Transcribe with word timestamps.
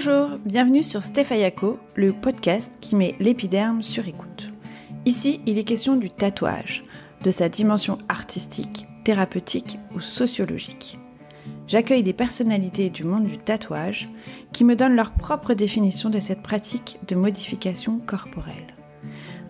Bonjour, 0.00 0.38
bienvenue 0.44 0.84
sur 0.84 1.02
Stefayako, 1.02 1.76
le 1.96 2.12
podcast 2.12 2.72
qui 2.80 2.94
met 2.94 3.16
l'épiderme 3.18 3.82
sur 3.82 4.06
écoute. 4.06 4.52
Ici, 5.06 5.40
il 5.44 5.58
est 5.58 5.64
question 5.64 5.96
du 5.96 6.08
tatouage, 6.08 6.84
de 7.24 7.32
sa 7.32 7.48
dimension 7.48 7.98
artistique, 8.08 8.86
thérapeutique 9.02 9.76
ou 9.96 9.98
sociologique. 9.98 11.00
J'accueille 11.66 12.04
des 12.04 12.12
personnalités 12.12 12.90
du 12.90 13.02
monde 13.02 13.26
du 13.26 13.38
tatouage 13.38 14.08
qui 14.52 14.62
me 14.62 14.76
donnent 14.76 14.94
leur 14.94 15.14
propre 15.14 15.52
définition 15.52 16.10
de 16.10 16.20
cette 16.20 16.42
pratique 16.42 17.00
de 17.08 17.16
modification 17.16 17.98
corporelle. 17.98 18.76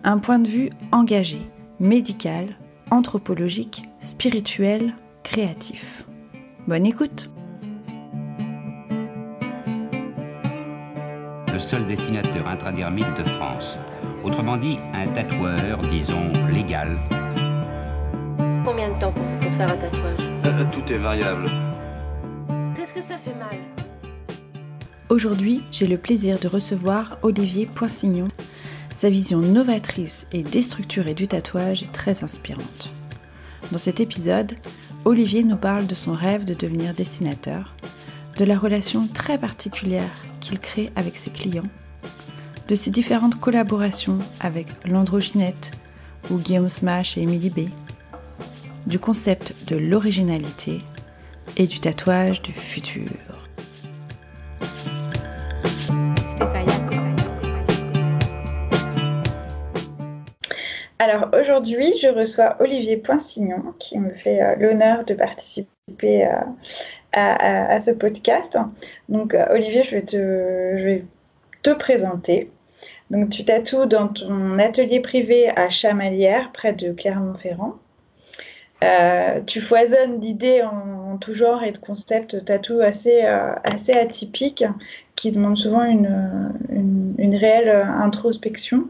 Un 0.03 0.17
point 0.17 0.39
de 0.39 0.47
vue 0.47 0.71
engagé, 0.91 1.41
médical, 1.79 2.57
anthropologique, 2.89 3.83
spirituel, 3.99 4.95
créatif. 5.21 6.07
Bonne 6.67 6.87
écoute 6.87 7.29
le 11.59 11.63
seul 11.63 11.85
dessinateur 11.85 12.47
intradermique 12.47 13.13
de 13.17 13.23
France. 13.31 13.77
Autrement 14.23 14.55
dit, 14.55 14.79
un 14.93 15.07
tatoueur, 15.07 15.77
disons, 15.89 16.31
légal. 16.53 16.97
Combien 18.63 18.95
de 18.95 18.97
temps 18.97 19.11
pour, 19.11 19.25
pour 19.41 19.51
faire 19.57 19.69
un 19.69 19.77
tatouage? 19.77 20.19
Euh, 20.45 20.63
Tout 20.71 20.93
est 20.93 20.97
variable. 20.97 21.47
Qu'est-ce 22.73 22.93
que 22.93 23.01
ça 23.01 23.17
fait 23.17 23.35
mal? 23.37 23.59
Aujourd'hui, 25.09 25.61
j'ai 25.69 25.87
le 25.87 25.97
plaisir 25.97 26.39
de 26.39 26.47
recevoir 26.47 27.17
Olivier 27.23 27.65
Poinsignon. 27.65 28.29
Sa 28.95 29.09
vision 29.09 29.39
novatrice 29.39 30.27
et 30.31 30.43
déstructurée 30.43 31.13
du 31.13 31.27
tatouage 31.27 31.83
est 31.83 31.91
très 31.91 32.23
inspirante. 32.23 32.93
Dans 33.73 33.77
cet 33.79 33.99
épisode, 33.99 34.53
Olivier 35.03 35.43
nous 35.43 35.57
parle 35.57 35.87
de 35.87 35.95
son 35.95 36.13
rêve 36.13 36.45
de 36.45 36.53
devenir 36.53 36.93
dessinateur, 36.93 37.75
de 38.37 38.45
la 38.45 38.57
relation 38.57 39.07
très 39.13 39.37
particulière 39.37 40.09
qu'il 40.39 40.59
crée 40.59 40.91
avec 40.95 41.17
ses 41.17 41.31
clients, 41.31 41.67
de 42.67 42.75
ses 42.75 42.91
différentes 42.91 43.39
collaborations 43.39 44.19
avec 44.39 44.67
l'Androgynette 44.85 45.71
ou 46.29 46.37
Guillaume 46.37 46.69
Smash 46.69 47.17
et 47.17 47.21
Emily 47.21 47.49
B, 47.49 47.59
du 48.85 48.99
concept 48.99 49.53
de 49.67 49.77
l'originalité 49.77 50.81
et 51.57 51.67
du 51.67 51.79
tatouage 51.79 52.41
du 52.41 52.51
futur. 52.51 53.09
Alors 61.01 61.29
aujourd'hui, 61.33 61.93
je 62.01 62.09
reçois 62.09 62.57
Olivier 62.59 62.97
Poinsignon 62.97 63.73
qui 63.79 63.97
me 63.97 64.11
fait 64.11 64.43
euh, 64.43 64.55
l'honneur 64.57 65.05
de 65.05 65.13
participer 65.13 66.27
euh, 66.27 66.35
à, 67.13 67.79
ce 67.79 67.91
podcast. 67.91 68.57
Donc 69.07 69.33
euh, 69.33 69.45
Olivier, 69.51 69.83
je 69.83 69.95
vais 69.95 71.05
te, 71.61 71.73
présenter. 71.73 72.49
Donc 73.11 73.29
tu 73.29 73.45
tatoues 73.45 73.85
dans 73.85 74.07
ton 74.07 74.57
atelier 74.59 74.99
privé 74.99 75.49
à 75.49 75.69
Chamalières, 75.69 76.51
près 76.51 76.73
de 76.73 76.91
Clermont-Ferrand. 76.91 77.75
Euh, 78.83 79.41
tu 79.45 79.59
foisonnes 79.59 80.19
d'idées 80.19 80.61
en, 80.63 81.17
tout 81.17 81.33
genre 81.33 81.63
et 81.63 81.73
de 81.73 81.77
concepts 81.77 82.45
tatou 82.45 82.79
assez, 82.79 83.25
euh, 83.25 83.53
assez 83.65 83.91
atypiques 83.91 84.63
qui 85.15 85.31
demandent 85.31 85.57
souvent 85.57 85.83
une 85.83 87.35
réelle 87.35 87.69
introspection. 87.69 88.85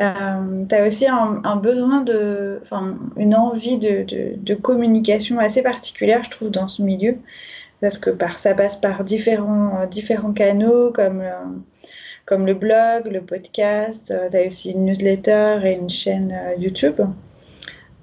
Euh, 0.00 0.64
tu 0.68 0.74
as 0.74 0.86
aussi 0.86 1.06
un, 1.06 1.56
besoin 1.56 2.00
de, 2.00 2.58
enfin, 2.62 2.96
une 3.16 3.34
envie 3.34 3.78
de, 3.78 4.04
de, 4.36 4.54
communication 4.54 5.38
assez 5.38 5.62
particulière, 5.62 6.22
je 6.22 6.30
trouve, 6.30 6.50
dans 6.50 6.68
ce 6.68 6.82
milieu, 6.82 7.18
parce 7.80 7.98
que 7.98 8.10
par, 8.10 8.38
ça 8.38 8.54
passe 8.54 8.76
par 8.76 9.04
différents, 9.04 9.80
euh, 9.80 9.86
différents 9.86 10.32
canaux 10.32 10.92
comme, 10.92 11.20
euh, 11.20 11.34
comme 12.24 12.46
le 12.46 12.54
blog, 12.54 13.06
le 13.06 13.20
podcast, 13.20 14.14
tu 14.30 14.36
as 14.36 14.46
aussi 14.46 14.70
une 14.70 14.86
newsletter 14.86 15.60
et 15.64 15.74
une 15.74 15.90
chaîne 15.90 16.32
euh, 16.32 16.56
YouTube. 16.56 17.00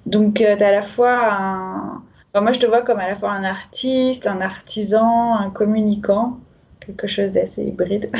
Donc, 0.06 0.34
tu 0.34 0.46
as 0.46 0.52
à 0.52 0.70
la 0.70 0.82
fois 0.82 1.18
un. 1.32 2.02
moi, 2.40 2.52
je 2.52 2.60
te 2.60 2.66
vois 2.66 2.82
comme 2.82 3.00
à 3.00 3.08
la 3.08 3.16
fois 3.16 3.32
un 3.32 3.44
artiste, 3.44 4.26
un 4.26 4.40
artisan, 4.40 5.34
un 5.34 5.50
communicant, 5.50 6.38
quelque 6.80 7.06
chose 7.06 7.32
d'assez 7.32 7.64
hybride. 7.64 8.10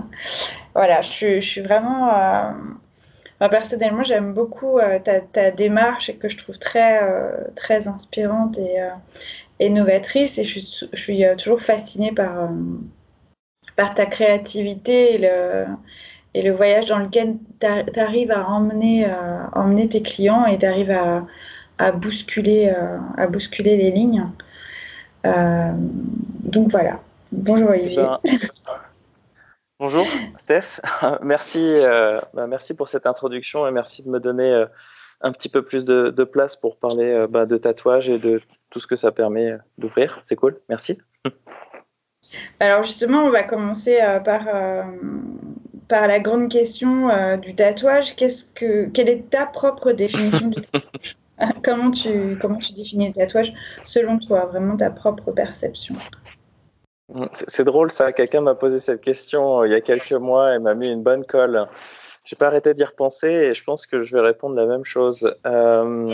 voilà, 0.74 1.00
je 1.00 1.40
suis 1.40 1.60
vraiment. 1.62 2.10
Enfin, 3.38 3.50
personnellement, 3.50 4.02
j'aime 4.02 4.32
beaucoup 4.32 4.78
euh, 4.78 4.98
ta, 4.98 5.20
ta 5.20 5.50
démarche 5.50 6.08
et 6.08 6.16
que 6.16 6.28
je 6.28 6.38
trouve 6.38 6.58
très, 6.58 7.02
euh, 7.02 7.32
très 7.54 7.86
inspirante 7.86 8.56
et, 8.56 8.80
euh, 8.80 8.88
et 9.60 9.68
novatrice. 9.68 10.38
Et 10.38 10.44
je 10.44 10.58
suis, 10.58 10.88
je 10.92 10.98
suis 10.98 11.22
toujours 11.36 11.60
fascinée 11.60 12.12
par, 12.12 12.50
par 13.76 13.94
ta 13.94 14.06
créativité 14.06 15.14
et 15.14 15.18
le, 15.18 15.66
et 16.32 16.42
le 16.42 16.50
voyage 16.52 16.86
dans 16.86 16.98
lequel 16.98 17.36
tu 17.60 18.00
arrives 18.00 18.30
à 18.30 18.48
emmener, 18.48 19.06
emmener 19.54 19.88
tes 19.88 20.02
clients 20.02 20.46
et 20.46 20.58
tu 20.58 20.66
arrives 20.66 20.90
à, 20.90 21.26
à, 21.78 21.92
bousculer, 21.92 22.72
à 23.18 23.26
bousculer 23.26 23.76
les 23.76 23.90
lignes. 23.90 24.26
Donc 25.24 26.70
voilà. 26.70 27.00
Bonjour 27.32 27.70
Olivier. 27.70 28.06
Bonjour 29.78 30.06
Steph, 30.38 30.80
merci, 31.22 31.60
euh, 31.62 32.18
bah, 32.32 32.46
merci 32.46 32.72
pour 32.72 32.88
cette 32.88 33.04
introduction 33.04 33.66
et 33.66 33.70
merci 33.72 34.02
de 34.02 34.08
me 34.08 34.18
donner 34.18 34.50
euh, 34.50 34.64
un 35.20 35.32
petit 35.32 35.50
peu 35.50 35.60
plus 35.60 35.84
de, 35.84 36.24
place 36.24 36.56
pour 36.56 36.78
parler 36.78 37.04
euh, 37.04 37.26
bah, 37.26 37.44
de 37.44 37.58
tatouage 37.58 38.08
et 38.08 38.18
de 38.18 38.40
tout 38.70 38.80
ce 38.80 38.86
que 38.86 38.96
ça 38.96 39.12
permet 39.12 39.58
d'ouvrir. 39.76 40.18
C'est 40.24 40.34
cool, 40.34 40.58
merci. 40.70 40.98
Alors 42.58 42.84
justement, 42.84 43.24
on 43.24 43.30
va 43.30 43.42
commencer 43.42 43.98
par, 44.24 44.46
par 45.88 46.06
la 46.06 46.20
grande 46.20 46.50
question 46.50 47.36
du 47.36 47.54
tatouage. 47.54 48.16
Qu'est-ce 48.16 48.46
que, 48.46 48.86
quelle 48.86 49.10
est 49.10 49.28
ta 49.28 49.44
propre 49.44 49.92
définition 49.92 50.48
du 50.48 50.62
tatouage? 50.62 51.16
Comment, 51.62 51.90
tu, 51.90 52.38
comment 52.40 52.56
tu 52.56 52.72
définis 52.72 53.08
le 53.08 53.12
tatouage 53.12 53.52
selon 53.84 54.18
toi, 54.18 54.46
vraiment 54.46 54.74
ta 54.74 54.90
propre 54.90 55.32
perception? 55.32 55.94
C'est 57.32 57.48
c'est 57.48 57.64
drôle 57.64 57.90
ça, 57.92 58.12
quelqu'un 58.12 58.40
m'a 58.40 58.54
posé 58.54 58.80
cette 58.80 59.00
question 59.00 59.60
euh, 59.60 59.68
il 59.68 59.72
y 59.72 59.74
a 59.74 59.80
quelques 59.80 60.12
mois 60.12 60.54
et 60.54 60.58
m'a 60.58 60.74
mis 60.74 60.92
une 60.92 61.02
bonne 61.02 61.24
colle. 61.24 61.68
J'ai 62.24 62.34
pas 62.34 62.48
arrêté 62.48 62.74
d'y 62.74 62.84
repenser 62.84 63.28
et 63.28 63.54
je 63.54 63.62
pense 63.62 63.86
que 63.86 64.02
je 64.02 64.16
vais 64.16 64.20
répondre 64.22 64.56
la 64.56 64.66
même 64.66 64.84
chose. 64.84 65.32
Euh, 65.46 66.12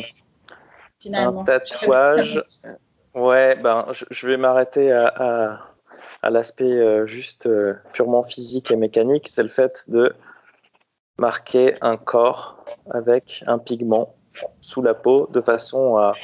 finalement 1.00 1.40
Un 1.40 1.44
tatouage. 1.44 2.42
Ouais, 3.14 3.56
ben, 3.56 3.84
je, 3.92 4.06
je 4.10 4.26
vais 4.26 4.38
m'arrêter 4.38 4.90
à, 4.90 5.06
à, 5.06 5.60
à 6.22 6.30
l'aspect 6.30 6.64
euh, 6.64 7.06
juste 7.06 7.46
purement 7.92 8.24
physique 8.24 8.70
et 8.70 8.76
mécanique. 8.76 9.28
C'est 9.28 9.42
le 9.42 9.50
fait 9.50 9.84
de 9.88 10.14
marquer 11.18 11.74
un 11.82 11.98
corps 11.98 12.64
avec 12.90 13.44
un 13.46 13.58
pigment 13.58 14.14
sous 14.62 14.80
la 14.80 14.94
peau 14.94 15.28
de 15.30 15.42
façon 15.42 15.98
à, 15.98 16.14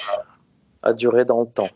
à 0.82 0.94
durer 0.94 1.26
dans 1.26 1.40
le 1.42 1.46
temps. 1.46 1.68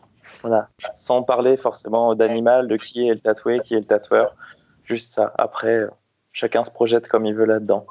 Voilà. 0.43 0.67
Sans 0.95 1.23
parler 1.23 1.57
forcément 1.57 2.13
d'animal, 2.15 2.67
de 2.67 2.75
qui 2.75 3.07
est 3.07 3.13
le 3.13 3.19
tatoué, 3.19 3.61
qui 3.61 3.73
est 3.75 3.79
le 3.79 3.85
tatoueur. 3.85 4.35
Juste 4.83 5.13
ça. 5.13 5.33
Après, 5.37 5.87
chacun 6.33 6.63
se 6.65 6.71
projette 6.71 7.07
comme 7.07 7.25
il 7.25 7.33
veut 7.33 7.45
là-dedans. 7.45 7.85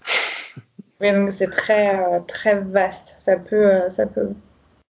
Oui, 1.00 1.12
donc 1.12 1.30
c'est 1.30 1.46
très, 1.50 1.94
euh, 2.00 2.18
très 2.26 2.56
vaste. 2.56 3.14
Ça 3.18 3.36
peut, 3.36 3.72
euh, 3.72 3.88
ça 3.88 4.04
peut 4.04 4.30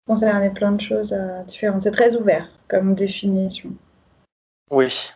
concerner 0.09 0.51
plein 0.51 0.73
de 0.73 0.81
choses 0.81 1.13
euh, 1.13 1.45
différentes. 1.45 1.83
C'est 1.83 1.93
très 1.93 2.17
ouvert 2.17 2.49
comme 2.69 2.97
définition. 2.97 3.71
Oui. 4.73 5.13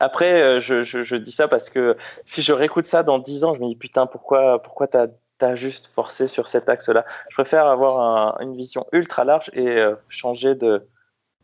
Après, 0.00 0.60
je, 0.60 0.82
je, 0.82 1.04
je 1.04 1.14
dis 1.14 1.30
ça 1.30 1.46
parce 1.46 1.70
que 1.70 1.96
si 2.24 2.42
je 2.42 2.52
réécoute 2.52 2.84
ça 2.84 3.04
dans 3.04 3.20
10 3.20 3.44
ans, 3.44 3.54
je 3.54 3.60
me 3.60 3.68
dis 3.68 3.76
putain, 3.76 4.06
pourquoi, 4.08 4.60
pourquoi 4.60 4.88
t'as 4.88 5.06
as 5.40 5.54
juste 5.54 5.86
forcé 5.86 6.26
sur 6.26 6.48
cet 6.48 6.68
axe-là? 6.68 7.04
Je 7.28 7.34
préfère 7.36 7.66
avoir 7.66 8.00
un- 8.00 8.42
une 8.42 8.56
vision 8.56 8.86
ultra 8.90 9.24
large 9.24 9.50
et 9.52 9.68
euh, 9.68 9.94
changer 10.08 10.56
de, 10.56 10.84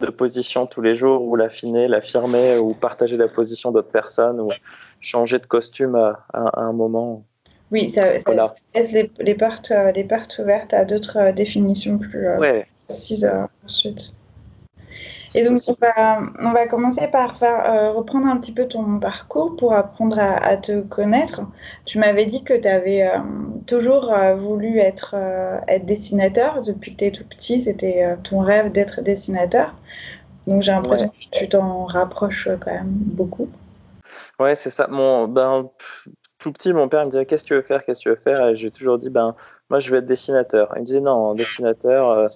de 0.01 0.11
position 0.11 0.67
tous 0.67 0.81
les 0.81 0.95
jours 0.95 1.23
ou 1.23 1.37
l'affiner, 1.37 1.87
l'affirmer 1.89 2.57
ou 2.57 2.75
partager 2.75 3.17
la 3.17 3.29
position 3.29 3.71
d'autres 3.71 3.91
personnes 3.91 4.41
ou 4.41 4.49
changer 5.01 5.39
de 5.39 5.47
costume 5.47 5.95
à, 5.95 6.25
à- 6.33 6.61
à 6.61 6.63
un 6.63 6.73
moment. 6.73 7.25
Oui, 7.71 7.91
ça, 7.91 8.03
ça- 8.19 8.25
Voilà. 8.27 8.49
ça 8.49 8.55
laisse 8.75 8.93
les, 8.93 9.11
les 9.21 9.35
portes, 9.35 9.71
euh, 9.71 9.93
les 9.93 10.05
portes 10.05 10.39
ouvertes 10.39 10.75
à 10.75 10.85
d'autres 10.85 11.19
euh, 11.19 11.33
définitions 11.33 11.99
plus 11.99 12.27
euh, 12.27 12.39
Ouais, 12.39 12.67
précises 12.87 13.31
ensuite. 13.65 14.13
Et 15.35 15.45
donc, 15.45 15.61
on 15.69 15.77
va, 15.81 16.21
on 16.41 16.53
va 16.53 16.67
commencer 16.67 17.07
par 17.09 17.39
faire, 17.39 17.65
euh, 17.71 17.93
reprendre 17.93 18.27
un 18.27 18.37
petit 18.39 18.53
peu 18.53 18.67
ton 18.67 18.99
parcours 18.99 19.57
pour 19.57 19.73
apprendre 19.75 20.19
à, 20.19 20.35
à 20.45 20.57
te 20.57 20.81
connaître. 20.83 21.43
Tu 21.85 21.99
m'avais 21.99 22.27
dit 22.27 22.43
que 22.45 22.55
tu 22.55 22.67
avais 22.69 23.03
euh, 23.07 23.19
toujours 23.67 24.13
euh, 24.13 24.35
voulu 24.35 24.79
être, 24.79 25.15
être 25.69 25.87
dessinateur 25.87 26.63
depuis 26.63 26.93
que 26.93 26.99
tu 26.99 27.05
es 27.07 27.13
tout 27.13 27.25
petit. 27.29 27.63
C'était 27.63 28.17
ton 28.25 28.41
rêve 28.41 28.73
d'être 28.73 29.03
dessinateur. 29.03 29.77
Donc, 30.47 30.63
j'ai 30.63 30.73
l'impression 30.73 31.07
Ouais. 31.07 31.13
que 31.33 31.39
tu 31.39 31.49
t'en 31.49 31.85
rapproches 31.87 32.49
quand 32.61 32.73
même 32.73 32.89
beaucoup. 32.91 33.49
ouais 34.39 34.55
c'est 34.55 34.71
ça. 34.71 34.87
Mon, 34.89 35.29
ben, 35.29 35.71
tout 36.39 36.53
petit, 36.53 36.73
mon 36.73 36.89
père 36.89 37.05
me 37.07 37.11
disait 37.11 37.27
Qu'est-ce 37.27 37.45
que 37.45 37.49
tu 37.49 37.55
veux 37.55 37.63
faire 37.63 37.85
Qu'est-ce 37.85 38.01
que 38.01 38.05
tu 38.05 38.09
veux 38.11 38.17
faire? 38.17 38.49
Et 38.49 38.55
j'ai 38.55 38.71
toujours 38.71 38.99
dit 38.99 39.11
ben, 39.11 39.37
Moi, 39.71 39.79
je 39.81 39.91
veux 39.91 39.99
être 39.99 40.07
dessinateur. 40.07 40.73
Il 40.77 40.81
me 40.83 40.87
disait 40.87 41.01
Non, 41.01 41.35
dessinateur, 41.35 42.31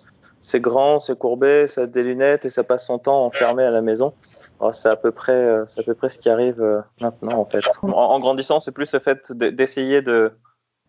c'est 0.45 0.61
grand, 0.61 1.01
c'est 1.01 1.19
courbé, 1.19 1.67
ça 1.67 1.83
a 1.83 1.87
des 1.87 2.03
lunettes 2.03 2.45
et 2.45 2.51
ça 2.51 2.65
passe 2.65 2.87
son 2.87 2.99
temps 2.99 3.25
enfermé 3.25 3.65
à 3.65 3.71
la 3.71 3.81
maison. 3.81 4.13
Oh, 4.61 4.73
c'est 4.73 4.91
à 4.91 4.97
peu 4.97 5.11
près, 5.11 5.61
c'est 5.67 5.81
à 5.81 5.83
peu 5.83 5.95
près 5.95 6.11
ce 6.11 6.19
qui 6.19 6.29
arrive 6.29 6.63
maintenant 7.01 7.39
en 7.39 7.47
fait. 7.47 7.65
En, 7.83 8.21
grandissant, 8.21 8.61
c'est 8.61 8.73
plus 8.73 8.93
le 8.93 8.99
fait 8.99 9.33
d'essayer 9.33 10.03
de, 10.03 10.33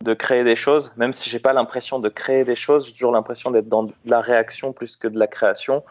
de 0.02 0.14
créer 0.14 0.44
des 0.44 0.58
choses, 0.58 0.92
même 0.98 1.14
si 1.14 1.30
j'ai 1.30 1.40
pas 1.40 1.54
l'impression 1.54 2.00
de 2.00 2.10
créer 2.10 2.44
des 2.44 2.56
choses, 2.56 2.88
j'ai 2.88 2.94
toujours 2.94 3.14
l'impression 3.14 3.50
d'être 3.50 3.70
dans 3.70 3.84
de 3.84 3.94
la 4.06 4.20
réaction 4.20 4.74
plus 4.74 4.98
que 4.98 5.08
de 5.08 5.18
la 5.18 5.28
création. 5.28 5.86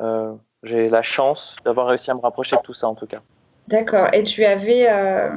Euh, 0.00 0.32
j'ai 0.62 0.88
la 0.88 1.02
chance 1.02 1.56
d'avoir 1.64 1.88
réussi 1.88 2.10
à 2.10 2.14
me 2.14 2.20
rapprocher 2.20 2.56
de 2.56 2.62
tout 2.62 2.74
ça 2.74 2.88
en 2.88 2.94
tout 2.94 3.06
cas. 3.06 3.20
D'accord. 3.68 4.08
Et 4.12 4.22
tu 4.24 4.44
avais, 4.44 4.90
euh, 4.90 5.30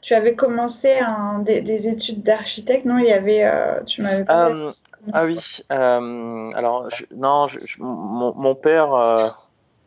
tu 0.00 0.14
avais 0.14 0.34
commencé 0.34 1.00
des, 1.42 1.88
études 1.88 2.22
d'architecte, 2.22 2.84
non? 2.84 2.98
Il 2.98 3.06
y 3.06 3.12
avait, 3.12 3.44
euh, 3.44 3.82
tu 3.84 4.02
m'avais 4.02 4.24
euh, 4.30 4.70
Ah 5.12 5.24
oui. 5.24 5.38
alors 5.68 6.88
non, 7.14 7.46
mon, 7.78 8.54
père 8.54 8.90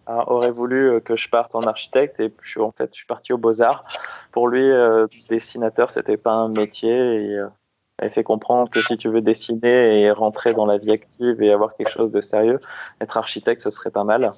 aurait 0.07 0.51
voulu 0.51 1.01
que 1.01 1.15
je 1.15 1.29
parte 1.29 1.55
en 1.55 1.61
architecte 1.61 2.19
et 2.19 2.33
je, 2.41 2.59
en 2.59 2.71
fait, 2.71 2.89
je 2.91 2.97
suis 2.97 3.07
parti 3.07 3.33
aux 3.33 3.37
Beaux 3.37 3.61
Arts. 3.61 3.85
Pour 4.31 4.47
lui, 4.49 4.69
dessinateur, 5.29 5.89
c'était 5.89 6.17
pas 6.17 6.33
un 6.33 6.49
métier 6.49 6.91
et 6.91 7.39
il 8.03 8.09
fait 8.09 8.23
comprendre 8.23 8.69
que 8.69 8.81
si 8.81 8.97
tu 8.97 9.09
veux 9.09 9.21
dessiner 9.21 10.01
et 10.01 10.11
rentrer 10.11 10.53
dans 10.53 10.65
la 10.65 10.77
vie 10.77 10.91
active 10.91 11.41
et 11.41 11.51
avoir 11.51 11.75
quelque 11.75 11.91
chose 11.91 12.11
de 12.11 12.21
sérieux, 12.21 12.59
être 13.01 13.17
architecte, 13.17 13.61
ce 13.61 13.71
serait 13.71 13.91
pas 13.91 14.03
mal. 14.03 14.29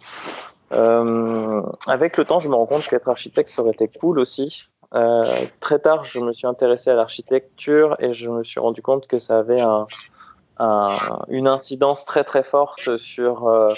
Euh, 0.71 1.61
avec 1.87 2.17
le 2.17 2.25
temps, 2.25 2.39
je 2.39 2.49
me 2.49 2.55
rends 2.55 2.65
compte 2.65 2.87
qu'être 2.87 3.09
architecte, 3.09 3.49
ça 3.49 3.61
aurait 3.61 3.71
été 3.71 3.87
cool 3.87 4.19
aussi. 4.19 4.67
Euh, 4.93 5.23
très 5.59 5.79
tard, 5.79 6.05
je 6.05 6.19
me 6.19 6.33
suis 6.33 6.47
intéressé 6.47 6.89
à 6.89 6.95
l'architecture 6.95 7.95
et 7.99 8.13
je 8.13 8.29
me 8.29 8.43
suis 8.43 8.59
rendu 8.59 8.81
compte 8.81 9.07
que 9.07 9.19
ça 9.19 9.39
avait 9.39 9.61
un, 9.61 9.85
un, 10.57 10.87
une 11.27 11.47
incidence 11.47 12.05
très 12.05 12.23
très 12.23 12.43
forte 12.43 12.97
sur 12.97 13.47
euh, 13.47 13.73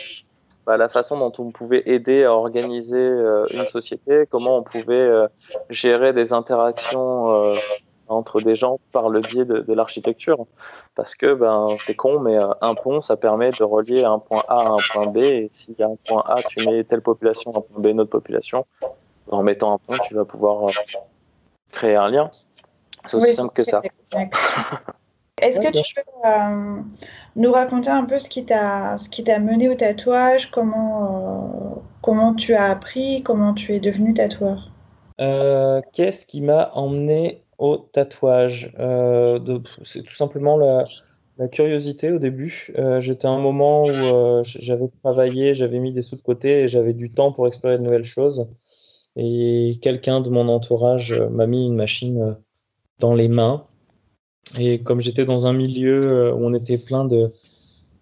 bah, 0.66 0.78
la 0.78 0.88
façon 0.88 1.18
dont 1.18 1.34
on 1.38 1.52
pouvait 1.52 1.84
aider 1.86 2.24
à 2.24 2.34
organiser 2.34 3.08
une 3.54 3.66
société, 3.66 4.26
comment 4.30 4.58
on 4.58 4.64
pouvait 4.64 5.10
gérer 5.70 6.14
des 6.14 6.32
interactions 6.32 7.56
entre 8.12 8.42
des 8.42 8.56
gens 8.56 8.80
par 8.92 9.10
le 9.10 9.22
biais 9.22 9.46
de, 9.46 9.60
de 9.60 9.74
l'architecture. 9.74 10.46
Parce 10.96 11.16
que 11.16 11.34
ben, 11.34 11.68
c'est 11.80 11.96
con, 11.96 12.20
mais 12.20 12.38
euh, 12.38 12.48
un 12.62 12.76
pont, 12.76 13.02
ça 13.02 13.18
permet 13.18 13.52
de 13.52 13.64
relier 13.64 14.04
un 14.04 14.20
point 14.20 14.44
A 14.48 14.62
à 14.62 14.70
un 14.70 14.78
point 14.92 15.08
B. 15.08 15.18
Et 15.18 15.50
s'il 15.52 15.76
y 15.78 15.84
a 15.84 15.88
un 15.88 15.96
point 16.08 16.24
A, 16.28 16.36
tu 16.44 16.68
mets 16.68 16.84
telle 16.84 17.02
population, 17.02 17.52
un 17.56 17.62
point 17.62 17.80
B, 17.80 17.88
une 17.88 18.02
autre 18.02 18.10
population. 18.10 18.66
En 19.30 19.44
mettant 19.44 19.74
un 19.74 19.78
pont, 19.78 20.02
tu 20.04 20.14
vas 20.14 20.26
pouvoir 20.26 20.66
euh, 20.66 20.72
créer 21.72 21.96
un 21.96 22.10
lien. 22.10 22.30
C'est 23.06 23.18
aussi 23.18 23.34
simple 23.34 23.54
que 23.54 23.64
ça. 23.64 23.82
Est-ce 25.42 25.60
que 25.60 25.72
tu 25.72 25.96
peux 25.96 26.02
euh, 26.28 26.82
nous 27.36 27.52
raconter 27.52 27.90
un 27.90 28.04
peu 28.04 28.20
ce 28.20 28.30
qui 28.30 28.46
t'a 28.46 29.00
ce 29.00 29.10
qui 29.10 29.24
t'a 29.24 29.40
mené 29.40 29.70
au 29.70 29.74
tatouage, 29.74 30.52
comment 30.52 31.82
comment 32.04 32.36
tu 32.36 32.54
as 32.54 32.66
appris, 32.66 33.24
comment 33.24 33.56
tu 33.56 33.74
es 33.74 33.80
devenu 33.80 34.14
tatoueur? 34.14 34.70
Qu'est-ce 35.94 36.26
qui 36.26 36.42
m'a 36.42 36.72
emmené 36.74 37.42
au 37.62 37.78
tatouage 37.78 38.74
euh, 38.80 39.40
C'est 39.86 40.02
tout 40.02 40.16
simplement 40.16 40.58
la, 40.58 40.84
curiosité 41.52 42.12
au 42.12 42.20
début. 42.20 42.72
Euh, 42.78 43.02
j'étais 43.02 43.28
un 43.28 43.40
moment 43.40 43.84
où 43.84 43.90
euh, 43.90 44.44
j'avais 44.46 44.90
travaillé, 45.02 45.56
j'avais 45.56 45.80
mis 45.80 45.92
des 45.92 46.04
sous 46.04 46.16
de 46.16 46.22
côté 46.22 46.64
et 46.64 46.68
j'avais 46.68 46.94
du 46.94 47.12
temps 47.12 47.32
pour 47.32 47.48
explorer 47.48 47.78
de 47.78 47.84
nouvelles 47.84 48.06
choses. 48.06 48.48
Et 49.16 49.80
quelqu'un 49.82 50.22
de 50.22 50.30
mon 50.30 50.50
entourage 50.50 51.20
m'a 51.32 51.48
mis 51.48 51.66
une 51.66 51.76
machine 51.76 52.38
dans 53.00 53.14
les 53.16 53.28
mains. 53.28 53.66
Et 54.60 54.82
comme 54.82 55.02
j'étais 55.02 55.26
dans 55.26 55.48
un 55.48 55.54
milieu 55.54 56.32
où 56.34 56.46
on 56.46 56.54
était 56.54 56.78
plein 56.78 57.06
de, 57.06 57.32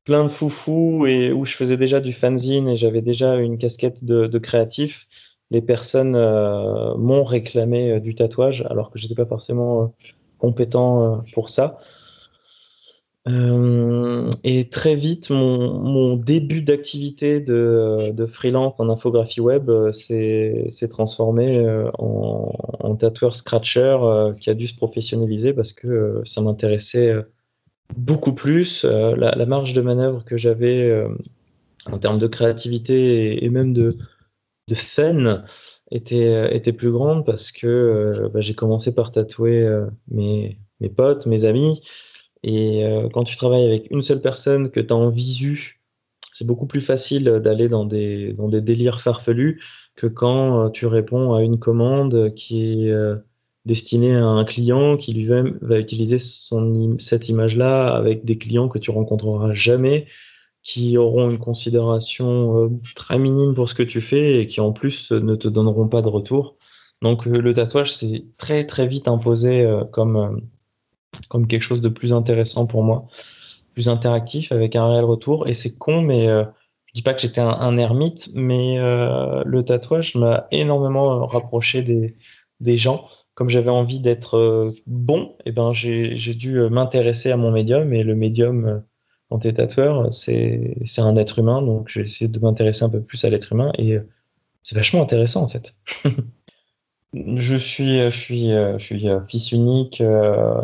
plein 0.03 0.23
de 0.23 0.29
foufous 0.29 1.05
et 1.05 1.31
où 1.31 1.45
je 1.45 1.55
faisais 1.55 1.77
déjà 1.77 1.99
du 2.01 2.13
fanzine 2.13 2.67
et 2.67 2.75
j'avais 2.75 3.01
déjà 3.01 3.35
une 3.37 3.57
casquette 3.57 4.03
de 4.03 4.37
créatif, 4.37 5.07
les 5.51 5.61
personnes 5.61 6.15
euh, 6.15 6.95
m'ont 6.95 7.23
réclamé 7.23 7.91
euh, 7.91 7.99
du 7.99 8.15
tatouage 8.15 8.65
alors 8.69 8.91
que 8.91 8.99
j'étais 8.99 9.15
pas 9.15 9.25
forcément 9.25 9.83
euh, 9.83 9.87
compétent 10.37 11.23
pour 11.33 11.49
ça. 11.49 11.79
et 13.27 14.69
très 14.71 14.95
vite, 14.95 15.29
mon, 15.29 16.15
début 16.15 16.61
d'activité 16.61 17.41
de, 17.41 18.25
freelance 18.31 18.79
en 18.79 18.89
infographie 18.89 19.41
web 19.41 19.69
s'est 19.91 20.87
transformé 20.89 21.61
en, 21.97 22.95
tatoueur 22.95 23.35
scratcher 23.35 23.97
qui 24.39 24.49
a 24.49 24.53
dû 24.53 24.67
se 24.67 24.75
professionnaliser 24.77 25.51
parce 25.51 25.73
que 25.73 26.21
ça 26.25 26.39
m'intéressait 26.39 27.13
beaucoup 27.97 28.33
plus. 28.33 28.85
La, 28.85 29.45
marge 29.45 29.73
de 29.73 29.81
manœuvre 29.81 30.23
que 30.23 30.37
j'avais 30.37 31.05
en 31.85 31.97
termes 31.99 32.19
de 32.19 32.27
créativité 32.27 33.43
et 33.43 33.49
même 33.49 33.73
de, 33.73 33.97
de 34.69 34.75
fun 34.75 35.43
était, 35.91 36.27
euh, 36.27 36.49
était 36.51 36.73
plus 36.73 36.91
grande 36.91 37.25
parce 37.25 37.51
que 37.51 37.67
euh, 37.67 38.29
bah, 38.29 38.41
j'ai 38.41 38.53
commencé 38.53 38.93
par 38.93 39.11
tatouer 39.11 39.63
euh, 39.63 39.87
mes, 40.09 40.59
mes 40.79 40.89
potes, 40.89 41.25
mes 41.25 41.45
amis. 41.45 41.81
Et 42.41 42.85
quand 43.11 43.25
tu 43.25 43.35
travailles 43.35 43.65
avec 43.65 43.91
une 43.91 44.01
seule 44.01 44.21
personne 44.21 44.71
que 44.71 44.79
tu 44.79 44.93
as 44.93 44.95
en 44.95 45.09
visu, 45.09 45.81
c'est 46.31 46.47
beaucoup 46.47 46.67
plus 46.67 46.79
facile 46.79 47.25
d'aller 47.43 47.67
dans 47.67 47.83
des, 47.83 48.31
dans 48.31 48.47
des 48.47 48.61
délires 48.61 49.01
farfelus 49.01 49.61
que 49.97 50.07
quand 50.07 50.69
tu 50.69 50.85
réponds 50.85 51.33
à 51.33 51.43
une 51.43 51.59
commande 51.59 52.33
qui 52.35 52.87
est 52.87 52.93
destinée 53.65 54.15
à 54.15 54.23
un 54.23 54.45
client 54.45 54.95
qui 54.95 55.11
lui-même 55.11 55.57
va 55.61 55.79
utiliser 55.79 56.17
cette 56.17 57.27
image-là 57.27 57.93
avec 57.93 58.23
des 58.23 58.37
clients 58.37 58.69
que 58.69 58.79
tu 58.79 58.89
rencontreras 58.89 59.53
jamais 59.53 60.07
qui 60.69 60.99
auront 60.99 61.31
une 61.31 61.39
considération 61.39 62.65
euh, 62.65 62.69
très 62.95 63.17
minime 63.17 63.55
pour 63.55 63.67
ce 63.67 63.73
que 63.73 63.81
tu 63.81 64.01
fais 64.01 64.39
et 64.39 64.47
qui 64.47 64.61
en 64.61 64.71
plus 64.71 65.11
ne 65.11 65.35
te 65.35 65.47
donneront 65.47 65.87
pas 65.87 66.03
de 66.03 66.07
retour. 66.07 66.57
Donc 67.01 67.25
euh, 67.25 67.41
le 67.41 67.55
tatouage 67.55 67.95
s'est 67.95 68.25
très 68.37 68.67
très 68.67 68.85
vite 68.85 69.07
imposé 69.07 69.61
euh, 69.61 69.83
comme, 69.85 70.47
comme 71.27 71.47
quelque 71.47 71.63
chose 71.63 71.81
de 71.81 71.89
plus 71.89 72.13
intéressant 72.13 72.67
pour 72.67 72.83
moi, 72.83 73.07
plus 73.73 73.89
interactif 73.89 74.51
avec 74.51 74.75
un 74.75 74.87
réel 74.87 75.05
retour. 75.05 75.47
Et 75.47 75.55
c'est 75.55 75.75
con, 75.75 76.03
mais 76.03 76.27
je 76.27 76.93
dis 76.93 77.01
pas 77.01 77.15
que 77.15 77.21
j'étais 77.21 77.41
un, 77.41 77.77
ermite, 77.79 78.29
mais 78.35 78.77
le 78.77 79.61
tatouage 79.63 80.13
m'a 80.15 80.45
énormément 80.51 81.25
rapproché 81.25 81.81
des, 81.81 82.15
des 82.59 82.77
gens. 82.77 83.07
Comme 83.33 83.49
j'avais 83.49 83.71
envie 83.71 84.01
d'être 84.01 84.63
bon, 84.85 85.35
eh 85.45 85.51
ben 85.51 85.73
j'ai 85.73 86.35
dû 86.35 86.59
m'intéresser 86.69 87.31
à 87.31 87.37
mon 87.37 87.51
médium 87.51 87.91
et 87.93 88.03
le 88.03 88.15
médium 88.15 88.83
quand 89.29 89.39
tu 89.39 89.47
es 89.47 90.83
c'est 90.85 91.01
un 91.01 91.15
être 91.15 91.39
humain, 91.39 91.61
donc 91.61 91.89
j'ai 91.89 92.01
essayé 92.01 92.27
de 92.27 92.39
m'intéresser 92.39 92.83
un 92.83 92.89
peu 92.89 93.01
plus 93.01 93.23
à 93.25 93.29
l'être 93.29 93.53
humain 93.53 93.71
et 93.77 93.93
euh, 93.93 94.09
c'est 94.63 94.75
vachement 94.75 95.03
intéressant 95.03 95.43
en 95.43 95.47
fait. 95.47 95.75
je 97.13 97.55
suis, 97.55 97.99
je 97.99 98.09
suis, 98.09 98.49
je 98.49 98.77
suis 98.79 99.07
fils 99.27 99.51
unique 99.51 100.01
euh, 100.01 100.61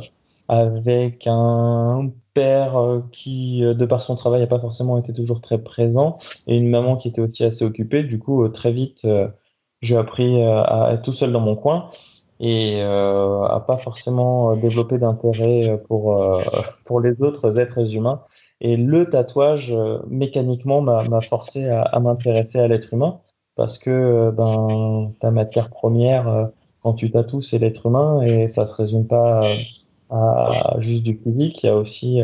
avec 0.48 1.28
un 1.28 2.12
père 2.34 3.04
qui, 3.12 3.62
de 3.62 3.86
par 3.86 4.02
son 4.02 4.16
travail, 4.16 4.42
n'a 4.42 4.48
pas 4.48 4.60
forcément 4.60 4.98
été 4.98 5.14
toujours 5.14 5.42
très 5.42 5.60
présent 5.60 6.18
et 6.48 6.58
une 6.58 6.70
maman 6.70 6.98
qui 6.98 7.08
était 7.08 7.22
aussi 7.22 7.44
assez 7.44 7.64
occupée. 7.64 8.04
Du 8.04 8.20
coup, 8.20 8.48
très 8.50 8.72
vite, 8.72 9.08
j'ai 9.82 9.96
appris 9.96 10.42
à 10.44 10.92
être 10.94 11.04
tout 11.04 11.14
seul 11.14 11.32
dans 11.32 11.40
mon 11.40 11.56
coin 11.56 11.90
et 12.40 12.82
euh, 12.82 13.44
à 13.44 13.62
pas 13.62 13.78
forcément 13.78 14.56
développer 14.58 14.98
d'intérêt 14.98 15.80
pour, 15.88 16.44
pour 16.86 17.00
les 17.00 17.22
autres 17.22 17.60
êtres 17.60 17.96
humains. 17.96 18.22
Et 18.62 18.78
le 18.78 19.10
tatouage, 19.10 19.72
euh, 19.72 20.00
mécaniquement, 20.08 20.82
m'a 20.82 21.22
forcé 21.22 21.68
à, 21.68 22.00
m'intéresser 22.00 22.60
à 22.60 22.68
l'être 22.68 22.94
humain 22.94 23.20
parce 23.56 23.78
que 23.78 23.90
euh, 23.90 24.32
ben, 24.32 25.14
ta 25.20 25.32
matière 25.32 25.70
première, 25.70 26.28
euh, 26.28 26.46
quand 26.82 26.94
tu 26.94 27.12
tatoues, 27.12 27.42
c'est 27.42 27.58
l'être 27.58 27.86
humain 27.86 28.22
et 28.22 28.48
ça 28.48 28.68
se 28.68 28.76
résume 28.76 29.08
pas 29.08 29.42
à, 30.10 30.76
juste 30.80 31.04
du 31.04 31.20
physique. 31.22 31.64
Il 31.64 31.68
y 31.68 31.70
a 31.70 31.76
aussi, 31.76 32.22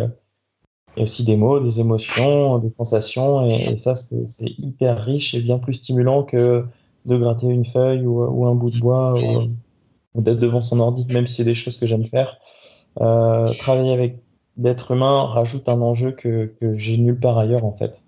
des 1.23 1.37
mots, 1.37 1.59
des 1.59 1.79
émotions, 1.79 2.59
des 2.59 2.71
sensations 2.77 3.45
et, 3.45 3.77
ça, 3.77 3.95
c'est 3.95 4.49
hyper 4.59 5.03
riche 5.03 5.33
et 5.33 5.41
bien 5.41 5.57
plus 5.57 5.75
stimulant 5.75 6.23
que 6.23 6.65
de 7.05 7.17
gratter 7.17 7.47
une 7.47 7.65
feuille 7.65 8.05
ou, 8.05 8.45
un 8.45 8.55
bout 8.55 8.69
de 8.69 8.79
bois 8.79 9.15
ou, 9.15 10.21
d'être 10.21 10.39
devant 10.39 10.61
son 10.61 10.79
ordi, 10.79 11.05
même 11.11 11.27
si 11.27 11.35
c'est 11.35 11.43
des 11.43 11.55
choses 11.55 11.77
que 11.77 11.87
j'aime 11.87 12.05
faire. 12.05 12.37
travailler 12.95 13.93
avec 13.93 14.17
d'être 14.57 14.91
humain 14.91 15.25
rajoute 15.25 15.69
un 15.69 15.81
enjeu 15.81 16.11
que, 16.11 16.53
que 16.59 16.75
j'ai 16.75 16.97
nulle 16.97 17.19
part 17.19 17.37
ailleurs 17.37 17.65
en 17.65 17.73
fait. 17.73 18.03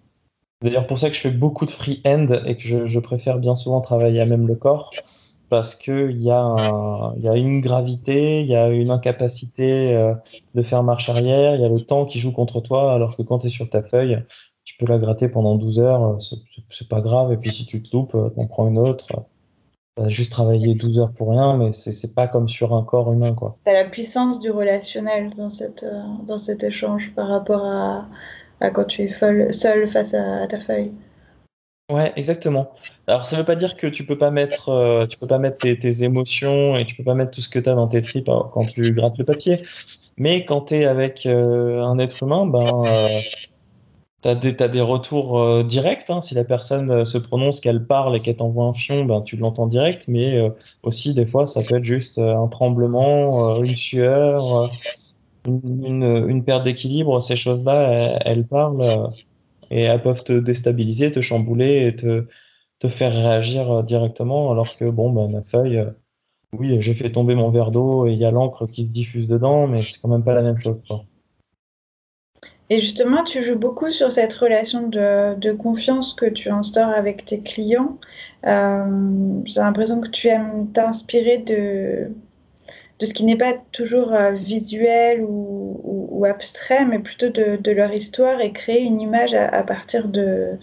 D'ailleurs 0.61 0.87
pour 0.87 0.97
ça 0.97 1.09
que 1.09 1.15
je 1.15 1.21
fais 1.21 1.31
beaucoup 1.31 1.65
de 1.65 1.71
free-end 1.71 2.27
et 2.45 2.55
que 2.57 2.87
je, 2.87 2.99
préfère 2.99 3.37
bien 3.37 3.53
souvent 3.53 3.81
travailler 3.81 4.21
à 4.21 4.25
même 4.25 4.47
le 4.47 4.55
corps 4.55 4.91
parce 5.49 5.75
qu'il 5.75 6.21
y, 6.21 6.31
a 6.31 7.13
y 7.17 7.27
a 7.27 7.35
une 7.35 7.61
gravité, 7.61 8.41
il 8.41 8.47
y 8.47 8.55
a 8.55 8.69
une 8.69 8.89
incapacité 8.89 9.93
euh, 9.93 10.15
de 10.55 10.61
faire 10.61 10.81
marche 10.81 11.09
arrière, 11.09 11.55
il 11.55 11.61
y 11.61 11.65
a 11.65 11.69
le 11.69 11.81
temps 11.81 12.05
qui 12.05 12.19
joue 12.19 12.31
contre 12.31 12.61
toi 12.61 12.93
alors 12.93 13.15
que 13.15 13.21
quand 13.23 13.39
tu 13.39 13.47
es 13.47 13.49
sur 13.49 13.69
ta 13.69 13.83
feuille, 13.83 14.23
tu 14.63 14.75
peux 14.77 14.85
la 14.85 14.97
gratter 14.97 15.27
pendant 15.27 15.55
12 15.55 15.79
heures, 15.79 16.17
c'est 16.69 16.87
pas 16.87 17.01
grave 17.01 17.33
et 17.33 17.37
puis 17.37 17.51
si 17.51 17.65
tu 17.65 17.83
te 17.83 17.95
loupes, 17.95 18.15
euh, 18.15 18.29
t'en 18.29 18.47
prends 18.47 18.67
une 18.67 18.79
autre 18.79 19.25
juste 20.07 20.31
travaillé 20.31 20.73
12 20.73 20.99
heures 20.99 21.11
pour 21.11 21.29
rien, 21.29 21.55
mais 21.57 21.71
c'est 21.71 22.15
pas 22.15 22.27
comme 22.27 22.49
sur 22.49 22.73
un 22.73 22.83
corps 22.83 23.11
humain. 23.13 23.33
quoi. 23.33 23.57
Tu 23.65 23.71
as 23.71 23.73
la 23.73 23.85
puissance 23.85 24.39
du 24.39 24.49
relationnel 24.49 25.29
dans, 25.35 25.49
cette, 25.49 25.83
euh, 25.83 26.01
dans 26.27 26.37
cet 26.37 26.63
échange 26.63 27.11
par 27.15 27.27
rapport 27.27 27.63
à, 27.65 28.07
quand 28.73 28.85
tu 28.85 29.03
es 29.03 29.51
seul 29.51 29.87
face 29.87 30.13
à, 30.13 30.47
ta 30.47 30.59
feuille. 30.59 30.93
Ouais, 31.91 32.13
exactement. 32.15 32.71
Alors, 33.07 33.27
ça 33.27 33.35
veut 33.35 33.43
pas 33.43 33.55
dire 33.55 33.75
que 33.75 33.87
tu 33.87 34.05
peux 34.05 34.17
pas 34.17 34.31
mettre, 34.31 35.05
tu 35.09 35.17
peux 35.17 35.27
pas 35.27 35.37
mettre 35.37 35.57
tes, 35.57 36.03
émotions 36.03 36.77
et 36.77 36.85
tu 36.85 36.95
peux 36.95 37.03
pas 37.03 37.13
mettre 37.13 37.31
tout 37.31 37.41
ce 37.41 37.49
que 37.49 37.59
tu 37.59 37.69
as 37.69 37.75
dans 37.75 37.87
tes 37.87 38.01
tripes 38.01 38.29
hein, 38.29 38.49
quand 38.53 38.65
tu 38.65 38.93
grattes 38.93 39.17
le 39.17 39.25
papier. 39.25 39.57
Mais 40.17 40.45
quand 40.45 40.61
tu 40.61 40.75
es 40.75 40.85
avec 40.85 41.25
un 41.25 41.99
être 41.99 42.23
humain, 42.23 42.45
ben, 42.45 42.79
tu 44.23 44.29
as, 44.29 44.67
des 44.67 44.81
retours 44.81 45.39
euh, 45.39 45.63
directs. 45.63 46.09
Hein. 46.09 46.21
Si 46.21 46.33
la 46.33 46.45
personne 46.45 46.89
euh, 46.91 47.05
se 47.05 47.17
prononce, 47.17 47.59
qu'elle 47.59 47.85
parle 47.85 48.15
et 48.15 48.19
qu'elle 48.19 48.37
t'envoie 48.37 48.65
un 48.65 48.73
fion, 48.73 49.05
ben, 49.05 49.21
tu 49.21 49.35
l'entends 49.35 49.67
direct. 49.67 50.05
Mais 50.07 50.37
euh, 50.37 50.49
aussi, 50.83 51.13
des 51.13 51.25
fois, 51.25 51.45
ça 51.45 51.61
peut 51.61 51.75
être 51.75 51.83
juste 51.83 52.17
un 52.19 52.47
tremblement, 52.47 53.61
une 53.61 53.75
sueur, 53.75 54.71
une, 55.45 56.43
perte 56.45 56.63
d'équilibre. 56.63 57.19
Ces 57.21 57.35
choses-là, 57.35 58.19
elles, 58.25 58.47
parlent 58.47 59.09
et 59.69 59.81
elles 59.83 60.01
peuvent 60.01 60.23
te 60.23 60.33
déstabiliser, 60.39 61.11
te 61.11 61.21
chambouler 61.21 61.87
et 61.87 61.95
te, 61.95 62.25
faire 62.87 63.13
réagir 63.13 63.83
directement. 63.83 64.51
Alors 64.51 64.75
que, 64.77 64.89
bon, 64.89 65.11
ben, 65.11 65.29
ma 65.29 65.43
feuille, 65.43 65.85
oui, 66.53 66.77
j'ai 66.81 66.93
fait 66.93 67.11
tomber 67.11 67.35
mon 67.35 67.49
verre 67.49 67.71
d'eau 67.71 68.07
et 68.07 68.13
il 68.13 68.19
y 68.19 68.25
a 68.25 68.31
l'encre 68.31 68.67
qui 68.67 68.85
se 68.85 68.91
diffuse 68.91 69.27
dedans, 69.27 69.67
mais 69.67 69.81
c'est 69.81 69.99
quand 70.01 70.09
même 70.09 70.23
pas 70.23 70.33
la 70.33 70.43
même 70.43 70.57
chose. 70.57 70.77
Et 72.73 72.79
justement, 72.79 73.23
tu 73.23 73.43
joues 73.43 73.55
beaucoup 73.55 73.91
sur 73.91 74.11
cette 74.11 74.33
relation 74.33 74.87
de, 74.87 75.51
confiance 75.51 76.15
que 76.15 76.25
tu 76.25 76.49
instaures 76.49 76.89
avec 76.89 77.23
tes 77.23 77.39
clients. 77.39 77.99
Euh, 78.47 79.41
j'ai 79.45 79.61
l'impression 79.61 80.01
que 80.01 80.09
tu 80.09 80.27
aimes 80.27 80.71
t'inspirer 80.73 81.37
de, 81.37 82.09
de 82.97 83.05
ce 83.05 83.13
qui 83.13 83.25
n'est 83.25 83.37
pas 83.37 83.53
toujours 83.73 84.11
euh, 84.13 84.31
visuel 84.31 85.21
ou, 85.21 86.25
abstrait, 86.25 86.83
mais 86.83 86.97
plutôt 86.97 87.29
de, 87.29 87.71
leur 87.71 87.93
histoire 87.93 88.41
et 88.41 88.51
créer 88.51 88.81
une 88.81 89.01
image 89.01 89.35
à, 89.35 89.61
partir, 89.61 90.07
de, 90.07 90.57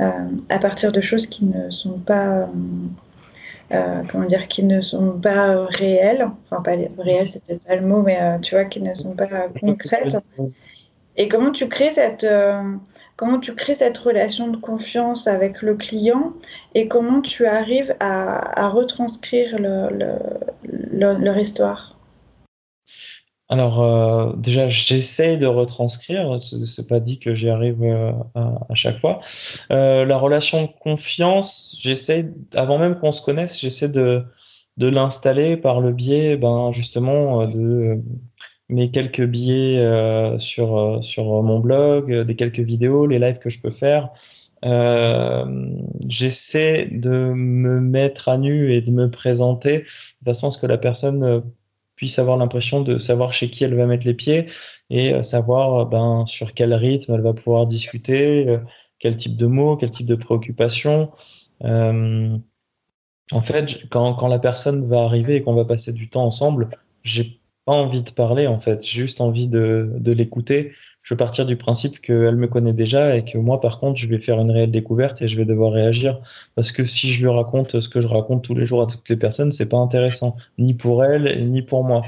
euh, 0.00 0.28
à 0.48 0.58
partir 0.58 0.90
de 0.90 1.02
choses 1.02 1.26
qui 1.26 1.44
ne 1.44 1.68
sont 1.68 1.98
pas... 1.98 2.48
comment 4.10 4.24
dire, 4.24 4.48
qui 4.48 4.62
ne 4.62 4.80
sont 4.80 5.20
pas 5.20 5.66
réelles, 5.66 6.30
enfin 6.50 6.62
pas 6.62 6.76
réelles, 6.98 7.28
c'est 7.28 7.44
peut-être 7.44 7.64
pas 7.64 7.76
le 7.76 7.86
mot, 7.86 8.00
mais 8.00 8.40
tu 8.40 8.54
vois, 8.54 8.64
qui 8.64 8.80
ne 8.80 8.94
sont 8.94 9.14
pas 9.14 9.48
concrètes. 9.60 10.16
Et 11.16 11.28
comment 11.28 11.50
tu 11.50 11.68
crées 11.68 11.90
cette, 11.90 12.24
euh, 12.24 12.62
comment 13.16 13.38
tu 13.38 13.54
crées 13.54 13.74
cette 13.74 13.98
relation 13.98 14.48
de 14.48 14.56
confiance 14.56 15.26
avec 15.26 15.62
le 15.62 15.74
client 15.74 16.32
et 16.74 16.88
comment 16.88 17.20
tu 17.20 17.46
arrives 17.46 17.94
à, 18.00 18.68
retranscrire 18.68 19.58
leur 19.58 21.38
histoire? 21.38 21.98
Alors, 23.50 23.82
euh, 23.82 24.32
déjà, 24.36 24.70
j'essaie 24.70 25.36
de 25.36 25.44
retranscrire. 25.44 26.38
C'est 26.42 26.88
pas 26.88 27.00
dit 27.00 27.18
que 27.18 27.34
j'y 27.34 27.50
arrive 27.50 27.82
euh, 27.82 28.12
à, 28.34 28.74
chaque 28.74 28.98
fois. 28.98 29.20
la 29.68 30.16
relation 30.16 30.62
de 30.62 30.70
confiance, 30.80 31.76
j'essaie, 31.78 32.32
avant 32.54 32.78
même 32.78 32.98
qu'on 32.98 33.12
se 33.12 33.20
connaisse, 33.20 33.60
j'essaie 33.60 33.90
de, 33.90 34.24
de 34.78 34.86
l'installer 34.86 35.58
par 35.58 35.82
le 35.82 35.92
biais, 35.92 36.38
ben, 36.38 36.72
justement, 36.72 37.46
de 37.46 38.00
mes 38.68 38.90
quelques 38.90 39.24
billets 39.24 39.78
euh, 39.78 40.38
sur, 40.38 40.78
euh, 40.78 41.02
sur 41.02 41.24
mon 41.42 41.60
blog, 41.60 42.12
euh, 42.12 42.24
des 42.24 42.36
quelques 42.36 42.60
vidéos, 42.60 43.06
les 43.06 43.18
lives 43.18 43.38
que 43.38 43.50
je 43.50 43.60
peux 43.60 43.70
faire. 43.70 44.10
J'essaie 46.08 46.86
de 46.86 47.10
me 47.10 47.80
mettre 47.80 48.28
à 48.28 48.38
nu 48.38 48.72
et 48.72 48.80
de 48.80 48.90
me 48.92 49.10
présenter 49.10 49.84
de 50.22 50.24
façon 50.24 50.48
à 50.48 50.50
ce 50.52 50.58
que 50.58 50.66
la 50.66 50.78
personne 50.78 51.42
puisse 51.96 52.18
avoir 52.20 52.36
l'impression 52.36 52.80
de 52.80 52.98
savoir 52.98 53.32
chez 53.34 53.50
qui 53.50 53.64
elle 53.64 53.74
va 53.74 53.86
mettre 53.86 54.06
les 54.06 54.14
pieds 54.14 54.46
et 54.88 55.20
savoir 55.24 55.86
ben, 55.86 56.26
sur 56.26 56.54
quel 56.54 56.74
rythme 56.74 57.14
elle 57.14 57.22
va 57.22 57.32
pouvoir 57.32 57.66
discuter, 57.66 58.56
quel 59.00 59.16
type 59.16 59.36
de 59.36 59.46
mots, 59.46 59.76
quel 59.76 59.90
type 59.90 60.06
de 60.06 60.14
préoccupations. 60.14 61.10
en 61.64 62.40
fait, 63.42 63.88
quand, 63.90 64.14
quand, 64.14 64.28
la 64.28 64.38
personne 64.38 64.86
va 64.86 65.02
arriver 65.02 65.36
et 65.36 65.42
qu'on 65.42 65.54
va 65.54 65.64
passer 65.64 65.92
du 65.92 66.08
temps 66.08 66.24
ensemble, 66.24 66.68
j'ai 67.02 67.41
pas 67.64 67.72
envie 67.72 68.02
de 68.02 68.10
parler 68.10 68.46
en 68.46 68.60
fait, 68.60 68.84
juste 68.86 69.20
envie 69.20 69.48
de, 69.48 69.90
de 69.98 70.12
l'écouter. 70.12 70.72
Je 71.02 71.14
veux 71.14 71.18
partir 71.18 71.46
du 71.46 71.56
principe 71.56 72.00
qu'elle 72.00 72.36
me 72.36 72.46
connaît 72.46 72.72
déjà 72.72 73.16
et 73.16 73.22
que 73.24 73.38
moi 73.38 73.60
par 73.60 73.80
contre 73.80 73.98
je 73.98 74.06
vais 74.08 74.20
faire 74.20 74.40
une 74.40 74.50
réelle 74.50 74.70
découverte 74.70 75.20
et 75.22 75.28
je 75.28 75.36
vais 75.36 75.44
devoir 75.44 75.72
réagir 75.72 76.20
parce 76.54 76.72
que 76.72 76.84
si 76.84 77.12
je 77.12 77.22
lui 77.22 77.30
raconte 77.30 77.80
ce 77.80 77.88
que 77.88 78.00
je 78.00 78.06
raconte 78.08 78.44
tous 78.44 78.54
les 78.54 78.66
jours 78.66 78.82
à 78.82 78.86
toutes 78.86 79.08
les 79.08 79.16
personnes, 79.16 79.52
c'est 79.52 79.68
pas 79.68 79.78
intéressant 79.78 80.36
ni 80.58 80.74
pour 80.74 81.04
elle 81.04 81.50
ni 81.50 81.62
pour 81.62 81.84
moi. 81.84 82.02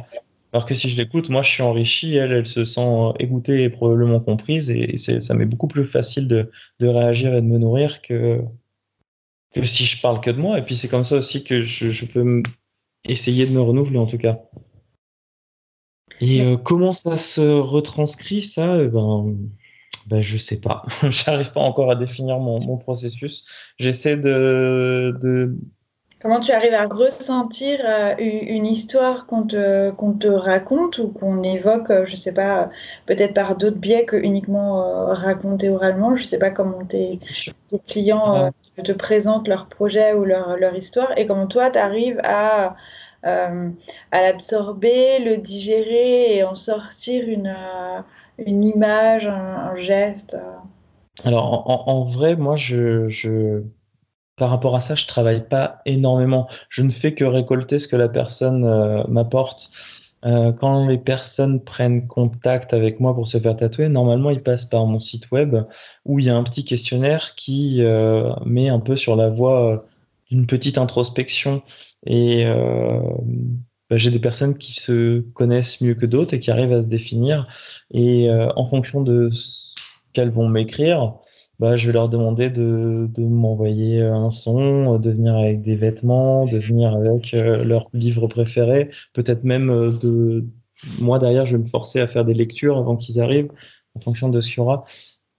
Alors 0.52 0.66
que 0.66 0.74
si 0.74 0.88
je 0.88 0.96
l'écoute, 0.96 1.30
moi 1.30 1.42
je 1.42 1.50
suis 1.50 1.62
enrichi, 1.62 2.14
elle, 2.16 2.32
elle 2.32 2.46
se 2.46 2.64
sent 2.64 3.12
écoutée 3.18 3.64
et 3.64 3.70
probablement 3.70 4.20
comprise 4.20 4.70
et 4.70 4.96
ça 4.98 5.34
m'est 5.34 5.46
beaucoup 5.46 5.68
plus 5.68 5.86
facile 5.86 6.28
de, 6.28 6.50
de 6.80 6.86
réagir 6.88 7.34
et 7.34 7.42
de 7.42 7.46
me 7.46 7.58
nourrir 7.58 8.02
que, 8.02 8.40
que 9.52 9.62
si 9.64 9.84
je 9.86 10.00
parle 10.00 10.20
que 10.20 10.30
de 10.30 10.38
moi. 10.38 10.58
Et 10.58 10.62
puis 10.62 10.76
c'est 10.76 10.88
comme 10.88 11.04
ça 11.04 11.16
aussi 11.16 11.44
que 11.44 11.64
je 11.64 12.04
peux 12.06 12.42
essayer 13.04 13.46
de 13.46 13.52
me 13.52 13.60
renouveler 13.60 13.98
en 13.98 14.06
tout 14.06 14.18
cas. 14.18 14.40
Et 16.20 16.42
euh, 16.42 16.56
comment 16.56 16.92
ça 16.92 17.16
se 17.16 17.40
retranscrit 17.40 18.42
ça 18.42 18.78
eh 18.80 18.88
ben, 18.88 19.36
ben, 20.06 20.22
je 20.22 20.36
sais 20.36 20.60
pas. 20.60 20.84
J'arrive 21.10 21.52
pas 21.52 21.60
encore 21.60 21.90
à 21.90 21.96
définir 21.96 22.38
mon, 22.38 22.60
mon 22.60 22.76
processus. 22.76 23.46
J'essaie 23.78 24.16
de, 24.16 25.16
de, 25.20 25.56
Comment 26.20 26.40
tu 26.40 26.52
arrives 26.52 26.74
à 26.74 26.86
ressentir 26.86 27.80
euh, 27.84 28.14
une 28.18 28.66
histoire 28.66 29.26
qu'on 29.26 29.42
te, 29.42 29.90
qu'on 29.90 30.14
te 30.14 30.28
raconte 30.28 30.98
ou 30.98 31.08
qu'on 31.08 31.42
évoque, 31.42 31.90
euh, 31.90 32.06
je 32.06 32.16
sais 32.16 32.32
pas, 32.32 32.70
peut-être 33.06 33.34
par 33.34 33.56
d'autres 33.56 33.76
biais 33.76 34.04
que 34.04 34.16
uniquement 34.16 35.06
raconter 35.08 35.68
oralement? 35.68 36.16
Je 36.16 36.24
sais 36.24 36.38
pas 36.38 36.50
comment 36.50 36.84
tes, 36.84 37.18
tes 37.68 37.78
clients 37.78 38.50
te 38.82 38.92
présentent 38.92 39.48
leur 39.48 39.68
projet 39.68 40.14
ou 40.14 40.24
leur, 40.24 40.56
leur 40.56 40.74
histoire 40.76 41.16
et 41.18 41.26
comment 41.26 41.46
toi 41.46 41.70
tu 41.70 41.78
arrives 41.78 42.20
à 42.24 42.76
euh, 43.24 43.70
à 44.12 44.20
l'absorber, 44.20 45.18
le 45.18 45.38
digérer 45.38 46.36
et 46.36 46.44
en 46.44 46.54
sortir 46.54 47.26
une, 47.26 47.54
euh, 47.56 48.02
image, 48.38 49.26
un, 49.26 49.74
geste 49.76 50.34
euh. 50.34 50.56
Alors, 51.22 51.88
en, 51.88 52.02
vrai, 52.02 52.36
moi, 52.36 52.56
je, 52.56 53.62
par 54.36 54.50
rapport 54.50 54.74
à 54.74 54.80
ça, 54.80 54.94
je 54.96 55.06
travaille 55.06 55.48
pas 55.48 55.80
énormément. 55.86 56.48
Je 56.68 56.82
ne 56.82 56.90
fais 56.90 57.14
que 57.14 57.24
récolter 57.24 57.78
ce 57.78 57.86
que 57.86 57.96
la 57.96 58.08
personne 58.08 59.04
m'apporte. 59.08 59.70
quand 60.22 60.88
les 60.88 60.98
personnes 60.98 61.62
prennent 61.62 62.08
contact 62.08 62.74
avec 62.74 62.98
moi 62.98 63.14
pour 63.14 63.28
se 63.28 63.38
faire 63.38 63.54
tatouer, 63.54 63.88
normalement, 63.88 64.30
ils 64.30 64.42
passent 64.42 64.64
par 64.64 64.86
mon 64.86 64.98
site 64.98 65.30
web 65.30 65.54
où 66.04 66.18
il 66.18 66.24
y 66.24 66.30
a 66.30 66.36
un 66.36 66.42
petit 66.42 66.64
questionnaire 66.64 67.36
qui 67.36 67.80
met 68.44 68.68
un 68.68 68.80
peu 68.80 68.96
sur 68.96 69.14
la 69.14 69.28
voie 69.28 69.84
d'une 70.30 70.46
petite 70.46 70.78
introspection 70.78 71.62
et 72.06 72.44
euh, 72.46 73.00
bah, 73.90 73.96
j'ai 73.96 74.10
des 74.10 74.18
personnes 74.18 74.56
qui 74.56 74.72
se 74.74 75.20
connaissent 75.34 75.80
mieux 75.80 75.94
que 75.94 76.06
d'autres 76.06 76.34
et 76.34 76.40
qui 76.40 76.50
arrivent 76.50 76.72
à 76.72 76.82
se 76.82 76.86
définir. 76.86 77.48
Et 77.90 78.30
euh, 78.30 78.48
en 78.56 78.66
fonction 78.66 79.02
de 79.02 79.30
ce 79.32 79.74
qu'elles 80.12 80.30
vont 80.30 80.48
m'écrire, 80.48 81.14
bah, 81.58 81.76
je 81.76 81.86
vais 81.86 81.92
leur 81.92 82.08
demander 82.08 82.50
de, 82.50 83.08
de 83.10 83.22
m'envoyer 83.22 84.02
un 84.02 84.30
son, 84.30 84.98
de 84.98 85.10
venir 85.10 85.36
avec 85.36 85.62
des 85.62 85.76
vêtements, 85.76 86.46
de 86.46 86.58
venir 86.58 86.94
avec 86.94 87.34
euh, 87.34 87.64
leur 87.64 87.88
livre 87.92 88.26
préféré, 88.26 88.90
peut-être 89.12 89.44
même 89.44 89.98
de... 89.98 90.46
Moi, 91.00 91.18
derrière, 91.18 91.46
je 91.46 91.56
vais 91.56 91.62
me 91.62 91.68
forcer 91.68 92.00
à 92.00 92.06
faire 92.06 92.24
des 92.24 92.34
lectures 92.34 92.76
avant 92.78 92.96
qu'ils 92.96 93.20
arrivent, 93.20 93.50
en 93.94 94.00
fonction 94.00 94.28
de 94.28 94.40
ce 94.40 94.48
qu'il 94.48 94.58
y 94.58 94.60
aura. 94.60 94.84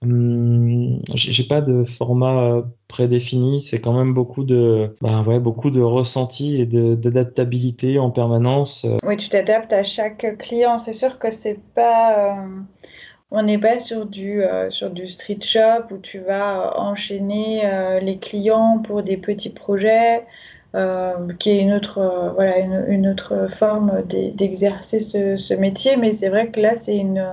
Hum, 0.02 1.00
j'ai 1.14 1.44
pas 1.44 1.62
de 1.62 1.82
format 1.82 2.62
prédéfini, 2.86 3.62
c'est 3.62 3.80
quand 3.80 3.94
même 3.94 4.12
beaucoup 4.12 4.44
de, 4.44 4.94
bah 5.00 5.22
ouais, 5.26 5.40
beaucoup 5.40 5.70
de 5.70 5.80
ressenti 5.80 6.60
et 6.60 6.66
d'adaptabilité 6.66 7.98
en 7.98 8.10
permanence. 8.10 8.86
Oui, 9.04 9.16
tu 9.16 9.30
t'adaptes 9.30 9.72
à 9.72 9.84
chaque 9.84 10.36
client. 10.38 10.78
C'est 10.78 10.92
sûr 10.92 11.18
que 11.18 11.30
c'est 11.30 11.58
pas, 11.74 12.34
euh, 12.34 12.60
on 13.30 13.42
n'est 13.42 13.58
pas 13.58 13.78
sur 13.78 14.04
du, 14.04 14.42
euh, 14.42 14.68
sur 14.70 14.90
du 14.90 15.08
street 15.08 15.40
shop 15.40 15.90
où 15.90 15.98
tu 15.98 16.18
vas 16.18 16.78
enchaîner 16.78 17.62
euh, 17.64 17.98
les 17.98 18.18
clients 18.18 18.82
pour 18.84 19.02
des 19.02 19.16
petits 19.16 19.50
projets. 19.50 20.26
qui 21.38 21.50
est 21.50 21.62
une 21.62 21.72
autre, 21.72 22.32
voilà, 22.34 22.58
une, 22.58 23.08
autre 23.08 23.46
forme 23.48 24.02
d'exercer 24.04 25.00
ce, 25.00 25.38
ce, 25.38 25.54
métier, 25.54 25.96
mais 25.96 26.14
c'est 26.14 26.28
vrai 26.28 26.50
que 26.50 26.60
là, 26.60 26.76
c'est 26.76 26.96
une, 26.96 27.24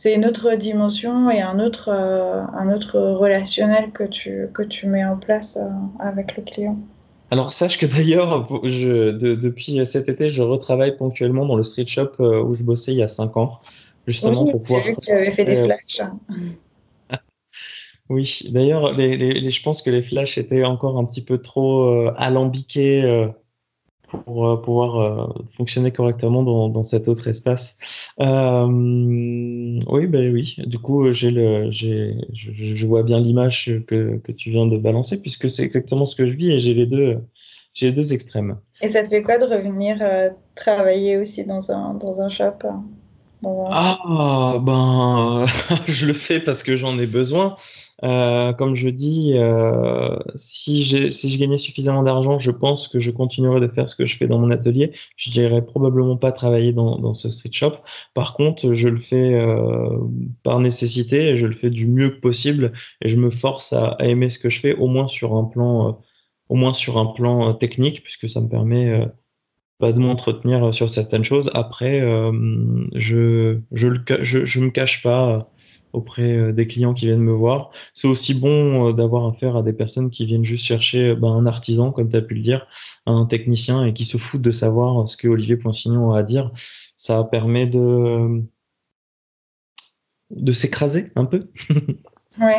c'est 0.00 0.14
une 0.14 0.24
autre 0.24 0.54
dimension 0.54 1.28
et 1.28 1.42
un 1.42 1.60
autre, 1.60 1.90
euh, 1.90 2.40
un 2.54 2.72
autre 2.72 2.98
relationnel 2.98 3.90
que 3.92 4.04
tu, 4.04 4.48
que 4.54 4.62
tu 4.62 4.86
mets 4.86 5.04
en 5.04 5.18
place 5.18 5.58
euh, 5.58 5.68
avec 5.98 6.38
le 6.38 6.42
client. 6.42 6.78
Alors 7.30 7.52
sache 7.52 7.76
que 7.76 7.84
d'ailleurs, 7.84 8.48
depuis 8.62 9.86
cet 9.86 10.08
été, 10.08 10.30
je 10.30 10.40
retravaille 10.40 10.96
ponctuellement 10.96 11.44
dans 11.44 11.54
le 11.54 11.62
street 11.64 11.84
shop 11.86 12.12
euh, 12.20 12.42
où 12.42 12.54
je 12.54 12.62
bossais 12.62 12.92
il 12.92 12.96
y 12.96 13.02
a 13.02 13.08
cinq 13.08 13.36
ans, 13.36 13.60
justement 14.06 14.46
pour 14.46 14.62
pouvoir. 14.62 14.84
J'ai 14.84 14.88
vu 14.88 14.94
que 14.94 15.00
tu 15.02 15.10
avais 15.10 15.30
fait 15.30 15.44
des 15.44 15.56
flashs. 15.56 16.00
oui, 18.08 18.48
d'ailleurs, 18.54 18.94
les, 18.94 19.18
les, 19.18 19.50
je 19.50 19.62
pense 19.62 19.82
que 19.82 19.90
les 19.90 20.02
flashs 20.02 20.38
étaient 20.38 20.64
encore 20.64 20.96
un 20.96 21.04
petit 21.04 21.22
peu 21.22 21.36
trop 21.36 22.08
alambiqués 22.16 23.28
pour 24.10 24.62
pouvoir 24.62 25.34
fonctionner 25.56 25.92
correctement 25.92 26.42
dans, 26.42 26.68
dans, 26.68 26.84
cet 26.84 27.08
autre 27.08 27.28
espace. 27.28 27.78
oui, 28.18 30.06
ben 30.06 30.32
oui. 30.32 30.56
Du 30.66 30.78
coup, 30.78 31.10
j'ai 31.12 31.30
le, 31.30 31.70
j'ai, 31.70 32.16
je, 32.32 32.50
je, 32.50 32.86
vois 32.86 33.02
bien 33.02 33.18
l'image 33.18 33.70
que, 33.86 34.16
que, 34.18 34.32
tu 34.32 34.50
viens 34.50 34.66
de 34.66 34.78
balancer, 34.78 35.20
puisque 35.20 35.48
c'est 35.48 35.62
exactement 35.62 36.06
ce 36.06 36.16
que 36.16 36.26
je 36.26 36.32
vis 36.32 36.50
et 36.50 36.60
j'ai 36.60 36.74
les 36.74 36.86
deux, 36.86 37.18
j'ai 37.74 37.86
les 37.86 37.92
deux 37.92 38.12
extrêmes. 38.12 38.58
Et 38.82 38.88
ça 38.88 39.02
te 39.02 39.08
fait 39.08 39.22
quoi 39.22 39.38
de 39.38 39.44
revenir 39.44 39.98
travailler 40.54 41.16
aussi 41.16 41.44
dans 41.44 41.70
un, 41.70 41.94
dans 41.94 42.20
un 42.20 42.28
shop 42.28 42.58
Ah, 43.44 44.58
ben, 44.60 45.46
je 45.86 46.06
le 46.06 46.12
fais 46.12 46.40
parce 46.40 46.62
que 46.62 46.76
j'en 46.76 46.98
ai 46.98 47.06
besoin. 47.06 47.56
Euh, 48.02 48.52
comme 48.54 48.76
je 48.76 48.88
dis, 48.88 49.32
euh, 49.36 50.16
si, 50.36 50.84
je 50.84 51.38
gagnais 51.38 51.58
suffisamment 51.58 52.02
d'argent, 52.02 52.38
je 52.38 52.50
pense 52.50 52.88
que 52.88 52.98
je 52.98 53.10
continuerais 53.10 53.60
de 53.60 53.68
faire 53.68 53.88
ce 53.88 53.94
que 53.94 54.06
je 54.06 54.16
fais 54.16 54.26
dans 54.26 54.38
mon 54.38 54.50
atelier. 54.50 54.92
Je 55.16 55.30
n'irais 55.30 55.64
probablement 55.64 56.16
pas 56.16 56.32
travailler 56.32 56.72
dans, 56.72 57.14
ce 57.14 57.30
street 57.30 57.50
shop. 57.52 57.72
Par 58.14 58.34
contre, 58.34 58.72
je 58.72 58.88
le 58.88 58.98
fais 59.00 59.34
euh, 59.34 59.98
par 60.42 60.60
nécessité 60.60 61.28
et 61.30 61.36
je 61.36 61.46
le 61.46 61.54
fais 61.54 61.70
du 61.70 61.86
mieux 61.86 62.20
possible 62.20 62.72
et 63.02 63.08
je 63.08 63.16
me 63.16 63.30
force 63.30 63.72
à, 63.72 63.96
aimer 64.00 64.30
ce 64.30 64.38
que 64.38 64.48
je 64.48 64.60
fais, 64.60 64.74
au 64.76 64.88
moins 64.88 65.08
sur 65.08 65.34
un 65.36 65.44
plan, 65.44 66.00
au 66.48 66.54
moins 66.54 66.72
sur 66.72 66.98
un 66.98 67.06
plan 67.06 67.52
technique, 67.54 68.02
puisque 68.02 68.28
ça 68.28 68.40
me 68.40 68.48
permet 68.48 69.08
pas 69.78 69.92
de 69.92 70.00
m'entretenir 70.00 70.74
sur 70.74 70.88
certaines 70.90 71.24
choses. 71.24 71.50
Après, 71.54 72.00
je, 72.94 73.60
je, 73.72 73.88
je, 74.22 74.46
je 74.46 74.60
me 74.60 74.70
cache 74.70 75.02
pas 75.02 75.46
auprès 75.92 76.32
euh, 76.32 76.52
des 76.52 76.66
clients 76.66 76.94
qui 76.94 77.06
viennent 77.06 77.18
me 77.20 77.32
voir. 77.32 77.70
C'est 77.94 78.08
aussi 78.08 78.34
bon 78.34 78.88
euh, 78.88 78.92
d'avoir 78.92 79.26
affaire 79.26 79.56
à 79.56 79.62
des 79.62 79.72
personnes 79.72 80.10
qui 80.10 80.26
viennent 80.26 80.44
juste 80.44 80.64
chercher 80.64 81.14
ben, 81.14 81.32
un 81.32 81.46
artisan, 81.46 81.92
comme 81.92 82.10
tu 82.10 82.16
as 82.16 82.22
pu 82.22 82.34
le 82.34 82.42
dire, 82.42 82.66
un 83.06 83.26
technicien, 83.26 83.84
et 83.84 83.92
qui 83.92 84.04
se 84.04 84.16
foutent 84.16 84.42
de 84.42 84.50
savoir 84.50 85.08
ce 85.08 85.16
que 85.16 85.28
Olivier 85.28 85.56
Poinsignon 85.56 86.12
a 86.12 86.20
à 86.20 86.22
dire. 86.22 86.52
Ça 86.96 87.24
permet 87.24 87.66
de, 87.66 88.42
de 90.30 90.52
s'écraser 90.52 91.12
un 91.16 91.24
peu. 91.24 91.50
oui. 92.40 92.54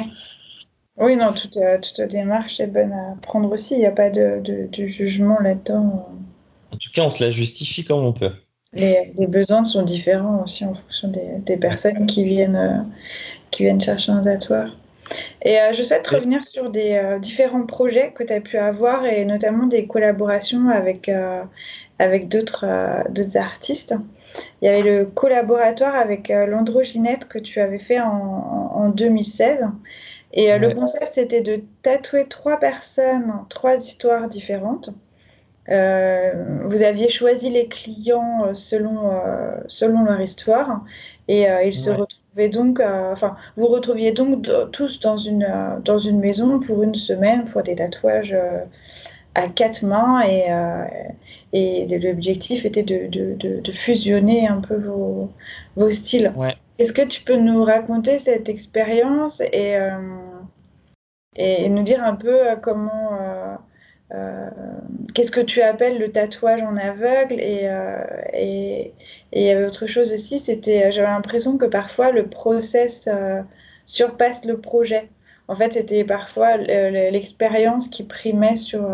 Oui, 0.97 1.15
non, 1.15 1.33
toute, 1.33 1.57
euh, 1.57 1.79
toute, 1.79 2.01
démarche 2.01 2.59
est 2.59 2.67
bonne 2.67 2.91
à 2.91 3.15
prendre 3.21 3.51
aussi. 3.51 3.75
Il 3.75 3.79
n'y 3.79 3.85
a 3.85 3.91
pas 3.91 4.09
de, 4.09 4.39
de, 4.43 4.85
jugement 4.85 5.39
là-dedans. 5.39 6.09
En 6.71 6.77
tout 6.77 6.89
cas, 6.93 7.03
on 7.03 7.09
se 7.09 7.23
la 7.23 7.31
justifie 7.31 7.83
comme 7.83 8.03
on 8.03 8.13
peut 8.13 8.31
les, 8.73 9.13
les, 9.17 9.27
besoins 9.27 9.63
sont 9.63 9.83
différents 9.83 10.43
aussi 10.43 10.65
en 10.65 10.73
fonction 10.73 11.09
des, 11.09 11.39
des 11.39 11.57
personnes 11.57 12.05
qui 12.05 12.23
viennent, 12.23 12.55
euh, 12.55 12.81
qui 13.51 13.63
viennent 13.63 13.81
chercher 13.81 14.11
un 14.13 14.21
tatoueur. 14.21 14.77
Et 15.41 15.59
euh, 15.59 15.73
je 15.73 15.83
souhaite 15.83 16.07
revenir 16.07 16.43
sur 16.43 16.69
des 16.69 16.93
euh, 16.93 17.19
différents 17.19 17.65
projets 17.65 18.13
que 18.13 18.23
tu 18.23 18.31
as 18.31 18.39
pu 18.39 18.57
avoir 18.57 19.05
et 19.05 19.25
notamment 19.25 19.67
des 19.67 19.87
collaborations 19.87 20.69
avec, 20.69 21.11
avec 21.99 22.29
d'autres 22.29 22.65
artistes. 23.35 23.95
Il 24.61 24.65
y 24.65 24.69
avait 24.69 24.83
le 24.83 25.05
collaboratoire 25.05 25.95
avec 25.95 26.29
l'androginette 26.29 27.27
que 27.27 27.39
tu 27.39 27.59
avais 27.59 27.79
fait 27.79 27.99
en, 27.99 28.07
en 28.07 28.89
2016. 28.89 29.67
Et 30.33 30.57
le 30.57 30.73
concept, 30.73 31.15
c'était 31.15 31.41
de 31.41 31.61
tatouer 31.81 32.25
trois 32.29 32.57
personnes, 32.57 33.33
trois 33.49 33.75
histoires 33.75 34.29
différentes. 34.29 34.91
Euh, 35.71 36.33
vous 36.65 36.83
aviez 36.83 37.09
choisi 37.09 37.49
les 37.49 37.67
clients 37.67 38.45
euh, 38.45 38.53
selon, 38.53 39.09
euh, 39.09 39.55
selon 39.67 40.03
leur 40.03 40.19
histoire. 40.19 40.83
Et 41.27 41.45
ils 41.65 41.77
se 41.77 41.89
retrouvaient 41.89 42.49
donc, 42.49 42.81
enfin, 42.81 43.37
vous 43.55 43.67
retrouviez 43.67 44.11
donc 44.11 44.49
tous 44.73 44.99
dans 44.99 45.17
une, 45.17 45.47
dans 45.85 45.97
une 45.97 46.19
maison 46.19 46.59
pour 46.59 46.83
une 46.83 46.95
semaine 46.95 47.45
pour 47.45 47.63
des 47.63 47.75
tatouages 47.75 48.35
à 49.35 49.47
quatre 49.47 49.83
mains. 49.83 50.23
Et, 50.27 50.47
et 51.53 51.99
l'objectif 51.99 52.65
était 52.65 52.83
de, 52.83 53.07
de, 53.07 53.61
de, 53.61 53.71
fusionner 53.71 54.45
un 54.45 54.59
peu 54.59 54.75
vos, 54.75 55.29
vos 55.77 55.91
styles. 55.91 56.33
Est-ce 56.79 56.91
que 56.91 57.03
tu 57.03 57.21
peux 57.21 57.37
nous 57.37 57.63
raconter 57.63 58.19
cette 58.19 58.49
expérience 58.49 59.39
et, 59.39 59.77
et, 61.35 61.69
nous 61.69 61.83
dire 61.83 62.03
un 62.03 62.15
peu 62.15 62.39
comment 62.61 63.13
euh, 63.13 63.55
qu'est-ce 65.13 65.31
que 65.31 65.41
tu 65.41 65.61
appelles 65.61 65.97
le 65.97 66.11
tatouage 66.11 66.61
en 66.61 66.75
aveugle 66.77 67.35
et, 67.39 67.61
euh, 67.63 68.03
et, 68.33 68.93
il 69.33 69.43
y 69.43 69.49
avait 69.49 69.65
autre 69.65 69.87
chose 69.87 70.11
aussi, 70.11 70.39
c'était 70.39 70.91
j'avais 70.91 71.07
l'impression 71.07 71.57
que 71.57 71.65
parfois 71.65 72.11
le 72.11 72.27
process 72.27 73.07
euh, 73.07 73.41
surpasse 73.85 74.43
le 74.43 74.59
projet. 74.59 75.09
En 75.47 75.55
fait, 75.55 75.73
c'était 75.73 76.03
parfois 76.03 76.57
l'expérience 76.57 77.87
qui 77.87 78.03
primait 78.03 78.55
sur, 78.55 78.89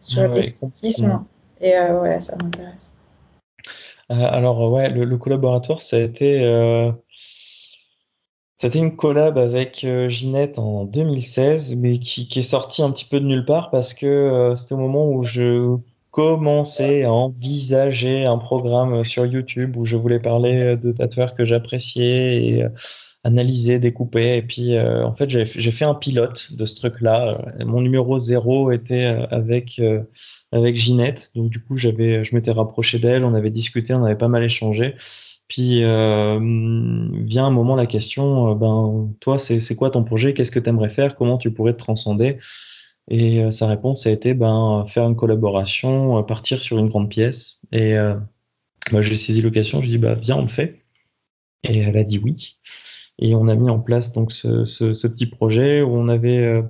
sur 0.00 0.28
l'esthétisme. 0.28 1.24
Et 1.60 1.72
ouais, 1.78 2.20
ça 2.20 2.36
m'intéresse. 2.36 2.92
alors, 4.08 4.72
ouais, 4.72 4.88
le, 4.88 5.04
le, 5.04 5.16
collaboratoire, 5.18 5.82
ça 5.82 5.96
a 5.96 6.00
été 6.00 6.40
c'était 8.58 8.78
une 8.78 8.96
collab 8.96 9.36
avec 9.36 9.84
euh, 9.84 10.08
Ginette 10.08 10.58
en 10.58 10.84
2016, 10.86 11.76
mais 11.76 11.98
qui, 11.98 12.26
qui, 12.26 12.38
est 12.38 12.42
sortie 12.42 12.82
un 12.82 12.90
petit 12.90 13.04
peu 13.04 13.20
de 13.20 13.26
nulle 13.26 13.44
part 13.44 13.70
parce 13.70 13.92
que 13.92 14.06
euh, 14.06 14.56
c'était 14.56 14.74
au 14.74 14.78
moment 14.78 15.10
où 15.10 15.22
je 15.22 15.76
commençais 16.10 17.04
à 17.04 17.12
envisager 17.12 18.24
un 18.24 18.38
programme 18.38 19.04
sur 19.04 19.26
YouTube 19.26 19.76
où 19.76 19.84
je 19.84 19.96
voulais 19.96 20.20
parler 20.20 20.76
de 20.76 20.90
tatoueurs 20.90 21.34
que 21.34 21.44
j'appréciais 21.44 22.46
et 22.46 22.62
euh, 22.62 22.70
analyser, 23.24 23.78
découper. 23.78 24.36
Et 24.38 24.42
puis, 24.42 24.78
en 24.78 25.12
fait, 25.12 25.28
j'ai 25.28 25.72
fait 25.72 25.84
un 25.84 25.94
pilote 25.94 26.52
de 26.52 26.64
ce 26.64 26.76
truc-là. 26.76 27.32
Mon 27.66 27.80
numéro 27.80 28.20
zéro 28.20 28.70
était 28.70 29.04
avec 29.30 29.80
avec 30.52 30.76
Ginette, 30.76 31.32
donc 31.34 31.50
du 31.50 31.60
coup, 31.60 31.76
je 31.76 31.88
m'étais 31.88 32.52
rapproché 32.52 33.00
d'elle, 33.00 33.24
on 33.24 33.34
avait 33.34 33.50
discuté, 33.50 33.94
on 33.94 34.04
avait 34.04 34.14
pas 34.14 34.28
mal 34.28 34.44
échangé. 34.44 34.94
Puis 35.48 35.84
euh, 35.84 36.38
vient 37.12 37.46
un 37.46 37.50
moment 37.50 37.76
la 37.76 37.86
question, 37.86 38.50
euh, 38.50 38.54
ben 38.54 39.14
toi, 39.20 39.38
c'est 39.38 39.76
quoi 39.76 39.90
ton 39.90 40.02
projet? 40.02 40.34
Qu'est-ce 40.34 40.50
que 40.50 40.58
tu 40.58 40.68
aimerais 40.68 40.88
faire? 40.88 41.14
Comment 41.14 41.38
tu 41.38 41.52
pourrais 41.52 41.72
te 41.72 41.78
transcender? 41.78 42.38
Et 43.08 43.42
euh, 43.42 43.52
sa 43.52 43.68
réponse 43.68 44.06
a 44.06 44.10
été 44.10 44.34
ben 44.34 44.84
faire 44.88 45.04
une 45.06 45.14
collaboration, 45.14 46.22
partir 46.24 46.60
sur 46.60 46.78
une 46.78 46.88
grande 46.88 47.08
pièce. 47.08 47.60
Et 47.72 47.94
moi, 48.92 49.02
j'ai 49.02 49.16
saisi 49.16 49.42
l'occasion, 49.42 49.82
je 49.82 49.88
dis 49.88 49.98
bah 49.98 50.14
viens, 50.14 50.36
on 50.36 50.42
le 50.42 50.48
fait. 50.48 50.82
Et 51.64 51.78
elle 51.78 51.96
a 51.96 52.04
dit 52.04 52.18
oui. 52.18 52.58
Et 53.18 53.34
on 53.34 53.48
a 53.48 53.54
mis 53.54 53.70
en 53.70 53.78
place 53.80 54.12
donc 54.12 54.32
ce, 54.32 54.64
ce 54.64 55.06
petit 55.06 55.26
projet 55.26 55.82
où 55.82 55.90
on 55.96 56.08
avait 56.08 56.62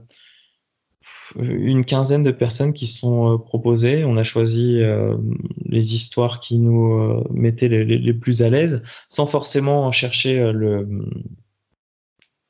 une 1.35 1.85
quinzaine 1.85 2.23
de 2.23 2.31
personnes 2.31 2.73
qui 2.73 2.87
sont 2.87 3.35
euh, 3.35 3.39
proposées. 3.39 4.05
On 4.05 4.17
a 4.17 4.25
choisi 4.25 4.81
euh, 4.81 5.17
les 5.65 5.95
histoires 5.95 6.41
qui 6.41 6.59
nous 6.59 6.93
euh, 6.93 7.25
mettaient 7.31 7.69
les, 7.69 8.15
plus 8.15 8.43
à 8.43 8.51
l'aise, 8.51 8.83
sans 9.09 9.27
forcément 9.27 9.91
chercher 9.93 10.53
le, 10.53 10.89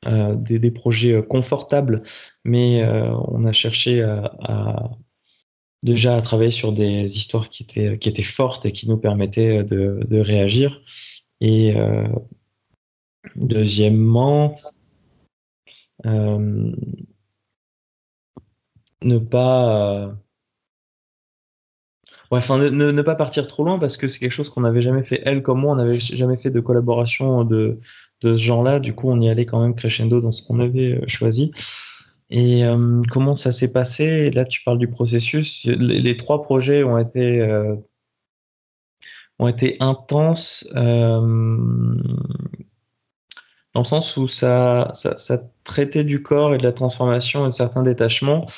des, 0.05 0.71
projets 0.71 1.23
confortables, 1.27 2.03
mais 2.45 2.85
on 2.85 3.45
a 3.45 3.51
cherché 3.51 4.01
à, 4.01 4.91
déjà 5.83 6.15
à 6.15 6.21
travailler 6.21 6.51
sur 6.51 6.71
des 6.71 7.17
histoires 7.17 7.49
qui 7.49 7.63
étaient, 7.63 7.97
qui 7.97 8.09
étaient 8.09 8.23
fortes 8.23 8.65
et 8.65 8.71
qui 8.71 8.87
nous 8.87 8.97
permettaient 8.97 9.63
de, 9.63 10.05
de 10.07 10.19
réagir. 10.19 10.81
Et 11.41 11.75
deuxièmement, 13.35 14.55
ne 19.01 19.17
pas 19.17 20.05
euh, 20.05 20.13
enfin 22.31 22.57
ne, 22.57 22.69
ne, 22.69 23.01
pas 23.01 23.15
partir 23.15 23.47
trop 23.47 23.63
loin 23.63 23.79
parce 23.79 23.97
que 23.97 24.07
c'est 24.07 24.19
quelque 24.19 24.31
chose 24.31 24.49
qu'on 24.49 24.61
n'avait 24.61 24.81
jamais 24.81 25.03
fait. 25.03 25.21
Elle 25.25 25.43
comme 25.43 25.61
moi 25.61 25.73
on 25.73 25.75
n'avait 25.75 25.99
jamais 25.99 26.37
fait 26.37 26.49
de 26.49 26.59
collaboration 26.59 27.43
de, 27.43 27.79
de 28.21 28.35
ce 28.35 28.41
genre-là. 28.41 28.79
Du 28.79 28.93
coup 28.93 29.09
on 29.09 29.19
y 29.21 29.29
allait 29.29 29.45
quand 29.45 29.61
même 29.61 29.75
crescendo 29.75 30.21
dans 30.21 30.31
ce 30.31 30.43
qu'on 30.43 30.59
avait 30.59 30.95
euh, 30.95 31.07
choisi. 31.07 31.51
Et 32.29 32.65
euh, 32.65 33.01
comment 33.11 33.35
ça 33.35 33.51
s'est 33.51 33.71
passé? 33.71 34.31
Là 34.31 34.45
tu 34.45 34.63
parles 34.63 34.79
du 34.79 34.89
processus. 34.89 35.65
Les, 35.65 36.17
trois 36.17 36.41
projets 36.43 36.83
ont 36.83 36.97
été 36.97 37.43
ont 39.39 39.47
été 39.47 39.77
intenses 39.79 40.67
dans 43.77 43.83
le 43.83 43.87
sens 43.87 44.17
où 44.17 44.27
ça, 44.27 44.91
ça, 44.95 45.37
traitait 45.63 46.03
du 46.03 46.23
corps 46.23 46.55
et 46.55 46.57
de 46.57 46.63
la 46.63 46.71
transformation 46.71 47.45
et 47.45 47.49
de 47.49 47.53
certains 47.53 47.83
détachements. 47.83 48.49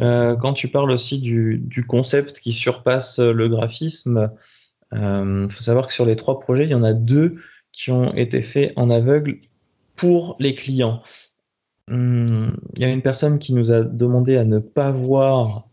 Euh, 0.00 0.36
quand 0.36 0.52
tu 0.52 0.68
parles 0.68 0.92
aussi 0.92 1.18
du, 1.18 1.84
concept 1.88 2.38
qui 2.38 2.52
surpasse 2.52 3.18
le 3.18 3.48
graphisme, 3.48 4.30
il 4.92 4.98
euh, 4.98 5.48
faut 5.48 5.62
savoir 5.64 5.88
que 5.88 5.92
sur 5.92 6.06
les 6.06 6.14
trois 6.14 6.38
projets, 6.38 6.62
il 6.62 6.70
y 6.70 6.76
en 6.76 6.84
a 6.84 6.92
deux 6.92 7.38
qui 7.72 7.90
ont 7.90 8.14
été 8.14 8.40
faits 8.44 8.72
en 8.76 8.88
aveugle 8.88 9.40
pour 9.96 10.36
les 10.38 10.54
clients. 10.54 11.02
Hum, 11.90 12.56
il 12.76 12.82
y 12.82 12.84
a 12.84 12.88
une 12.88 13.02
personne 13.02 13.40
qui 13.40 13.54
nous 13.54 13.72
a 13.72 13.80
demandé 13.82 14.36
à 14.36 14.44
ne 14.44 14.60
pas 14.60 14.92
voir 14.92 15.64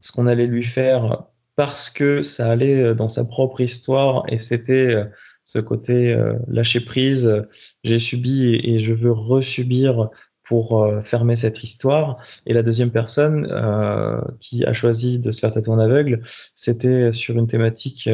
ce 0.00 0.10
qu'on 0.10 0.26
allait 0.26 0.48
lui 0.48 0.64
faire 0.64 1.26
parce 1.54 1.90
que 1.90 2.24
ça 2.24 2.50
allait 2.50 2.96
dans 2.96 3.08
sa 3.08 3.24
propre 3.24 3.60
histoire 3.60 4.24
et 4.26 4.38
c'était 4.38 5.04
ce 5.48 5.58
côté 5.60 6.12
euh, 6.12 6.34
lâcher 6.46 6.80
prise, 6.80 7.42
j'ai 7.82 7.98
subi 7.98 8.54
et, 8.62 8.80
je 8.80 8.92
veux 8.92 9.12
resubir 9.12 10.10
pour 10.44 10.82
euh, 10.82 11.00
fermer 11.00 11.36
cette 11.36 11.64
histoire. 11.64 12.16
Et 12.44 12.52
la 12.52 12.62
deuxième 12.62 12.90
personne 12.90 13.48
euh, 13.50 14.20
qui 14.40 14.66
a 14.66 14.74
choisi 14.74 15.18
de 15.18 15.30
se 15.30 15.40
faire 15.40 15.50
tatouer 15.50 15.72
en 15.72 15.78
aveugle, 15.78 16.20
c'était 16.52 17.12
sur 17.12 17.38
une 17.38 17.46
thématique 17.46 18.10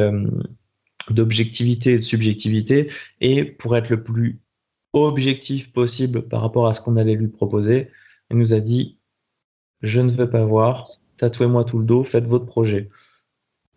d'objectivité 1.09 1.95
et 1.95 1.97
de 1.97 2.03
subjectivité. 2.03 2.89
Et 3.19 3.43
pour 3.43 3.75
être 3.75 3.89
le 3.89 4.01
plus 4.01 4.39
objectif 4.93 5.73
possible 5.73 6.21
par 6.29 6.39
rapport 6.39 6.67
à 6.67 6.73
ce 6.73 6.79
qu'on 6.79 6.95
allait 6.95 7.15
lui 7.15 7.27
proposer, 7.27 7.89
elle 8.29 8.37
nous 8.37 8.53
a 8.53 8.61
dit 8.61 8.97
Je 9.81 9.99
ne 9.99 10.11
veux 10.11 10.29
pas 10.29 10.45
voir, 10.45 10.87
tatouez-moi 11.17 11.65
tout 11.65 11.79
le 11.79 11.85
dos, 11.85 12.05
faites 12.05 12.27
votre 12.27 12.45
projet. 12.45 12.89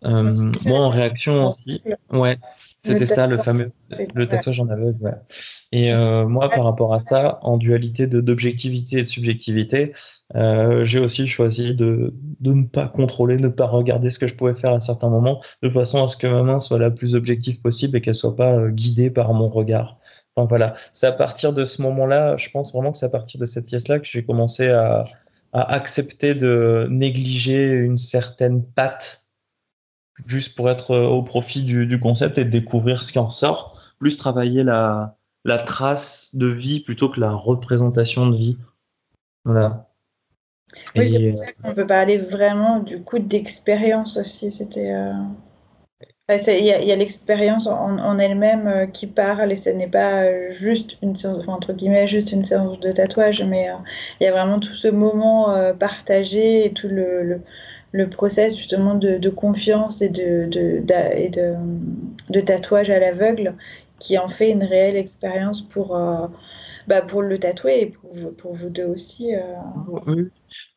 moi, 0.01 0.79
en 0.79 0.89
réaction 0.89 1.49
aussi, 1.49 1.81
ouais, 2.11 2.39
c'était 2.83 3.05
ça, 3.05 3.27
le 3.27 3.37
fameux 3.37 3.71
le 4.15 4.27
tatouage 4.27 4.59
en 4.59 4.69
aveugle. 4.69 5.19
Et 5.71 5.91
euh, 5.93 6.27
moi, 6.27 6.49
par 6.49 6.63
rapport 6.63 6.93
à 6.93 7.03
ça, 7.05 7.39
en 7.41 7.57
dualité 7.57 8.07
de 8.07 8.21
d'objectivité 8.21 8.99
et 8.99 9.03
de 9.03 9.07
subjectivité, 9.07 9.93
euh, 10.35 10.85
j'ai 10.85 10.99
aussi 10.99 11.27
choisi 11.27 11.75
de, 11.75 12.13
de, 12.39 12.53
ne 12.53 12.65
pas 12.65 12.87
contrôler, 12.87 13.37
de 13.37 13.43
ne 13.43 13.47
pas 13.49 13.65
regarder 13.65 14.09
ce 14.09 14.19
que 14.19 14.27
je 14.27 14.35
pouvais 14.35 14.55
faire 14.55 14.73
à 14.73 14.79
certains 14.79 15.09
moments, 15.09 15.41
de 15.61 15.69
façon 15.69 16.03
à 16.03 16.07
ce 16.07 16.17
que 16.17 16.27
ma 16.27 16.43
main 16.43 16.59
soit 16.59 16.79
la 16.79 16.91
plus 16.91 17.15
objective 17.15 17.61
possible 17.61 17.97
et 17.97 18.01
qu'elle 18.01 18.15
soit 18.15 18.35
pas 18.35 18.53
euh, 18.53 18.69
guidée 18.69 19.11
par 19.11 19.33
mon 19.33 19.47
regard. 19.47 19.99
Enfin 20.35 20.47
voilà, 20.47 20.75
c'est 20.93 21.07
à 21.07 21.11
partir 21.11 21.53
de 21.53 21.65
ce 21.65 21.81
moment-là, 21.81 22.37
je 22.37 22.49
pense 22.49 22.71
vraiment 22.73 22.91
que 22.91 22.97
c'est 22.97 23.07
à 23.07 23.09
partir 23.09 23.39
de 23.39 23.45
cette 23.45 23.65
pièce-là 23.65 23.99
que 23.99 24.07
j'ai 24.07 24.23
commencé 24.23 24.69
à, 24.69 25.03
à 25.53 25.73
accepter 25.73 26.33
de 26.33 26.87
négliger 26.89 27.71
une 27.73 27.97
certaine 27.97 28.63
patte 28.63 29.28
juste 30.25 30.55
pour 30.55 30.69
être 30.69 30.91
euh, 30.91 31.07
au 31.07 31.23
profit 31.23 31.63
du, 31.63 31.99
concept 31.99 32.37
et 32.37 32.45
de 32.45 32.49
découvrir 32.49 33.03
ce 33.03 33.11
qui 33.11 33.19
en 33.19 33.29
sort, 33.29 33.79
plus 33.99 34.17
travailler 34.17 34.63
la, 34.63 35.17
la 35.45 35.57
trace 35.57 36.35
de 36.35 36.47
vie 36.47 36.79
plutôt 36.79 37.09
que 37.09 37.19
la 37.19 37.31
représentation 37.31 38.27
de 38.27 38.37
vie. 38.37 38.57
Voilà. 39.45 39.87
Oui, 40.95 41.07
c'est 41.07 41.29
pour 41.29 41.37
ça 41.37 41.51
qu'on 41.53 41.75
peut 41.75 41.87
parler 41.87 42.17
vraiment 42.17 42.79
du 42.79 43.01
coup 43.01 43.19
d'expérience 43.19 44.17
aussi. 44.17 44.51
C'était. 44.51 44.93
Euh, 44.93 45.13
il 46.29 46.63
y 46.63 46.91
a, 46.91 46.95
l'expérience 46.95 47.65
en, 47.65 48.19
elle-même 48.19 48.67
euh, 48.67 48.85
qui 48.85 49.07
parle 49.07 49.51
et 49.51 49.55
ce 49.55 49.71
n'est 49.71 49.87
pas 49.87 50.51
juste 50.51 50.97
une 51.01 51.15
séance, 51.15 51.47
entre 51.47 51.73
guillemets, 51.73 52.05
juste 52.05 52.31
une 52.31 52.45
séance 52.45 52.79
de 52.79 52.91
tatouage, 52.91 53.41
mais 53.41 53.67
il 54.21 54.25
y 54.25 54.27
a 54.27 54.31
vraiment 54.31 54.59
tout 54.59 54.75
ce 54.75 54.87
moment 54.87 55.73
partagé 55.79 56.67
et 56.67 56.71
tout 56.71 56.87
le 56.87 57.23
le 57.23 57.41
process 58.09 58.55
justement 58.55 58.95
de, 58.95 59.29
confiance 59.29 60.01
et, 60.01 60.09
de, 60.09 60.47
de, 62.29 62.41
tatouage 62.41 62.89
à 62.89 62.99
l'aveugle 62.99 63.55
qui 63.99 64.17
en 64.17 64.27
fait 64.27 64.51
une 64.51 64.63
réelle 64.63 64.95
expérience 64.95 65.61
pour, 65.61 65.95
euh, 65.95 66.27
bah, 66.87 67.01
pour 67.01 67.21
le 67.21 67.37
tatouer 67.37 67.81
et 67.81 67.85
pour, 67.87 68.33
pour 68.37 68.53
vous 68.53 68.69
deux 68.69 68.85
aussi. 68.85 69.35
Euh. 69.35 70.25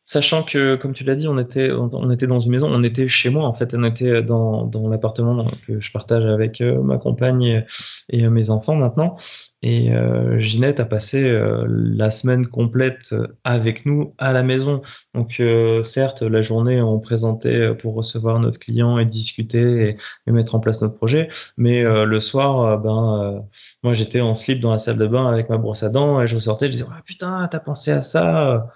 Sachant 0.05 0.43
que, 0.43 0.75
comme 0.75 0.93
tu 0.93 1.03
l'as 1.03 1.15
dit, 1.15 1.27
on 1.27 1.37
était, 1.37 1.71
on 1.71 2.11
était 2.11 2.27
dans 2.27 2.39
une 2.39 2.51
maison, 2.51 2.67
on 2.69 2.83
était 2.83 3.07
chez 3.07 3.29
moi 3.29 3.45
en 3.45 3.53
fait, 3.53 3.73
on 3.73 3.83
était 3.83 4.21
dans, 4.21 4.65
dans 4.65 4.89
l'appartement 4.89 5.49
que 5.65 5.79
je 5.79 5.91
partage 5.91 6.25
avec 6.25 6.61
euh, 6.61 6.81
ma 6.81 6.97
compagne 6.97 7.65
et 8.09 8.27
mes 8.27 8.49
enfants 8.49 8.75
maintenant. 8.75 9.17
Et 9.63 9.93
euh, 9.93 10.39
Ginette 10.39 10.81
a 10.81 10.85
passé 10.85 11.23
euh, 11.23 11.65
la 11.69 12.09
semaine 12.09 12.45
complète 12.47 13.13
euh, 13.13 13.27
avec 13.45 13.85
nous 13.85 14.13
à 14.17 14.33
la 14.33 14.43
maison. 14.43 14.81
Donc 15.13 15.41
certes, 15.85 16.21
la 16.21 16.41
journée, 16.41 16.81
on 16.81 16.99
présentait 16.99 17.73
pour 17.75 17.95
recevoir 17.95 18.39
notre 18.39 18.59
client 18.59 18.97
et 18.97 19.05
discuter 19.05 19.97
et, 20.27 20.31
mettre 20.31 20.55
en 20.55 20.59
place 20.59 20.81
notre 20.81 20.95
projet. 20.95 21.29
Mais 21.57 21.83
le 21.83 22.19
soir, 22.19 22.79
ben, 22.79 23.45
moi 23.83 23.93
j'étais 23.93 24.21
en 24.21 24.35
slip 24.35 24.59
dans 24.59 24.71
la 24.71 24.79
salle 24.79 24.97
de 24.97 25.07
bain 25.07 25.31
avec 25.31 25.49
ma 25.49 25.57
brosse 25.57 25.83
à 25.83 25.89
dents 25.89 26.21
et 26.21 26.27
je 26.27 26.35
ressortais, 26.35 26.67
je 26.67 26.71
disais 26.71 26.85
ah, 26.91 27.01
putain, 27.05 27.47
t'as 27.49 27.59
pensé 27.59 27.91
à 27.91 28.01
ça 28.01 28.67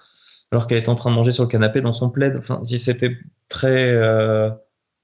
alors 0.52 0.66
qu'elle 0.66 0.78
était 0.78 0.88
en 0.88 0.94
train 0.94 1.10
de 1.10 1.16
manger 1.16 1.32
sur 1.32 1.44
le 1.44 1.48
canapé 1.48 1.80
dans 1.80 1.92
son 1.92 2.10
plaid. 2.10 2.36
Enfin, 2.36 2.62
c'était 2.78 3.16
très, 3.48 3.96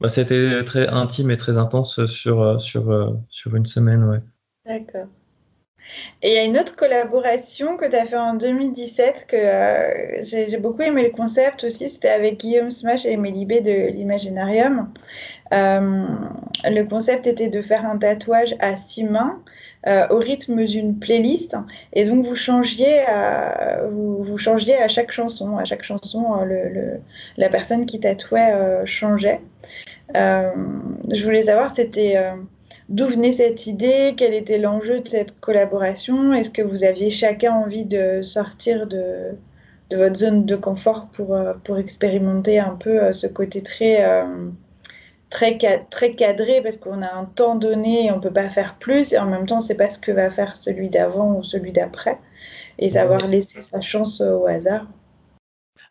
bah, 0.01 0.09
c'était 0.09 0.65
très 0.65 0.89
intime 0.89 1.31
et 1.31 1.37
très 1.37 1.59
intense 1.59 2.07
sur 2.07 2.61
sur 2.61 3.17
sur 3.29 3.57
une 3.57 3.67
semaine, 3.67 4.05
ouais. 4.05 4.21
D'accord. 4.67 5.07
Et 6.23 6.31
il 6.31 6.35
y 6.35 6.39
a 6.39 6.45
une 6.45 6.59
autre 6.59 6.77
collaboration 6.77 7.77
que 7.77 7.89
tu 7.89 7.97
as 7.97 8.07
fait 8.07 8.17
en 8.17 8.35
2017 8.35 9.27
que 9.29 9.37
euh, 9.37 10.23
j'ai 10.23 10.57
beaucoup 10.59 10.83
aimé 10.83 11.03
le 11.03 11.11
concept 11.11 11.65
aussi. 11.65 11.89
C'était 11.89 12.09
avec 12.09 12.39
Guillaume 12.39 12.71
Smash 12.71 13.05
et 13.07 13.13
Émilie 13.13 13.47
B 13.47 13.63
de 13.63 13.91
l'Imaginarium. 13.93 14.93
Euh, 15.53 16.07
le 16.65 16.83
concept 16.85 17.27
était 17.27 17.51
de 17.51 17.63
faire 17.63 17.85
un 17.87 17.99
tatouage 17.99 18.57
à 18.61 18.77
six 18.77 19.05
mains 19.05 19.43
euh, 19.87 20.07
au 20.11 20.19
rythme 20.19 20.65
d'une 20.65 20.99
playlist. 20.99 21.57
Et 21.93 22.05
donc, 22.05 22.25
vous 22.25 22.35
changiez 22.35 23.01
à, 23.01 23.83
vous, 23.91 24.39
changiez 24.39 24.77
à 24.77 24.89
chaque 24.89 25.13
chanson. 25.13 25.57
À 25.57 25.65
chaque 25.65 25.83
chanson, 25.83 26.43
le, 26.45 27.01
la 27.37 27.49
personne 27.49 27.87
qui 27.87 28.01
tatouait 28.01 28.85
changeait. 28.87 29.41
je 30.15 31.25
voulais 31.25 31.45
savoir, 31.45 31.75
c'était 31.75 32.17
D'où 32.91 33.07
venait 33.07 33.33
cette 33.33 33.67
idée? 33.67 34.15
Quel 34.17 34.35
était 34.35 34.59
l'enjeu 34.59 35.01
de 35.01 35.09
cette 35.09 35.41
collaboration? 35.41 36.35
Est-ce 36.35 36.51
que 36.51 36.61
vous 36.61 36.85
aviez 36.85 37.11
chacun 37.11 37.55
envie 37.55 37.87
de 37.87 38.21
sortir 38.21 38.87
de, 38.87 39.31
de 39.91 39.97
votre 39.97 40.17
zone 40.17 40.45
de 40.45 40.57
confort 40.57 41.09
pour, 41.13 41.35
euh, 41.35 41.55
pour 41.65 41.79
expérimenter 41.79 42.59
un 42.59 42.77
peu 42.77 43.03
euh, 43.03 43.13
ce 43.13 43.27
côté 43.27 43.63
très, 43.63 44.05
euh, 44.05 44.51
très, 45.35 45.59
très 45.91 46.13
cadré 46.15 46.63
parce 46.63 46.77
qu'on 46.77 47.03
a 47.03 47.13
un 47.13 47.25
temps 47.25 47.57
donné 47.57 48.07
et 48.07 48.13
on 48.13 48.17
ne 48.17 48.23
peut 48.23 48.33
pas 48.33 48.49
faire 48.49 48.77
plus 48.79 49.13
et 49.13 49.19
en 49.19 49.27
même 49.27 49.47
temps, 49.47 49.61
c'est 49.61 49.75
pas 49.75 49.91
ce 49.91 49.99
que 49.99 50.13
va 50.13 50.31
faire 50.31 50.57
celui 50.57 50.89
d'avant 50.89 51.37
ou 51.37 51.43
celui 51.43 51.73
d'après 51.73 52.19
et 52.79 52.89
savoir 52.89 53.27
laisser 53.27 53.61
sa 53.61 53.81
chance 53.81 54.21
au 54.21 54.47
hasard. 54.47 54.87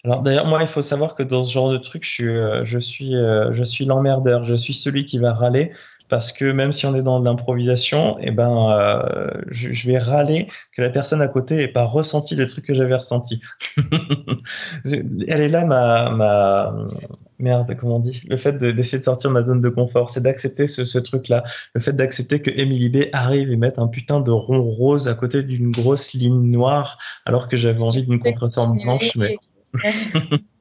Alors 0.05 0.21
d'ailleurs, 0.21 0.47
moi, 0.47 0.59
il 0.61 0.67
faut 0.67 0.81
savoir 0.81 1.15
que 1.15 1.23
dans 1.23 1.43
ce 1.43 1.51
genre 1.53 1.69
de 1.69 1.77
truc, 1.77 2.03
je 2.03 2.09
suis, 2.09 2.25
je 2.63 2.79
suis, 2.79 3.13
je 3.13 3.63
suis 3.63 3.85
l'emmerdeur. 3.85 4.45
Je 4.45 4.55
suis 4.55 4.73
celui 4.73 5.05
qui 5.05 5.17
va 5.17 5.33
râler 5.33 5.71
parce 6.09 6.31
que 6.31 6.45
même 6.45 6.71
si 6.71 6.85
on 6.85 6.95
est 6.95 7.01
dans 7.01 7.19
de 7.19 7.25
l'improvisation, 7.25 8.17
eh 8.19 8.31
ben, 8.31 8.71
euh, 8.71 9.29
je, 9.49 9.87
vais 9.87 9.97
râler 9.97 10.47
que 10.75 10.81
la 10.81 10.89
personne 10.89 11.21
à 11.21 11.27
côté 11.27 11.55
n'ait 11.55 11.67
pas 11.67 11.85
ressenti 11.85 12.35
les 12.35 12.47
trucs 12.47 12.65
que 12.65 12.73
j'avais 12.73 12.95
ressentis. 12.95 13.41
Elle 14.85 15.41
est 15.41 15.47
là, 15.47 15.65
ma, 15.65 16.11
ma, 16.11 16.75
merde, 17.39 17.75
comment 17.79 17.97
on 17.97 17.99
dit? 17.99 18.21
Le 18.27 18.37
fait 18.37 18.57
d'essayer 18.57 18.99
de, 18.99 19.03
sortir 19.03 19.29
de 19.29 19.33
ma 19.33 19.41
zone 19.41 19.61
de 19.61 19.69
confort, 19.69 20.09
c'est 20.09 20.21
d'accepter 20.21 20.67
ce, 20.67 20.97
truc-là. 20.99 21.43
Le 21.73 21.81
fait 21.81 21.93
d'accepter 21.93 22.41
que 22.41 22.51
Emily 22.51 22.89
B 22.89 22.97
arrive 23.13 23.51
et 23.51 23.57
mette 23.57 23.79
un 23.79 23.87
putain 23.87 24.19
de 24.19 24.31
rond 24.31 24.61
rose 24.61 25.07
à 25.07 25.13
côté 25.13 25.43
d'une 25.43 25.71
grosse 25.71 26.13
ligne 26.13 26.51
noire, 26.51 26.97
alors 27.25 27.47
que 27.47 27.57
j'avais 27.57 27.81
envie 27.81 28.03
d'une 28.03 28.19
contreforme 28.19 28.81
blanche. 28.81 29.15
Mais... 29.15 29.37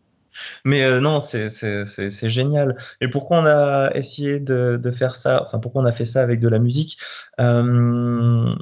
Mais 0.64 0.82
euh, 0.82 1.00
non, 1.00 1.20
c'est 1.20 2.30
génial. 2.30 2.76
Et 3.00 3.08
pourquoi 3.08 3.38
on 3.40 3.46
a 3.46 3.90
essayé 3.94 4.40
de, 4.40 4.80
faire 4.92 5.16
ça 5.16 5.42
Enfin, 5.42 5.58
pourquoi 5.58 5.82
on 5.82 5.86
a 5.86 5.92
fait 5.92 6.04
ça 6.04 6.22
avec 6.22 6.40
de 6.40 6.48
la 6.48 6.58
musique? 6.58 6.98
Euh, 7.40 8.54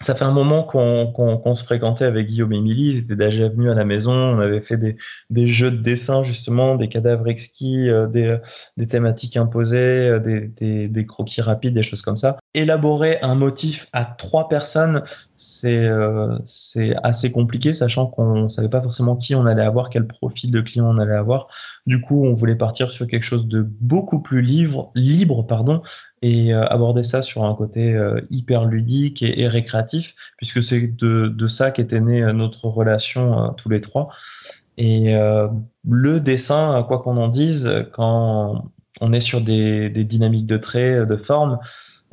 ça 0.00 0.14
fait 0.14 0.24
un 0.24 0.30
moment 0.30 0.62
qu'on 0.62 1.56
se 1.56 1.64
fréquentait 1.64 2.04
avec 2.04 2.26
Guillaume 2.26 2.52
et 2.52 2.58
Émilie, 2.58 2.90
ils 2.90 2.98
étaient 2.98 3.16
déjà 3.16 3.48
venus 3.48 3.70
à 3.70 3.74
la 3.74 3.86
maison, 3.86 4.12
on 4.12 4.40
avait 4.40 4.60
fait 4.60 4.76
des, 4.76 5.46
jeux 5.46 5.70
de 5.70 5.78
dessin 5.78 6.22
justement, 6.22 6.76
des 6.76 6.88
cadavres 6.88 7.28
exquis, 7.28 7.88
euh, 7.88 8.06
des, 8.06 8.36
des, 8.76 8.86
thématiques 8.86 9.38
imposées, 9.38 9.78
euh, 9.78 10.18
des, 10.18 11.06
croquis 11.06 11.40
rapides, 11.40 11.72
des 11.72 11.82
choses 11.82 12.02
comme 12.02 12.18
ça. 12.18 12.36
Élaborer 12.52 13.18
un 13.22 13.36
motif 13.36 13.88
à 13.94 14.04
trois 14.04 14.48
personnes, 14.48 15.02
c'est 15.34 15.86
euh, 15.86 16.36
assez 17.02 17.32
compliqué, 17.32 17.72
sachant 17.72 18.06
qu'on 18.06 18.44
ne 18.44 18.48
savait 18.50 18.68
pas 18.68 18.82
forcément 18.82 19.16
qui 19.16 19.34
on 19.34 19.46
allait 19.46 19.62
avoir, 19.62 19.88
quel 19.88 20.06
profil 20.06 20.50
de 20.50 20.60
client 20.60 20.86
on 20.88 20.98
allait 20.98 21.14
avoir. 21.14 21.48
Du 21.86 22.02
coup, 22.02 22.26
on 22.26 22.34
voulait 22.34 22.54
partir 22.56 22.90
sur 22.90 23.06
quelque 23.06 23.22
chose 23.22 23.46
de 23.48 23.62
beaucoup 23.62 24.20
plus 24.20 24.42
libre, 24.42 24.90
et 26.22 26.52
euh, 26.54 26.64
aborder 26.64 27.02
ça 27.02 27.22
sur 27.22 27.44
un 27.44 27.54
côté 27.54 27.94
euh, 27.94 28.20
hyper 28.30 28.64
ludique 28.64 29.22
et, 29.22 29.48
récréatif, 29.48 30.14
puisque 30.36 30.62
c'est 30.62 30.86
de, 30.86 31.28
de, 31.28 31.46
ça 31.46 31.70
qu'était 31.70 32.00
née 32.00 32.22
euh, 32.22 32.32
notre 32.32 32.66
relation 32.66 33.52
tous 33.56 33.68
les 33.68 33.80
trois. 33.80 34.08
Et 34.78 35.14
le 35.88 36.20
dessin, 36.20 36.84
quoi 36.86 36.98
qu'on 36.98 37.16
en 37.16 37.28
dise, 37.28 37.86
quand 37.94 38.70
on 39.00 39.12
est 39.14 39.20
sur 39.20 39.40
des, 39.40 39.88
dynamiques 39.88 40.44
de 40.44 40.58
traits, 40.58 41.08
de 41.08 41.16
forme, 41.16 41.58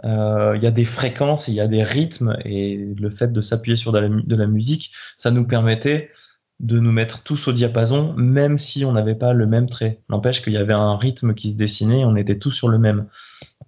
il 0.05 0.59
y 0.61 0.65
a 0.65 0.71
des 0.71 0.85
fréquences, 0.85 1.49
il 1.49 1.55
y 1.55 1.59
a 1.59 1.67
des 1.67 1.83
rythmes, 1.83 2.37
et 2.45 2.77
le 2.97 3.09
fait 3.09 3.33
de 3.33 3.41
s'appuyer 3.41 3.75
sur 3.75 3.91
de 3.91 4.35
la, 4.35 4.47
musique, 4.47 4.93
ça 5.17 5.29
nous 5.29 5.45
permettait 5.45 6.09
de 6.59 6.79
nous 6.79 6.91
mettre 6.91 7.23
tous 7.23 7.47
au 7.47 7.53
diapason, 7.53 8.13
même 8.13 8.57
si 8.57 8.85
on 8.85 8.93
n'avait 8.93 9.15
pas 9.15 9.33
le 9.33 9.45
même 9.45 9.69
trait. 9.69 9.99
N'empêche 10.09 10.41
qu'il 10.41 10.53
y 10.53 10.57
avait 10.57 10.73
un 10.73 10.95
rythme 10.95 11.33
qui 11.33 11.51
se 11.51 11.57
dessinait, 11.57 12.05
on 12.05 12.15
était 12.15 12.37
tous 12.37 12.51
sur 12.51 12.69
le 12.69 12.77
même. 12.77 13.07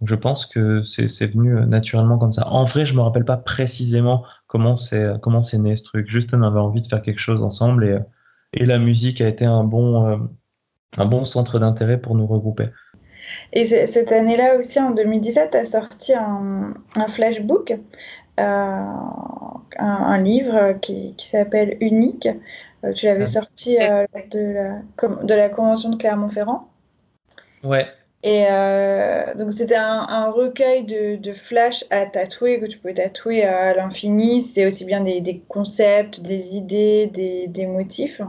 je 0.04 0.15
pense 0.15 0.45
que 0.45 0.84
c'est 0.84 1.28
venu 1.28 1.58
euh, 1.58 1.65
naturellement 1.65 2.17
comme 2.17 2.34
ça. 2.34 2.48
En 2.48 2.65
vrai, 2.65 2.86
je 2.86 2.93
me 2.95 3.02
rappelle 3.02 3.26
pas 3.26 3.38
précisément 3.38 4.24
comment 4.48 4.76
c'est 4.76 5.19
comment 5.21 5.43
c'est 5.43 5.58
né 5.58 5.76
ce 5.76 5.84
truc. 5.84 6.08
Juste, 6.08 6.34
on 6.34 6.41
avait 6.41 6.60
envie 6.60 6.82
de 6.82 6.88
faire 6.88 7.02
quelque 7.02 7.19
chose 7.19 7.43
ensemble 7.43 7.86
et, 7.86 7.98
et 8.54 8.65
la 8.65 8.80
musique 8.80 9.21
a 9.21 9.28
été 9.28 9.45
un 9.45 9.63
bon 9.63 10.08
euh, 10.08 10.17
un 10.98 11.06
bon 11.06 11.26
centre 11.26 11.60
d'intérêt 11.60 12.00
pour 12.00 12.15
nous 12.15 12.28
regrouper. 12.28 12.69
Et 13.54 13.65
cette 13.65 14.12
année-là 14.12 14.58
aussi, 14.58 14.80
en 14.80 14.91
2017, 14.91 15.52
tu 15.52 15.58
as 15.58 15.65
sorti 15.65 16.13
un, 16.13 16.74
un 16.95 17.08
flashbook 17.08 17.78
un, 19.80 20.17
livre 20.17 20.74
qui, 20.82 21.13
qui 21.15 21.28
s'appelle 21.28 21.78
Unique. 21.80 22.28
Tu 22.93 23.06
l'avais 23.06 23.24
ah. 23.24 23.28
sorti 23.28 23.78
de, 23.78 24.54
la, 24.54 24.78
de 25.24 25.34
la 25.34 25.50
Convention 25.50 25.89
de 25.89 25.95
Clermont-Ferrand. 25.95 26.69
Ouais. 27.63 27.88
Et 28.26 28.48
euh, 28.50 29.36
donc, 29.36 29.54
c'était 29.54 29.76
un, 29.76 30.32
recueil 30.32 30.84
de, 30.84 31.15
de 31.15 31.32
flash 31.32 31.86
à 31.91 32.08
tatouer, 32.08 32.60
que 32.60 32.65
tu 32.65 32.80
pouvais 32.80 32.95
tatouer 32.95 33.43
à 33.43 33.76
l'infini. 33.76 34.41
C'était 34.41 34.65
aussi 34.65 34.84
bien 34.84 35.02
des, 35.02 35.21
des, 35.21 35.43
concepts, 35.48 36.21
des 36.21 36.56
idées, 36.56 37.06
des, 37.06 37.45
des 37.48 37.67
motifs. 37.67 38.21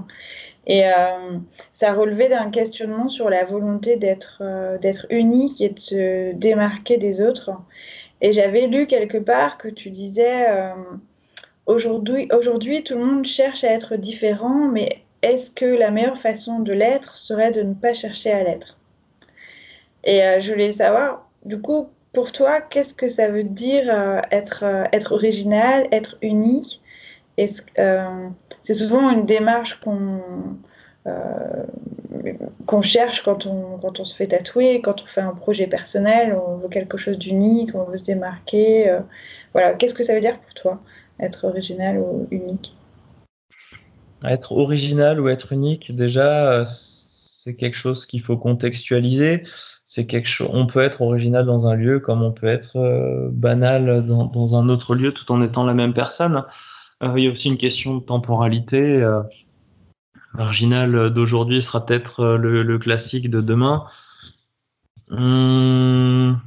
Et 0.67 0.87
euh, 0.87 1.39
ça 1.73 1.95
relevait 1.95 2.29
d'un 2.29 2.51
questionnement 2.51 3.09
sur 3.09 3.31
la 3.31 3.47
volonté 3.47 3.97
d'être 3.97 4.43
euh, 4.43 4.77
d'être 4.77 5.07
unique 5.09 5.63
et 5.63 5.71
de 5.71 5.79
se 5.79 6.33
démarquer 6.33 6.99
des 6.99 7.23
autres. 7.23 7.53
Et 8.21 8.35
j'avais 8.35 8.67
lu 8.67 8.87
quelque 8.87 9.19
part 9.19 9.57
que 9.57 9.69
tu 9.69 9.91
disais 9.91 10.47
aujourd'hui, 11.67 12.29
aujourd'hui, 12.33 12.83
tout 12.83 12.97
le 12.97 13.05
monde 13.05 13.25
cherche 13.25 13.65
à 13.65 13.73
être 13.73 13.97
différent, 13.97 14.69
mais 14.69 15.03
est-ce 15.23 15.51
que 15.51 15.65
la 15.65 15.91
meilleure 15.91 16.19
façon 16.19 16.61
de 16.61 16.73
l'être 16.73 17.17
serait 17.17 17.51
de 17.51 17.63
ne 17.63 17.75
pas 17.75 17.95
chercher 17.95 18.33
à 18.33 18.43
l'être? 18.43 18.79
Et 20.05 20.23
euh, 20.23 20.41
je 20.41 20.53
voulais 20.53 20.73
savoir, 20.73 21.29
du 21.45 21.61
coup, 21.61 21.89
pour 22.13 22.33
toi, 22.33 22.61
qu'est-ce 22.61 22.95
que 22.95 23.09
ça 23.09 23.29
veut 23.29 23.43
dire 23.43 23.85
euh, 23.89 24.21
être, 24.31 24.65
euh, 24.65 24.85
être 24.93 25.13
original, 25.13 25.89
être 25.93 26.17
unique? 26.23 26.81
C'est 27.37 28.75
souvent 28.75 29.11
une 29.11 29.27
démarche 29.27 29.81
qu'on 29.81 30.21
qu'on 32.67 32.83
cherche 32.83 33.23
quand 33.23 33.47
on, 33.47 33.79
quand 33.79 34.01
on 34.01 34.05
se 34.05 34.17
fait 34.17 34.27
tatouer, 34.27 34.81
quand 34.81 35.03
on 35.03 35.07
fait 35.07 35.21
un 35.21 35.35
projet 35.35 35.69
personnel, 35.69 36.35
on 36.35 36.57
veut 36.57 36.69
quelque 36.69 36.97
chose 36.99 37.17
d'unique, 37.17 37.75
on 37.75 37.85
veut 37.85 37.97
se 37.97 38.03
démarquer. 38.05 38.93
voilà, 39.53 39.75
qu'est-ce 39.75 39.95
que 39.95 40.03
ça 40.03 40.15
veut 40.15 40.21
dire 40.21 40.41
pour 40.41 40.55
toi, 40.55 40.81
être 41.21 41.45
original 41.45 41.99
ou 41.99 42.27
unique 42.31 42.75
Être 44.25 44.53
original 44.53 45.21
ou 45.21 45.29
être 45.29 45.53
unique, 45.53 45.95
déjà, 45.95 46.65
c'est 46.67 47.55
quelque 47.55 47.77
chose 47.77 48.07
qu'il 48.07 48.23
faut 48.23 48.37
contextualiser 48.37 49.45
c'est 49.87 50.07
quelque 50.07 50.29
chose. 50.29 50.51
On 50.53 50.67
peut 50.67 50.81
être 50.81 51.03
original 51.03 51.47
dans 51.47 51.67
un 51.67 51.75
lieu 51.75 52.01
comme 52.01 52.23
on 52.23 52.33
peut 52.33 52.47
être 52.47 52.77
euh, 52.77 53.29
banal 53.33 54.05
dans, 54.05 54.57
un 54.57 54.69
autre 54.69 54.95
lieu 54.95 55.13
tout 55.13 55.31
en 55.33 55.43
étant 55.43 55.65
la 55.65 55.75
même 55.75 55.95
personne. 55.95 56.45
Euh, 57.03 57.15
il 57.17 57.25
y 57.25 57.29
a 57.29 57.31
aussi 57.31 57.49
une 57.49 57.57
question 57.57 57.97
de 57.97 58.03
temporalité. 58.03 58.81
Euh, 58.81 59.23
marginal 60.35 61.11
d'aujourd'hui 61.11 61.63
sera 61.63 61.87
peut-être 61.87 62.37
le, 62.37 62.79
classique 62.79 63.31
de 63.31 63.41
demain. 63.41 63.87
Hum, 65.11 66.41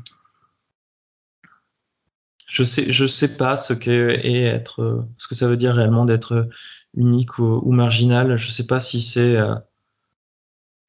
je 2.49 2.63
sais, 2.63 2.91
sais 3.07 3.37
pas 3.37 3.57
ce 3.57 3.73
qu'est 3.73 4.27
être, 4.27 5.05
ce 5.17 5.27
que 5.27 5.35
ça 5.35 5.47
veut 5.47 5.57
dire 5.57 5.75
réellement 5.75 6.05
d'être 6.05 6.49
unique 6.95 7.37
ou, 7.39 7.71
marginal. 7.71 8.37
Je 8.37 8.49
sais 8.49 8.65
pas 8.65 8.79
si 8.79 9.01
c'est 9.01 9.37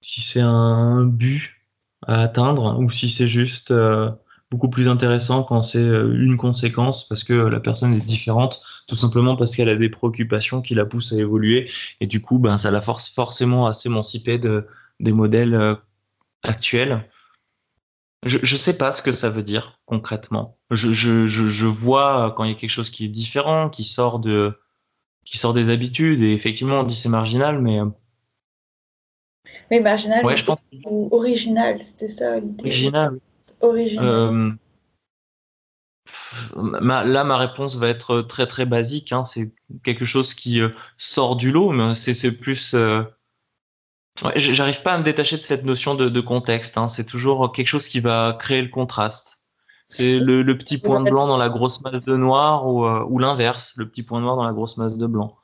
si 0.00 0.20
c'est 0.22 0.40
un 0.40 1.04
but 1.04 1.60
à 2.06 2.22
atteindre 2.22 2.78
ou 2.78 2.90
si 2.90 3.08
c'est 3.08 3.26
juste 3.26 3.70
euh, 3.70 4.10
beaucoup 4.50 4.70
plus 4.70 4.88
intéressant 4.88 5.42
quand 5.44 5.62
c'est 5.62 5.78
euh, 5.78 6.14
une 6.14 6.36
conséquence 6.36 7.06
parce 7.06 7.24
que 7.24 7.34
la 7.34 7.60
personne 7.60 7.94
est 7.94 8.04
différente, 8.04 8.62
tout 8.88 8.96
simplement 8.96 9.36
parce 9.36 9.54
qu'elle 9.54 9.68
a 9.68 9.76
des 9.76 9.90
préoccupations 9.90 10.62
qui 10.62 10.74
la 10.74 10.86
poussent 10.86 11.12
à 11.12 11.16
évoluer 11.16 11.70
et 12.00 12.06
du 12.06 12.20
coup, 12.20 12.38
ben, 12.38 12.58
ça 12.58 12.70
la 12.70 12.80
force 12.80 13.10
forcément 13.10 13.66
à 13.66 13.72
s'émanciper 13.72 14.38
de, 14.38 14.66
des 14.98 15.12
modèles 15.12 15.54
euh, 15.54 15.74
actuels. 16.42 17.04
Je 18.24 18.36
ne 18.38 18.58
sais 18.58 18.76
pas 18.76 18.92
ce 18.92 19.00
que 19.02 19.12
ça 19.12 19.30
veut 19.30 19.42
dire 19.42 19.80
concrètement. 19.86 20.58
Je, 20.70 20.92
je, 20.92 21.26
je, 21.26 21.48
je, 21.48 21.66
vois 21.66 22.34
quand 22.36 22.44
il 22.44 22.50
y 22.50 22.54
a 22.54 22.56
quelque 22.56 22.70
chose 22.70 22.90
qui 22.90 23.06
est 23.06 23.08
différent, 23.08 23.70
qui 23.70 23.84
sort 23.84 24.18
de 24.18 24.58
qui 25.24 25.38
sort 25.38 25.54
des 25.54 25.70
habitudes 25.70 26.22
et 26.22 26.32
effectivement 26.32 26.80
on 26.80 26.84
dit 26.84 26.96
c'est 26.96 27.08
marginal, 27.08 27.60
mais 27.60 27.80
mais 29.70 29.80
marginal 29.80 30.24
ou 30.84 31.08
original, 31.12 31.82
c'était 31.82 32.08
ça 32.08 32.36
Original. 32.62 33.18
Original. 33.60 34.06
Euh, 34.06 34.52
là, 36.80 37.24
ma 37.24 37.36
réponse 37.36 37.76
va 37.76 37.88
être 37.88 38.22
très 38.22 38.46
très 38.46 38.66
basique. 38.66 39.12
Hein. 39.12 39.24
C'est 39.24 39.52
quelque 39.84 40.04
chose 40.04 40.34
qui 40.34 40.60
euh, 40.60 40.70
sort 40.98 41.36
du 41.36 41.52
lot, 41.52 41.70
mais 41.70 41.94
c'est 41.94 42.32
plus. 42.32 42.74
Euh... 42.74 43.02
J'arrive 44.36 44.82
pas 44.82 44.92
à 44.92 44.98
me 44.98 45.04
détacher 45.04 45.36
de 45.36 45.42
cette 45.42 45.64
notion 45.64 45.94
de, 45.94 46.20
contexte. 46.20 46.76
Hein. 46.76 46.88
C'est 46.88 47.04
toujours 47.04 47.52
quelque 47.52 47.68
chose 47.68 47.86
qui 47.86 48.00
va 48.00 48.36
créer 48.38 48.62
le 48.62 48.68
contraste. 48.68 49.38
C'est 49.88 50.20
le, 50.20 50.44
petit 50.56 50.78
point 50.78 51.00
de 51.00 51.10
blanc 51.10 51.26
dans 51.26 51.38
la 51.38 51.48
grosse 51.48 51.80
masse 51.80 52.04
de 52.04 52.16
noir 52.16 52.66
ou, 52.66 52.84
euh, 52.84 53.04
ou 53.08 53.18
l'inverse, 53.18 53.72
le 53.76 53.88
petit 53.88 54.04
point 54.04 54.20
noir 54.20 54.36
dans 54.36 54.44
la 54.44 54.52
grosse 54.52 54.76
masse 54.76 54.96
de 54.96 55.06
blanc. 55.06 55.36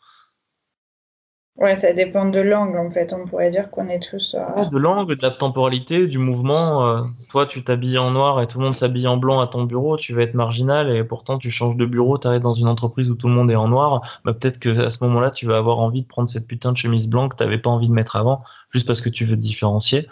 Ouais, 1.58 1.74
ça 1.74 1.94
dépend 1.94 2.26
de 2.26 2.38
langue 2.38 2.76
en 2.76 2.90
fait. 2.90 3.14
On 3.14 3.24
pourrait 3.24 3.48
dire 3.48 3.70
qu'on 3.70 3.88
est 3.88 3.98
tous. 3.98 4.36
Euh, 4.38 4.64
de 4.66 4.76
langue, 4.76 5.14
de 5.14 5.22
la 5.22 5.30
temporalité, 5.30 6.06
du 6.06 6.18
mouvement. 6.18 6.86
Euh, 6.86 7.02
toi, 7.30 7.46
tu 7.46 7.64
t'habilles 7.64 7.96
en 7.96 8.10
noir 8.10 8.42
et 8.42 8.46
tout 8.46 8.58
le 8.58 8.66
monde 8.66 8.74
s'habille 8.76 9.08
en 9.08 9.16
blanc 9.16 9.40
à 9.40 9.46
ton 9.46 9.64
bureau, 9.64 9.96
tu 9.96 10.14
vas 10.14 10.22
être 10.22 10.34
marginal 10.34 10.94
et 10.94 11.02
pourtant 11.02 11.38
tu 11.38 11.50
changes 11.50 11.76
de 11.76 11.86
bureau, 11.86 12.18
tu 12.18 12.28
arrives 12.28 12.42
dans 12.42 12.52
une 12.52 12.68
entreprise 12.68 13.10
où 13.10 13.14
tout 13.14 13.28
le 13.28 13.32
monde 13.32 13.50
est 13.50 13.56
en 13.56 13.68
noir. 13.68 14.20
Bah, 14.24 14.34
peut-être 14.34 14.58
qu'à 14.58 14.90
ce 14.90 15.02
moment-là, 15.04 15.30
tu 15.30 15.46
vas 15.46 15.56
avoir 15.56 15.78
envie 15.78 16.02
de 16.02 16.06
prendre 16.06 16.28
cette 16.28 16.46
putain 16.46 16.72
de 16.72 16.76
chemise 16.76 17.08
blanche 17.08 17.30
que 17.30 17.36
tu 17.36 17.44
n'avais 17.44 17.58
pas 17.58 17.70
envie 17.70 17.88
de 17.88 17.94
mettre 17.94 18.16
avant, 18.16 18.42
juste 18.70 18.86
parce 18.86 19.00
que 19.00 19.08
tu 19.08 19.24
veux 19.24 19.36
te 19.36 19.40
différencier. 19.40 20.08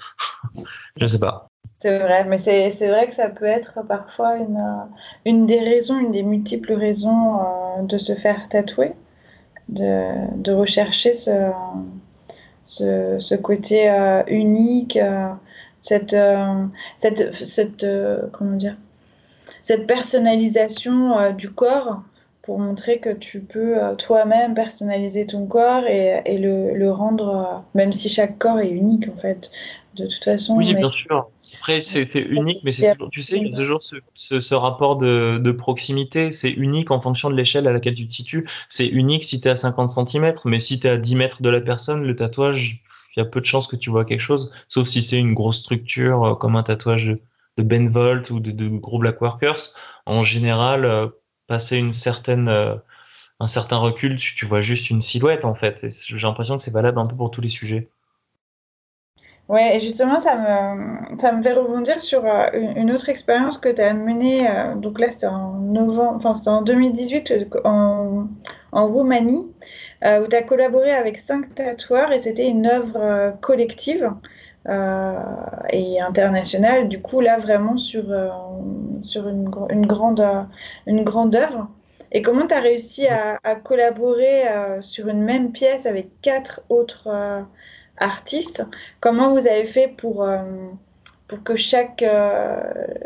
Je 0.96 1.06
sais 1.06 1.20
pas. 1.20 1.48
C'est 1.80 1.98
vrai, 1.98 2.24
mais 2.24 2.38
c'est 2.38 2.70
vrai 2.70 3.06
que 3.06 3.12
ça 3.12 3.28
peut 3.28 3.44
être 3.44 3.80
parfois 3.86 4.36
une, 4.36 4.56
euh, 4.56 4.84
une 5.26 5.44
des 5.44 5.60
raisons, 5.60 5.98
une 5.98 6.12
des 6.12 6.22
multiples 6.22 6.72
raisons 6.72 7.82
de 7.82 7.98
se 7.98 8.14
faire 8.14 8.48
tatouer 8.48 8.94
de, 9.68 10.52
rechercher 10.52 11.14
ce, 11.14 11.50
ce, 12.64 13.34
côté 13.34 13.90
euh, 13.90 14.22
unique, 14.26 14.96
euh, 14.96 15.28
cette, 15.80 16.14
euh, 16.14 16.64
cette, 16.98 17.34
cette, 17.34 17.86
comment 18.32 18.56
dire, 18.56 18.76
cette 19.62 19.86
personnalisation 19.86 21.32
du 21.32 21.50
corps 21.50 22.02
pour 22.42 22.58
montrer 22.58 22.98
que 22.98 23.10
tu 23.10 23.40
peux 23.40 23.76
toi-même 23.96 24.54
personnaliser 24.54 25.26
ton 25.26 25.46
corps 25.46 25.86
et, 25.86 26.20
et 26.26 26.36
le, 26.36 26.74
le, 26.74 26.90
rendre, 26.90 27.64
même 27.74 27.92
si 27.92 28.10
chaque 28.10 28.38
corps 28.38 28.60
est 28.60 28.68
unique 28.68 29.08
en 29.08 29.18
fait, 29.18 29.50
de 29.94 30.06
toute 30.06 30.24
façon. 30.24 30.56
Oui, 30.56 30.74
bien 30.74 30.90
sûr. 30.90 31.28
Après, 31.58 31.82
c'était 31.82 32.22
unique, 32.22 32.60
mais 32.64 32.72
c'est 32.72 32.94
tu 33.10 33.22
sais, 33.22 33.36
il 33.36 33.48
y 33.48 33.54
a 33.54 33.56
toujours 33.56 33.82
ce, 33.82 33.96
ce, 34.40 34.54
rapport 34.54 34.96
de, 34.96 35.38
de 35.38 35.52
proximité. 35.52 36.30
C'est 36.32 36.50
unique 36.50 36.90
en 36.90 37.00
fonction 37.00 37.30
de 37.30 37.34
l'échelle 37.34 37.66
à 37.68 37.72
laquelle 37.72 37.94
tu 37.94 38.06
te 38.06 38.12
situes. 38.12 38.48
C'est 38.68 38.86
unique 38.86 39.24
si 39.24 39.40
tu 39.40 39.48
es 39.48 39.50
à 39.50 39.56
50 39.56 40.08
cm, 40.08 40.34
mais 40.44 40.60
si 40.60 40.80
tu 40.80 40.86
es 40.86 40.90
à 40.90 40.96
10 40.96 41.16
mètres 41.16 41.42
de 41.42 41.50
la 41.50 41.60
personne, 41.60 42.04
le 42.04 42.16
tatouage, 42.16 42.82
il 43.16 43.20
y 43.20 43.22
a 43.22 43.26
peu 43.26 43.40
de 43.40 43.46
chances 43.46 43.66
que 43.66 43.76
tu 43.76 43.90
vois 43.90 44.04
quelque 44.04 44.20
chose, 44.20 44.50
sauf 44.68 44.88
si 44.88 45.02
c'est 45.02 45.18
une 45.18 45.34
grosse 45.34 45.58
structure 45.60 46.24
euh, 46.24 46.34
comme 46.34 46.56
un 46.56 46.62
tatouage 46.62 47.06
de, 47.06 47.20
de 47.58 47.62
Ben 47.62 47.88
Volt 47.88 48.30
ou 48.30 48.40
de, 48.40 48.50
de, 48.50 48.68
gros 48.68 48.98
Black 48.98 49.20
Workers. 49.20 49.60
En 50.06 50.24
général, 50.24 50.84
euh, 50.84 51.08
passer 51.46 51.76
une 51.76 51.92
certaine, 51.92 52.48
euh, 52.48 52.74
un 53.40 53.48
certain 53.48 53.76
recul, 53.76 54.16
tu, 54.16 54.34
tu 54.34 54.46
vois 54.46 54.60
juste 54.60 54.90
une 54.90 55.02
silhouette 55.02 55.44
en 55.44 55.54
fait. 55.54 55.86
J'ai 55.90 56.18
l'impression 56.18 56.56
que 56.58 56.64
c'est 56.64 56.72
valable 56.72 56.98
un 56.98 57.06
peu 57.06 57.16
pour 57.16 57.30
tous 57.30 57.40
les 57.40 57.50
sujets. 57.50 57.88
Ouais, 59.48 59.76
et 59.76 59.80
justement, 59.80 60.20
ça 60.20 60.36
me, 60.36 61.18
ça 61.20 61.30
me 61.32 61.42
fait 61.42 61.52
rebondir 61.52 62.00
sur 62.00 62.24
euh, 62.24 62.46
une, 62.52 62.90
autre 62.90 63.10
expérience 63.10 63.58
que 63.58 63.68
tu 63.68 63.82
as 63.82 63.92
menée. 63.92 64.48
Euh, 64.48 64.74
donc 64.74 64.98
là, 64.98 65.10
c'était 65.10 65.26
en 65.26 65.52
novembre, 65.58 66.16
enfin, 66.16 66.34
c'était 66.34 66.48
en 66.48 66.62
2018 66.62 67.30
euh, 67.30 67.44
en, 68.72 68.86
Roumanie, 68.86 69.46
où 70.02 70.26
tu 70.28 70.36
as 70.36 70.42
collaboré 70.42 70.92
avec 70.92 71.18
cinq 71.18 71.54
tatoueurs 71.54 72.12
et 72.12 72.18
c'était 72.20 72.48
une 72.48 72.66
œuvre 72.66 73.34
collective 73.40 74.10
et 75.70 76.00
internationale. 76.00 76.88
Du 76.88 77.00
coup, 77.00 77.20
là, 77.20 77.38
vraiment 77.38 77.76
sur, 77.76 78.04
sur 79.04 79.28
une, 79.28 79.50
une, 79.70 79.86
grande, 79.86 80.26
une 80.86 81.04
grande 81.04 81.36
œuvre. 81.36 81.68
Et 82.12 82.22
comment 82.22 82.46
tu 82.46 82.54
as 82.54 82.60
réussi 82.60 83.06
à, 83.06 83.38
à 83.44 83.54
collaborer 83.54 84.42
sur 84.80 85.08
une 85.08 85.22
même 85.22 85.52
pièce 85.52 85.86
avec 85.86 86.20
quatre 86.20 86.62
autres 86.68 87.08
artiste. 87.98 88.64
Comment 89.00 89.32
vous 89.32 89.46
avez 89.46 89.64
fait 89.64 89.88
pour, 89.88 90.24
euh, 90.24 90.42
pour 91.28 91.42
que 91.42 91.56
chaque, 91.56 92.02
euh, 92.02 92.60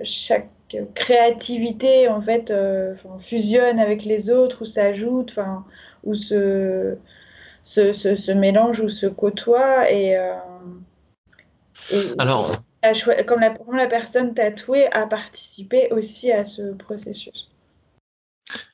chaque 0.04 0.48
créativité 0.94 2.08
en 2.08 2.20
fait 2.20 2.50
euh, 2.50 2.94
fusionne 3.20 3.78
avec 3.78 4.04
les 4.04 4.30
autres 4.30 4.62
ou 4.62 4.64
s'ajoute, 4.66 5.38
ou 6.04 6.14
se, 6.14 6.96
se, 7.64 7.92
se, 7.92 8.32
mélange 8.32 8.80
ou 8.80 8.88
se 8.88 9.06
côtoie 9.06 9.90
et, 9.90 10.16
Alors, 12.18 12.54
quand 13.26 13.40
la, 13.40 13.54
la 13.72 13.86
personne 13.86 14.34
tatouée 14.34 14.92
a 14.92 15.06
participé 15.06 15.88
aussi 15.90 16.30
à 16.30 16.44
ce 16.44 16.72
processus? 16.74 17.47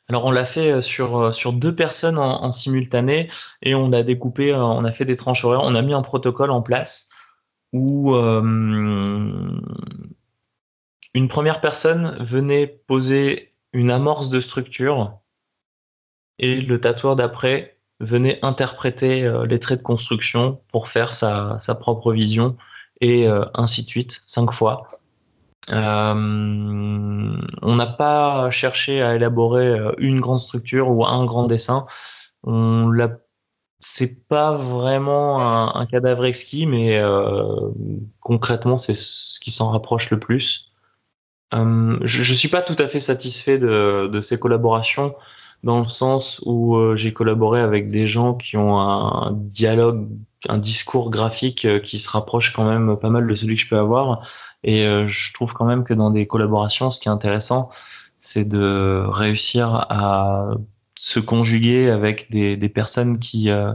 Alors 0.09 0.25
on 0.27 0.31
l'a 0.31 0.45
fait 0.45 0.71
euh, 0.71 0.83
sur, 0.83 1.19
euh, 1.19 1.33
sur 1.33 1.53
deux 1.53 1.75
personnes 1.75 2.19
en, 2.19 2.53
simultané 2.53 3.31
et 3.63 3.75
on 3.75 3.93
a 3.93 4.03
découpé, 4.03 4.53
euh, 4.53 4.63
on 4.63 4.85
a 4.85 4.93
fait 4.93 5.05
des 5.05 5.17
tranches 5.17 5.45
horaires, 5.45 5.63
on 5.65 5.75
a 5.75 5.83
mis 5.83 5.95
un 5.95 6.03
protocole 6.03 6.51
en 6.51 6.63
place 6.63 7.11
où 7.73 8.15
une 11.15 11.29
première 11.29 11.61
personne 11.61 12.17
venait 12.23 12.69
poser 12.69 13.53
une 13.73 13.91
amorce 13.91 14.31
de 14.31 14.39
structure 14.39 15.19
et 16.39 16.61
le 16.61 16.81
tatoueur 16.81 17.17
d'après 17.17 17.79
venait 17.99 18.39
interpréter 18.43 19.29
les 19.49 19.59
traits 19.59 19.81
de 19.81 19.85
construction 19.85 20.61
pour 20.71 20.89
faire 20.89 21.13
sa, 21.13 21.59
sa 21.59 21.75
propre 21.75 22.13
vision 22.13 22.57
et 23.01 23.27
ainsi 23.55 23.83
de 23.83 23.89
suite, 23.89 24.23
cinq 24.25 24.53
fois. 24.53 24.87
On 25.69 27.37
n'a 27.63 27.87
pas 27.87 28.51
cherché 28.51 29.03
à 29.03 29.15
élaborer 29.15 29.79
une 29.99 30.21
grande 30.21 30.41
structure 30.41 30.91
ou 30.91 31.07
un 31.07 31.25
grand 31.25 31.47
dessin. 31.47 31.87
On 32.43 32.89
l'a 32.91 33.11
c'est 33.85 34.27
pas 34.27 34.57
vraiment 34.57 35.77
un, 35.77 35.87
cadavre 35.87 36.25
exquis, 36.25 36.67
mais 36.67 36.99
euh, 36.99 37.71
concrètement, 38.21 38.79
c'est 38.79 38.97
ce 38.97 39.39
qui 39.41 39.51
s'en 39.51 39.71
rapproche 39.71 40.11
le 40.11 40.19
plus. 40.19 40.73
Euh, 41.53 41.99
je, 42.03 42.19
ne 42.21 42.37
suis 42.37 42.49
pas 42.49 42.63
tout 42.63 42.77
à 42.79 42.89
fait 42.89 42.99
satisfait 42.99 43.59
de, 43.59 44.21
ces 44.23 44.39
collaborations, 44.39 45.15
dans 45.63 45.81
le 45.81 45.87
sens 45.87 46.41
où 46.47 46.77
euh, 46.77 46.97
j'ai 46.97 47.13
collaboré 47.13 47.61
avec 47.61 47.89
des 47.89 48.07
gens 48.07 48.35
qui 48.35 48.57
ont 48.57 48.81
un, 48.81 49.33
dialogue, 49.33 50.09
un 50.49 50.59
discours 50.59 51.11
graphique 51.11 51.69
qui 51.83 51.99
se 51.99 52.09
rapproche 52.09 52.53
quand 52.53 52.65
même 52.65 52.97
pas 52.97 53.11
mal 53.11 53.27
de 53.27 53.35
celui 53.35 53.57
que 53.57 53.63
je 53.63 53.69
peux 53.69 53.79
avoir. 53.79 54.27
Et 54.65 54.83
je 55.09 55.33
trouve 55.35 55.53
quand 55.53 55.67
même 55.67 55.85
que 55.85 55.93
dans 55.93 56.11
des 56.11 56.27
collaborations, 56.27 56.91
ce 56.91 56.99
qui 56.99 57.09
est 57.09 57.13
intéressant, 57.13 57.71
c'est 58.19 58.49
de 58.49 59.05
réussir 59.07 59.75
à 59.91 60.55
se 60.97 61.21
conjuguer 61.21 61.91
avec 61.91 62.31
des, 62.31 62.57
des 62.57 62.69
personnes 62.71 63.19
qui, 63.19 63.51
euh, 63.51 63.75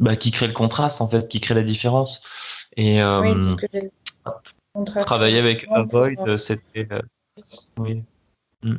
bah, 0.00 0.16
qui 0.16 0.30
créent 0.30 0.46
le 0.46 0.54
contraste, 0.54 1.02
en 1.02 1.08
fait, 1.08 1.28
qui 1.28 1.40
créent 1.40 1.54
la 1.54 1.62
différence. 1.62 2.24
Et 2.76 3.02
euh, 3.02 3.20
oui, 3.20 3.34
ce 3.36 3.56
que 3.56 5.04
travailler 5.04 5.38
avec 5.38 5.66
Avoid, 5.70 6.18
euh, 6.26 6.38
c'était. 6.38 6.88
oui. 7.76 8.02
Mm. 8.62 8.76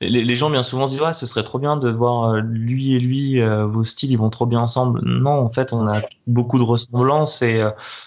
Les, 0.00 0.34
gens 0.34 0.48
bien 0.48 0.62
souvent 0.62 0.86
se 0.86 0.92
disent 0.92 1.02
ouais, 1.02 1.12
ce 1.12 1.26
serait 1.26 1.44
trop 1.44 1.58
bien 1.58 1.76
de 1.76 1.90
voir 1.90 2.36
lui 2.36 2.94
et 2.94 3.00
lui, 3.00 3.40
vos 3.42 3.84
styles, 3.84 4.10
ils 4.10 4.16
vont 4.16 4.30
trop 4.30 4.46
bien 4.46 4.60
ensemble. 4.60 5.00
Non, 5.04 5.32
en 5.32 5.50
fait, 5.50 5.74
on 5.74 5.86
a 5.86 6.00
beaucoup 6.26 6.58
de 6.58 6.64
ressemblances 6.64 7.42
et, 7.42 7.62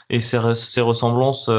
et 0.10 0.20
ces, 0.22 0.40
ces 0.56 0.82
ressemblances 0.82 1.50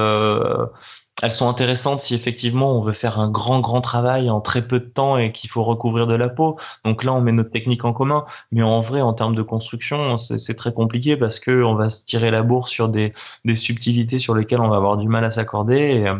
elles 1.23 1.33
sont 1.33 1.49
intéressantes 1.49 2.01
si 2.01 2.15
effectivement 2.15 2.77
on 2.79 2.83
veut 2.83 2.93
faire 2.93 3.19
un 3.21 3.31
grand 3.31 3.61
grand 3.61 3.81
travail 3.81 4.31
en 4.31 4.41
très 4.41 4.67
peu 4.67 4.81
de 4.81 4.85
temps 4.85 5.17
et 5.17 5.33
qu'il 5.33 5.49
faut 5.49 5.63
recouvrir 5.63 6.07
de 6.07 6.15
la 6.15 6.29
peau. 6.29 6.59
Donc 6.85 7.05
là, 7.05 7.13
on 7.15 7.21
met 7.21 7.33
notre 7.33 7.51
technique 7.51 7.85
en 7.85 7.93
commun. 7.93 8.25
Mais 8.51 8.63
en 8.63 8.81
vrai, 8.81 9.01
en 9.01 9.15
termes 9.15 9.35
de 9.35 9.43
construction, 9.43 10.19
c'est 10.19 10.55
très 10.57 10.73
compliqué 10.73 11.17
parce 11.17 11.39
que 11.41 11.63
on 11.63 11.75
va 11.75 11.89
se 11.91 12.05
tirer 12.05 12.31
la 12.31 12.43
bourre 12.43 12.69
sur 12.69 12.89
des, 12.89 13.13
des 13.45 13.57
subtilités 13.57 14.19
sur 14.19 14.35
lesquelles 14.35 14.61
on 14.61 14.69
va 14.69 14.77
avoir 14.77 14.97
du 14.97 15.09
mal 15.09 15.25
à 15.25 15.31
s'accorder. 15.31 16.05
Euh, 16.07 16.19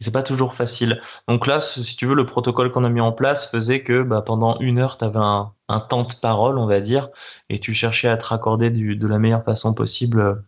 c'est 0.00 0.12
pas 0.12 0.22
toujours 0.22 0.54
facile. 0.54 1.02
Donc 1.28 1.46
là, 1.46 1.60
si 1.60 1.96
tu 1.96 2.06
veux, 2.06 2.14
le 2.14 2.26
protocole 2.26 2.72
qu'on 2.72 2.84
a 2.84 2.88
mis 2.88 3.00
en 3.00 3.12
place 3.12 3.50
faisait 3.50 3.82
que 3.82 4.02
bah, 4.02 4.22
pendant 4.22 4.58
une 4.60 4.78
heure, 4.78 4.98
tu 4.98 5.04
avais 5.04 5.18
un, 5.18 5.52
un, 5.68 5.80
temps 5.80 6.04
de 6.04 6.14
parole, 6.14 6.58
on 6.58 6.66
va 6.66 6.80
dire, 6.80 7.08
et 7.48 7.60
tu 7.60 7.74
cherchais 7.74 8.08
à 8.08 8.16
te 8.16 8.24
raccorder 8.24 8.70
de 8.70 9.06
la 9.06 9.18
meilleure 9.18 9.44
façon 9.44 9.74
possible 9.74 10.42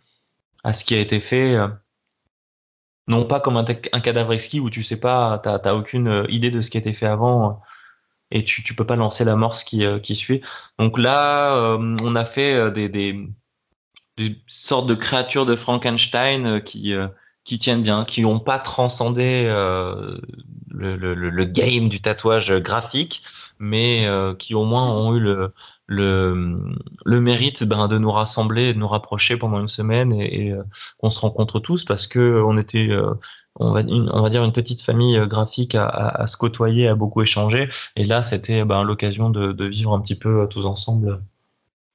à 0.65 0.73
ce 0.73 0.85
qui 0.85 0.95
a 0.95 1.01
été 1.01 1.21
fait. 1.21 1.57
Non 3.09 3.25
pas 3.27 3.41
comme 3.41 3.57
un, 3.57 3.65
cadavre 3.65 4.33
exquis 4.33 4.61
où 4.61 4.71
tu 4.71 4.85
sais 4.85 5.01
pas, 5.01 5.41
tu 5.43 5.49
n'as 5.49 5.75
aucune 5.75 6.09
euh, 6.09 6.25
idée 6.29 6.51
de 6.51 6.63
ce 6.63 6.71
qui 6.71 6.77
a 6.77 6.81
été 6.81 6.93
fait 6.93 7.07
avant 7.07 7.51
euh, 7.51 7.53
et 8.31 8.45
tu, 8.45 8.63
tu 8.63 8.75
peux 8.75 8.87
pas 8.87 8.97
lancer 8.97 9.25
la 9.25 9.37
morse 9.37 9.65
qui, 9.65 9.85
euh, 9.85 9.99
qui 9.99 10.17
suit. 10.17 10.41
Donc 10.79 10.99
là, 10.99 11.77
on 11.79 12.17
a 12.17 12.25
fait 12.25 12.71
des, 12.71 13.29
sortes 14.47 14.87
de 14.87 14.95
créatures 14.95 15.47
de 15.47 15.57
Frankenstein 15.57 16.63
qui, 16.63 16.95
qui 17.45 17.59
tiennent 17.59 17.83
bien, 17.83 18.05
qui 18.05 18.23
n'ont 18.23 18.41
pas 18.41 18.59
transcendé 18.59 19.45
le, 19.47 20.97
le, 20.97 21.15
le, 21.15 21.45
game 21.45 21.89
du 21.89 22.01
tatouage 22.01 22.53
graphique, 22.61 23.23
mais 23.59 24.07
qui 24.39 24.55
au 24.55 24.65
moins 24.65 24.91
ont 24.91 25.15
eu 25.15 25.21
le, 25.21 25.53
le, 25.93 26.59
le 27.05 27.21
mérite 27.21 27.65
ben, 27.65 27.89
de 27.89 27.99
nous 27.99 28.11
rassembler, 28.11 28.75
de 28.75 28.79
nous 28.79 28.89
rapprocher 28.89 29.37
pendant 29.37 29.61
une 29.61 29.69
semaine 29.69 30.13
et, 30.13 30.51
euh, 30.51 30.63
qu'on 30.99 31.11
se 31.11 31.21
rencontre 31.21 31.61
tous 31.61 31.85
parce 31.85 32.07
que 32.07 32.43
on 32.45 32.57
était, 32.59 32.89
euh, 32.91 33.15
on, 33.57 33.73
va, 33.73 33.83
on 33.87 34.23
va 34.23 34.31
dire, 34.31 34.45
une 34.45 34.53
petite 34.53 34.83
famille 34.83 35.19
euh, 35.19 35.27
graphique 35.27 35.75
à, 35.75 36.27
se 36.27 36.37
côtoyer, 36.37 36.89
à 36.89 36.95
beaucoup 36.95 37.23
échanger. 37.23 37.69
Et 37.97 38.05
là, 38.05 38.23
c'était 38.23 38.65
ben, 38.65 38.83
l'occasion 38.83 39.31
de, 39.31 39.53
de, 39.53 39.65
vivre 39.67 39.93
un 39.93 40.01
petit 40.01 40.17
peu 40.17 40.47
tous 40.49 40.67
ensemble. 40.67 41.21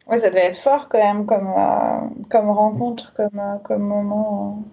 Oui, 0.10 0.20
ça 0.20 0.30
devait 0.30 0.46
être 0.46 0.58
fort 0.60 0.88
quand 0.88 1.00
même 1.00 1.26
comme, 1.26 1.54
comme 2.30 2.50
rencontre, 2.50 3.14
comme, 3.14 3.42
comme 3.66 3.84
moment 3.84 4.64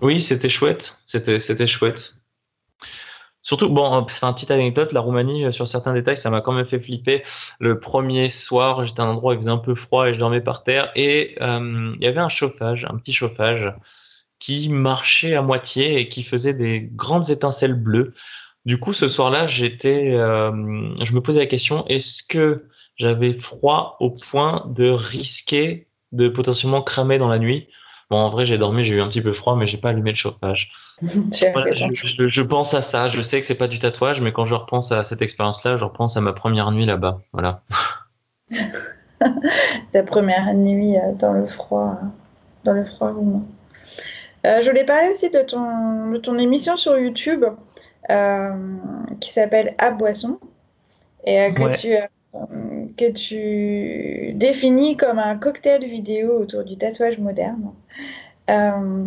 Oui, 0.00 0.20
c'était 0.22 0.48
chouette. 0.48 0.98
C'était, 1.06 1.40
c'était 1.40 1.66
chouette. 1.66 2.14
Surtout, 3.44 3.68
bon, 3.68 4.06
c'est 4.08 4.24
une 4.24 4.34
petite 4.34 4.50
anecdote, 4.50 4.92
la 4.92 5.00
Roumanie, 5.00 5.44
euh, 5.44 5.52
sur 5.52 5.68
certains 5.68 5.92
détails, 5.92 6.16
ça 6.16 6.30
m'a 6.30 6.40
quand 6.40 6.52
même 6.52 6.66
fait 6.66 6.80
flipper. 6.80 7.22
Le 7.60 7.78
premier 7.78 8.30
soir, 8.30 8.86
j'étais 8.86 9.00
à 9.00 9.04
un 9.04 9.10
endroit 9.10 9.32
où 9.32 9.34
il 9.34 9.40
faisait 9.40 9.50
un 9.50 9.58
peu 9.58 9.74
froid 9.74 10.08
et 10.08 10.14
je 10.14 10.18
dormais 10.18 10.40
par 10.40 10.64
terre 10.64 10.90
et 10.96 11.36
euh, 11.42 11.92
il 11.96 12.02
y 12.02 12.06
avait 12.06 12.20
un 12.20 12.30
chauffage, 12.30 12.86
un 12.88 12.96
petit 12.96 13.12
chauffage 13.12 13.70
qui 14.38 14.70
marchait 14.70 15.34
à 15.34 15.42
moitié 15.42 16.00
et 16.00 16.08
qui 16.08 16.22
faisait 16.22 16.54
des 16.54 16.88
grandes 16.92 17.28
étincelles 17.28 17.74
bleues. 17.74 18.14
Du 18.64 18.80
coup, 18.80 18.94
ce 18.94 19.08
soir-là, 19.08 19.46
j'étais, 19.46 20.12
euh, 20.12 20.50
je 21.04 21.12
me 21.12 21.20
posais 21.20 21.40
la 21.40 21.46
question, 21.46 21.84
est-ce 21.86 22.22
que 22.22 22.66
j'avais 22.96 23.38
froid 23.38 23.98
au 24.00 24.10
point 24.10 24.64
de 24.74 24.88
risquer 24.88 25.86
de 26.12 26.28
potentiellement 26.28 26.80
cramer 26.80 27.18
dans 27.18 27.28
la 27.28 27.38
nuit 27.38 27.68
Bon, 28.10 28.18
en 28.18 28.30
vrai, 28.30 28.46
j'ai 28.46 28.58
dormi, 28.58 28.84
j'ai 28.84 28.94
eu 28.94 29.00
un 29.00 29.08
petit 29.08 29.22
peu 29.22 29.32
froid, 29.32 29.56
mais 29.56 29.66
j'ai 29.66 29.78
pas 29.78 29.90
allumé 29.90 30.10
le 30.10 30.16
chauffage. 30.16 30.72
je, 31.02 32.42
pense 32.42 32.74
à 32.74 32.82
ça. 32.82 33.08
Je 33.08 33.20
sais 33.22 33.40
que 33.40 33.46
c'est 33.46 33.54
pas 33.54 33.68
du 33.68 33.78
tatouage, 33.78 34.20
mais 34.20 34.32
quand 34.32 34.44
je 34.44 34.54
repense 34.54 34.92
à 34.92 35.02
cette 35.04 35.22
expérience-là, 35.22 35.76
je 35.76 35.84
repense 35.84 36.16
à 36.16 36.20
ma 36.20 36.32
première 36.32 36.70
nuit 36.70 36.86
là-bas. 36.86 37.20
Voilà. 37.32 37.62
Ta 39.92 40.02
première 40.02 40.52
nuit 40.54 40.96
euh, 40.96 41.12
dans 41.18 41.32
le 41.32 41.46
froid, 41.46 41.98
dans 42.64 42.72
le 42.72 42.84
froid 42.84 43.12
euh, 44.46 44.60
je 44.60 44.68
voulais 44.68 44.84
parler 44.84 45.08
aussi 45.10 45.30
de 45.30 45.40
ton, 45.40 46.10
de 46.10 46.18
ton 46.18 46.36
émission 46.36 46.76
sur 46.76 46.98
YouTube 46.98 47.44
euh, 48.10 48.76
qui 49.20 49.30
s'appelle 49.32 49.74
À 49.78 49.90
Boisson 49.90 50.38
et 51.24 51.54
que 51.54 51.74
tu 51.78 51.96
que 52.96 53.10
tu 53.10 54.32
définis 54.34 54.96
comme 54.96 55.18
un 55.18 55.36
cocktail 55.36 55.84
vidéo 55.84 56.38
autour 56.40 56.64
du 56.64 56.76
tatouage 56.76 57.18
moderne. 57.18 57.72
Euh, 58.50 59.04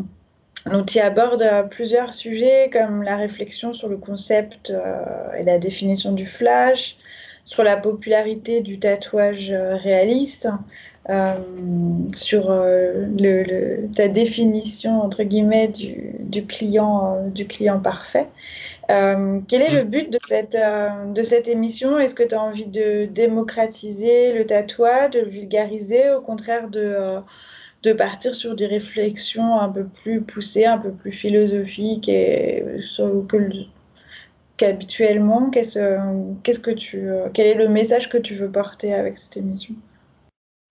donc, 0.65 0.87
tu 0.87 0.99
abordes 0.99 1.69
plusieurs 1.69 2.13
sujets 2.13 2.69
comme 2.71 3.03
la 3.03 3.15
réflexion 3.15 3.73
sur 3.73 3.87
le 3.87 3.97
concept 3.97 4.69
euh, 4.69 5.31
et 5.37 5.43
la 5.43 5.59
définition 5.59 6.11
du 6.11 6.25
flash, 6.25 6.97
sur 7.45 7.63
la 7.63 7.77
popularité 7.77 8.61
du 8.61 8.79
tatouage 8.79 9.51
euh, 9.51 9.75
réaliste, 9.75 10.49
sur 12.13 12.47
ta 13.95 14.07
définition 14.09 15.01
entre 15.01 15.23
guillemets 15.23 15.69
du 15.69 16.45
client, 16.45 17.29
du 17.29 17.47
client 17.47 17.79
parfait. 17.79 18.27
Euh, 18.89 19.41
quel 19.47 19.61
est 19.61 19.71
le 19.71 19.83
mm. 19.83 19.89
but 19.89 20.13
de 20.13 20.19
cette, 20.25 20.55
euh, 20.55 21.11
de 21.11 21.23
cette 21.23 21.47
émission? 21.47 21.99
Est-ce 21.99 22.15
que 22.15 22.23
tu 22.23 22.35
as 22.35 22.41
envie 22.41 22.65
de 22.65 23.05
démocratiser 23.05 24.33
le 24.33 24.45
tatouage, 24.45 25.11
de 25.11 25.19
le 25.21 25.29
vulgariser, 25.29 26.11
au 26.11 26.21
contraire 26.21 26.69
de, 26.69 26.79
euh, 26.79 27.19
de 27.83 27.93
partir 27.93 28.35
sur 28.35 28.55
des 28.55 28.65
réflexions 28.67 29.59
un 29.59 29.69
peu 29.69 29.85
plus 29.85 30.21
poussées, 30.21 30.65
un 30.65 30.77
peu 30.77 30.91
plus 30.91 31.11
philosophiques 31.11 32.09
et 32.09 32.63
qu'habituellement? 34.57 35.49
Qu'est-ce, 35.49 35.79
qu'est-ce 36.43 36.59
que 36.59 36.71
tu, 36.71 37.09
Quel 37.33 37.47
est 37.47 37.53
le 37.55 37.67
message 37.67 38.09
que 38.09 38.17
tu 38.17 38.35
veux 38.35 38.51
porter 38.51 38.93
avec 38.93 39.17
cette 39.17 39.37
émission? 39.37 39.75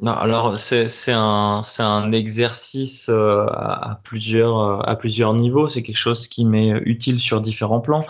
Alors 0.04 0.54
c'est 0.54 1.12
un, 1.12 1.62
un 1.78 2.12
exercice 2.12 3.08
euh, 3.08 3.46
à, 3.46 4.00
plusieurs, 4.04 4.58
euh, 4.58 4.78
à 4.80 4.96
plusieurs 4.96 5.32
niveaux. 5.34 5.68
C'est 5.68 5.82
quelque 5.82 5.96
chose 5.96 6.28
qui 6.28 6.44
m'est 6.44 6.70
utile 6.84 7.18
sur 7.18 7.40
différents 7.40 7.80
plans. 7.80 8.04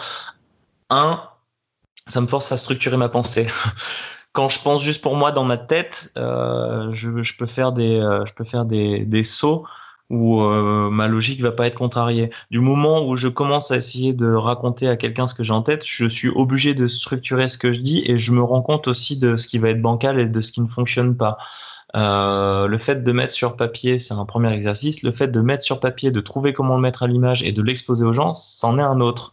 Un, 0.90 1.22
ça 2.09 2.20
me 2.20 2.27
force 2.27 2.51
à 2.53 2.57
structurer 2.57 2.96
ma 2.96 3.09
pensée. 3.09 3.49
Quand 4.33 4.49
je 4.49 4.61
pense 4.61 4.83
juste 4.83 5.01
pour 5.01 5.16
moi 5.16 5.33
dans 5.33 5.44
ma 5.44 5.57
tête, 5.57 6.12
euh, 6.18 6.92
je, 6.92 7.22
je, 7.22 7.37
peux 7.38 7.46
faire 7.46 7.72
des, 7.72 8.01
je 8.27 8.33
peux 8.35 8.44
faire 8.44 8.66
des, 8.66 9.05
des 9.07 9.25
sauts 9.25 9.66
où 10.11 10.40
ma 10.40 11.09
logique 11.09 11.40
va 11.40 11.51
pas 11.51 11.66
être 11.66 11.75
contrariée. 11.75 12.31
Du 12.51 12.61
moment 12.61 13.09
où 13.09 13.16
je 13.16 13.27
commence 13.27 13.70
à 13.72 13.77
essayer 13.77 14.12
de 14.12 14.31
raconter 14.33 14.89
à 14.89 14.97
quelqu'un 14.97 15.26
ce 15.26 15.34
que 15.34 15.43
j'ai 15.43 15.53
en 15.53 15.62
tête, 15.62 15.84
je 15.84 16.07
suis 16.07 16.28
obligé 16.28 16.74
de 16.74 16.87
structurer 16.87 17.49
ce 17.49 17.59
que 17.59 17.72
je 17.72 17.80
dis 17.80 18.03
et 18.05 18.18
je 18.18 18.30
me 18.30 18.43
rends 18.43 18.62
compte 18.62 18.87
aussi 18.89 19.18
de 19.18 19.37
ce 19.37 19.49
qui 19.49 19.59
va 19.59 19.70
être 19.70 19.82
bancal 19.82 20.20
et 20.20 20.26
de 20.26 20.41
ce 20.43 20.53
qui 20.53 20.61
ne 20.61 20.68
fonctionne 20.68 21.16
pas. 21.16 21.39
Euh, 21.95 22.66
le 22.66 22.78
fait 22.78 23.05
de 23.05 23.12
mettre 23.12 23.32
sur 23.32 23.57
papier, 23.57 23.99
c'est 23.99 24.14
un 24.14 24.24
premier 24.24 24.53
exercice. 24.53 25.03
Le 25.03 25.12
fait 25.12 25.28
de 25.28 25.41
mettre 25.41 25.64
sur 25.64 25.80
papier, 25.80 26.11
de 26.11 26.20
trouver 26.20 26.53
comment 26.53 26.76
le 26.76 26.82
mettre 26.82 27.03
à 27.05 27.07
l'image 27.07 27.43
et 27.43 27.53
de 27.53 27.62
l'exposer 27.62 28.05
aux 28.05 28.12
gens, 28.12 28.34
c'en 28.34 28.78
est 28.78 28.82
un 28.82 29.01
autre. 29.01 29.32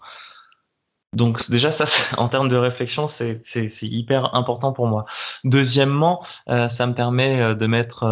Donc 1.14 1.50
déjà, 1.50 1.72
ça, 1.72 1.86
en 2.18 2.28
termes 2.28 2.50
de 2.50 2.56
réflexion, 2.56 3.08
c'est 3.08 3.42
hyper 3.82 4.36
important 4.36 4.72
pour 4.74 4.88
moi. 4.88 5.06
Deuxièmement, 5.44 6.24
euh, 6.50 6.70
ça 6.70 6.88
me 6.88 6.94
permet 6.94 7.42
euh, 7.42 7.56
de 7.56 7.68
mettre 7.68 8.06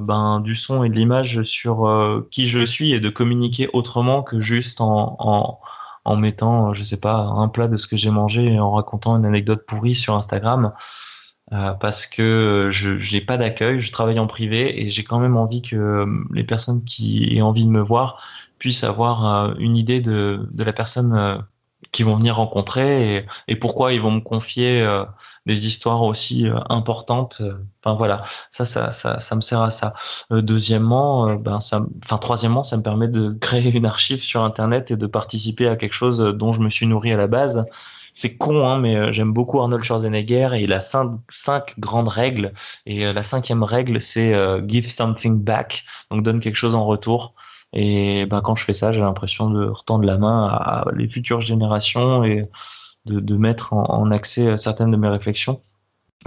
ben, 0.00 0.40
du 0.40 0.56
son 0.56 0.84
et 0.84 0.88
de 0.88 0.94
l'image 0.94 1.42
sur 1.42 2.24
qui 2.30 2.48
je 2.48 2.64
suis 2.64 2.92
et 2.92 3.00
de 3.00 3.10
communiquer 3.10 3.68
autrement 3.72 4.22
que 4.22 4.38
juste 4.38 4.80
en, 4.80 5.60
en 6.04 6.16
mettant, 6.16 6.74
je 6.74 6.82
sais 6.84 6.96
pas, 6.96 7.14
un 7.14 7.48
plat 7.48 7.68
de 7.68 7.76
ce 7.76 7.86
que 7.86 7.96
j'ai 7.96 8.10
mangé 8.10 8.44
et 8.44 8.58
en 8.58 8.72
racontant 8.72 9.16
une 9.16 9.26
anecdote 9.26 9.64
pourrie 9.66 9.94
sur 9.94 10.14
Instagram. 10.14 10.72
Parce 11.80 12.06
que 12.06 12.68
je 12.70 13.14
n'ai 13.14 13.20
pas 13.20 13.36
d'accueil, 13.36 13.80
je 13.80 13.92
travaille 13.92 14.18
en 14.18 14.26
privé 14.26 14.82
et 14.82 14.90
j'ai 14.90 15.04
quand 15.04 15.18
même 15.18 15.36
envie 15.36 15.62
que 15.62 16.06
les 16.32 16.44
personnes 16.44 16.84
qui 16.84 17.36
aient 17.36 17.42
envie 17.42 17.64
de 17.64 17.70
me 17.70 17.82
voir 17.82 18.22
puissent 18.58 18.84
avoir 18.84 19.54
une 19.58 19.76
idée 19.76 20.00
de, 20.00 20.48
la 20.56 20.72
personne 20.72 21.44
qui 21.90 22.02
vont 22.02 22.16
venir 22.16 22.36
rencontrer 22.36 23.26
et, 23.48 23.56
pourquoi 23.56 23.92
ils 23.92 24.00
vont 24.00 24.10
me 24.10 24.20
confier 24.20 24.80
euh, 24.82 25.04
des 25.46 25.66
histoires 25.66 26.02
aussi 26.02 26.48
euh, 26.48 26.58
importantes. 26.70 27.38
Euh, 27.40 27.54
enfin 27.82 27.96
voilà, 27.96 28.24
ça, 28.50 28.64
ça, 28.64 28.92
ça, 28.92 29.20
ça 29.20 29.36
me 29.36 29.40
sert 29.40 29.60
à 29.60 29.70
ça. 29.70 29.94
deuxièmement, 30.30 31.34
ben 31.36 31.60
ça, 31.60 31.84
enfin 32.04 32.18
troisièmement, 32.18 32.62
ça 32.62 32.76
me 32.76 32.82
permet 32.82 33.08
de 33.08 33.32
créer 33.40 33.70
une 33.76 33.86
archive 33.86 34.20
sur 34.20 34.42
Internet 34.42 34.90
et 34.90 34.96
de 34.96 35.06
participer 35.06 35.68
à 35.68 35.76
quelque 35.76 35.94
chose 35.94 36.18
dont 36.18 36.52
je 36.52 36.62
me 36.62 36.70
suis 36.70 36.86
nourri 36.86 37.12
à 37.12 37.16
la 37.16 37.26
base. 37.26 37.64
C'est 38.14 38.36
con, 38.36 38.66
hein, 38.66 38.78
mais 38.78 39.12
j'aime 39.12 39.32
beaucoup 39.32 39.60
Arnold 39.60 39.84
Schwarzenegger 39.84 40.50
et 40.54 40.62
il 40.62 40.72
a 40.72 40.80
cinq, 40.80 41.12
cinq 41.30 41.78
grandes 41.78 42.08
règles. 42.08 42.52
Et 42.86 43.12
la 43.12 43.22
cinquième 43.22 43.62
règle, 43.62 44.02
c'est 44.02 44.34
give 44.68 44.88
something 44.90 45.42
back, 45.42 45.84
donc 46.10 46.22
donne 46.22 46.40
quelque 46.40 46.56
chose 46.56 46.74
en 46.74 46.84
retour. 46.84 47.34
Et 47.72 48.26
ben, 48.26 48.42
quand 48.42 48.54
je 48.54 48.64
fais 48.64 48.74
ça, 48.74 48.92
j'ai 48.92 49.00
l'impression 49.00 49.50
de 49.50 49.66
retendre 49.66 50.04
la 50.04 50.18
main 50.18 50.46
à, 50.48 50.84
les 50.94 51.08
futures 51.08 51.40
générations 51.40 52.24
et 52.24 52.48
de, 53.06 53.36
mettre 53.36 53.72
en, 53.72 54.10
accès 54.10 54.56
certaines 54.58 54.90
de 54.90 54.96
mes 54.96 55.08
réflexions. 55.08 55.62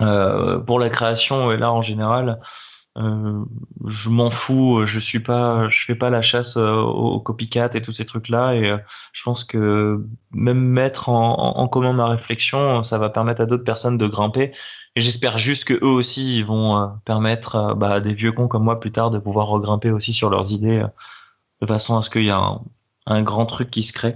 Euh, 0.01 0.59
pour 0.59 0.79
la 0.79 0.89
création, 0.89 1.51
et 1.51 1.57
là 1.57 1.71
en 1.71 1.81
général, 1.81 2.39
euh, 2.97 3.43
je 3.85 4.09
m'en 4.09 4.31
fous, 4.31 4.85
je 4.85 4.99
suis 4.99 5.19
pas, 5.19 5.67
je 5.69 5.83
fais 5.83 5.95
pas 5.95 6.09
la 6.09 6.21
chasse 6.21 6.55
euh, 6.55 6.75
aux 6.77 7.19
copycat 7.19 7.69
et 7.73 7.81
tous 7.81 7.91
ces 7.91 8.05
trucs-là. 8.05 8.55
Et 8.55 8.69
euh, 8.69 8.77
je 9.13 9.23
pense 9.23 9.43
que 9.43 10.05
même 10.31 10.59
mettre 10.61 11.09
en, 11.09 11.67
commun 11.67 11.93
ma 11.93 12.07
réflexion, 12.07 12.83
ça 12.83 12.97
va 12.97 13.09
permettre 13.09 13.41
à 13.41 13.45
d'autres 13.45 13.63
personnes 13.63 13.97
de 13.97 14.07
grimper. 14.07 14.53
Et 14.95 15.01
j'espère 15.01 15.37
juste 15.37 15.65
que 15.65 15.73
eux 15.73 15.89
aussi, 15.89 16.37
ils 16.37 16.45
vont 16.45 16.91
permettre 17.05 17.75
bah, 17.75 17.93
à 17.95 17.99
des 17.99 18.13
vieux 18.13 18.31
cons 18.31 18.47
comme 18.47 18.63
moi 18.63 18.79
plus 18.79 18.91
tard 18.91 19.11
de 19.11 19.19
pouvoir 19.19 19.47
regrimper 19.47 19.91
aussi 19.91 20.13
sur 20.13 20.29
leurs 20.29 20.51
idées 20.53 20.85
de 21.61 21.67
façon 21.67 21.97
à 21.97 22.01
ce 22.03 22.09
qu'il 22.09 22.23
y 22.23 22.29
ait 22.29 22.31
un, 23.07 23.21
grand 23.23 23.45
truc 23.45 23.69
qui 23.71 23.83
se 23.83 23.93
crée. 23.93 24.15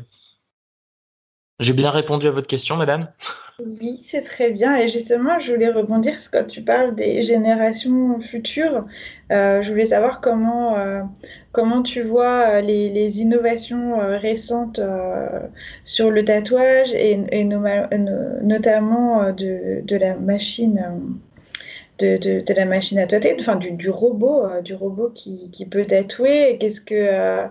J'ai 1.60 1.74
bien 1.74 1.92
répondu 1.92 2.28
à 2.28 2.32
votre 2.32 2.48
question, 2.48 2.78
madame 2.78 3.12
Oui, 3.60 4.00
c'est 4.04 4.22
très 4.22 4.52
bien. 4.52 4.78
Et 4.78 4.88
justement, 4.88 5.40
je 5.40 5.52
voulais 5.54 5.70
rebondir 5.70 6.14
parce 6.14 6.30
que 6.30 6.38
quand 6.38 6.46
tu 6.46 6.62
parles 6.62 6.96
des 6.96 7.24
générations 7.24 8.20
futures, 8.20 8.86
euh, 9.32 9.62
je 9.62 9.70
voulais 9.72 9.88
savoir 9.88 10.22
comment, 10.22 10.78
euh, 10.78 11.02
comment 11.52 11.84
tu 11.84 12.02
vois 12.02 12.46
euh, 12.48 12.62
les, 12.62 13.22
innovations 13.22 13.98
récentes 14.18 14.80
sur 15.84 16.10
le 16.12 16.24
tatouage 16.24 16.94
et, 16.94 17.18
notamment 18.42 19.32
de, 19.34 19.96
la 19.98 20.16
machine 20.16 20.82
de, 22.00 22.54
la 22.54 22.66
machine 22.66 23.00
à 23.00 23.08
tatouer, 23.08 23.36
enfin 23.40 23.56
du, 23.56 23.90
robot, 23.90 24.46
euh, 24.46 24.62
du 24.62 24.74
robot 24.74 25.10
qui, 25.14 25.50
peut 25.70 25.86
tatouer. 25.86 26.58
Qu'est-ce 26.60 26.82
que 26.82 27.48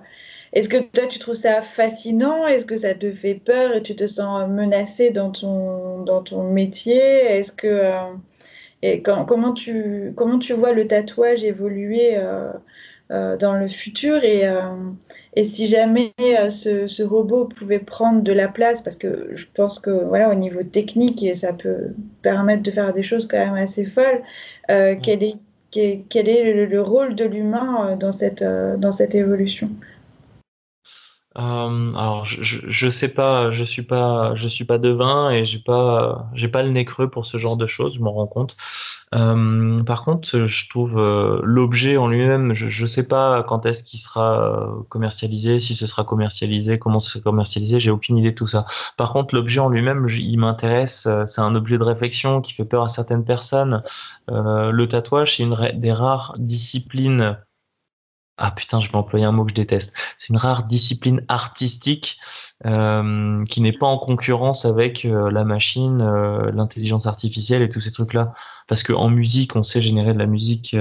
est-ce 0.52 0.68
que 0.68 0.78
toi 0.78 1.06
tu 1.06 1.18
trouves 1.18 1.34
ça 1.34 1.60
fascinant? 1.60 2.46
Est-ce 2.46 2.66
que 2.66 2.76
ça 2.76 2.94
te 2.94 3.12
fait 3.12 3.34
peur 3.34 3.74
et 3.74 3.82
tu 3.82 3.96
te 3.96 4.06
sens 4.06 4.48
menacé 4.48 5.10
dans 5.10 5.30
ton 5.30 6.02
dans 6.02 6.22
ton 6.22 6.44
métier? 6.44 6.98
Est-ce 6.98 7.52
que 7.52 7.66
euh, 7.66 8.14
et 8.82 9.02
comment 9.02 9.52
tu 9.52 10.12
comment 10.16 10.38
tu 10.38 10.52
vois 10.52 10.72
le 10.72 10.86
tatouage 10.86 11.44
évoluer 11.44 12.16
dans 13.10 13.54
le 13.54 13.68
futur? 13.68 14.22
Et 14.24 14.46
et 15.38 15.44
si 15.44 15.68
jamais 15.68 16.12
euh, 16.20 16.48
ce, 16.48 17.02
robot 17.04 17.44
pouvait 17.44 17.78
prendre 17.78 18.22
de 18.22 18.32
la 18.32 18.48
place, 18.48 18.82
parce 18.82 18.96
que 18.96 19.30
je 19.36 19.46
pense 19.54 19.78
que 19.78 19.90
voilà, 19.90 20.30
au 20.30 20.34
niveau 20.34 20.64
technique, 20.64 21.24
ça 21.36 21.52
peut 21.52 21.94
permettre 22.22 22.64
de 22.64 22.72
faire 22.72 22.92
des 22.92 23.04
choses 23.04 23.28
quand 23.28 23.38
même 23.38 23.54
assez 23.54 23.84
folles, 23.84 24.22
euh, 24.68 24.96
quel 25.00 25.22
est, 25.22 25.36
quel, 25.70 26.28
est 26.28 26.66
le, 26.66 26.82
rôle 26.82 27.14
de 27.14 27.24
l'humain 27.24 27.90
euh, 27.92 27.96
dans 27.96 28.10
cette, 28.10 28.42
dans 28.42 28.90
cette 28.90 29.14
évolution? 29.14 29.70
Alors 31.38 32.24
je, 32.26 32.58
je, 32.66 32.90
sais 32.90 33.08
pas, 33.08 33.46
je 33.46 33.62
suis 33.62 33.82
pas, 33.82 34.34
je 34.34 34.48
suis 34.48 34.64
pas 34.64 34.78
devin 34.78 35.30
et 35.30 35.44
j'ai 35.44 35.60
pas, 35.60 36.28
j'ai 36.34 36.48
pas 36.48 36.62
le 36.64 36.70
nez 36.70 36.84
creux 36.84 37.08
pour 37.08 37.26
ce 37.26 37.38
genre 37.38 37.56
de 37.56 37.66
choses, 37.66 37.94
je 37.94 38.00
m'en 38.00 38.12
rends 38.12 38.26
compte. 38.26 38.56
Euh, 39.14 39.82
par 39.84 40.04
contre, 40.04 40.46
je 40.46 40.68
trouve 40.68 40.98
euh, 40.98 41.40
l'objet 41.44 41.96
en 41.96 42.08
lui-même, 42.08 42.54
je 42.54 42.82
ne 42.82 42.86
sais 42.88 43.06
pas 43.06 43.42
quand 43.44 43.66
est-ce 43.66 43.82
qu'il 43.84 44.00
sera 44.00 44.68
commercialisé, 44.88 45.60
si 45.60 45.74
ce 45.74 45.86
sera 45.86 46.04
commercialisé, 46.04 46.78
comment 46.78 47.00
ce 47.00 47.12
sera 47.12 47.22
commercialisé, 47.22 47.80
j'ai 47.80 47.90
aucune 47.90 48.18
idée 48.18 48.32
de 48.32 48.36
tout 48.36 48.48
ça. 48.48 48.66
Par 48.96 49.12
contre, 49.12 49.34
l'objet 49.34 49.60
en 49.60 49.68
lui-même, 49.68 50.08
il 50.10 50.38
m'intéresse, 50.38 51.06
euh, 51.06 51.24
c'est 51.26 51.40
un 51.40 51.54
objet 51.54 51.78
de 51.78 51.84
réflexion 51.84 52.40
qui 52.42 52.52
fait 52.52 52.64
peur 52.64 52.84
à 52.84 52.88
certaines 52.88 53.24
personnes. 53.24 53.82
le 54.28 54.86
tatouage, 54.86 55.36
c'est 55.36 55.44
une 55.44 55.56
des 55.74 55.92
rares 55.92 56.32
disciplines 56.38 57.38
ah 58.38 58.52
putain, 58.52 58.80
je 58.80 58.88
vais 58.88 58.96
employer 58.96 59.24
un 59.24 59.32
mot 59.32 59.44
que 59.44 59.50
je 59.50 59.54
déteste. 59.54 59.92
C'est 60.16 60.28
une 60.30 60.36
rare 60.36 60.64
discipline 60.64 61.24
artistique 61.28 62.18
euh, 62.66 63.44
qui 63.46 63.60
n'est 63.60 63.72
pas 63.72 63.86
en 63.86 63.98
concurrence 63.98 64.64
avec 64.64 65.04
euh, 65.04 65.30
la 65.30 65.44
machine, 65.44 66.00
euh, 66.02 66.50
l'intelligence 66.52 67.06
artificielle 67.06 67.62
et 67.62 67.68
tous 67.68 67.80
ces 67.80 67.92
trucs-là. 67.92 68.34
Parce 68.68 68.82
qu'en 68.82 69.08
musique, 69.08 69.56
on 69.56 69.64
sait 69.64 69.80
générer 69.80 70.12
de 70.14 70.18
la 70.18 70.26
musique 70.26 70.76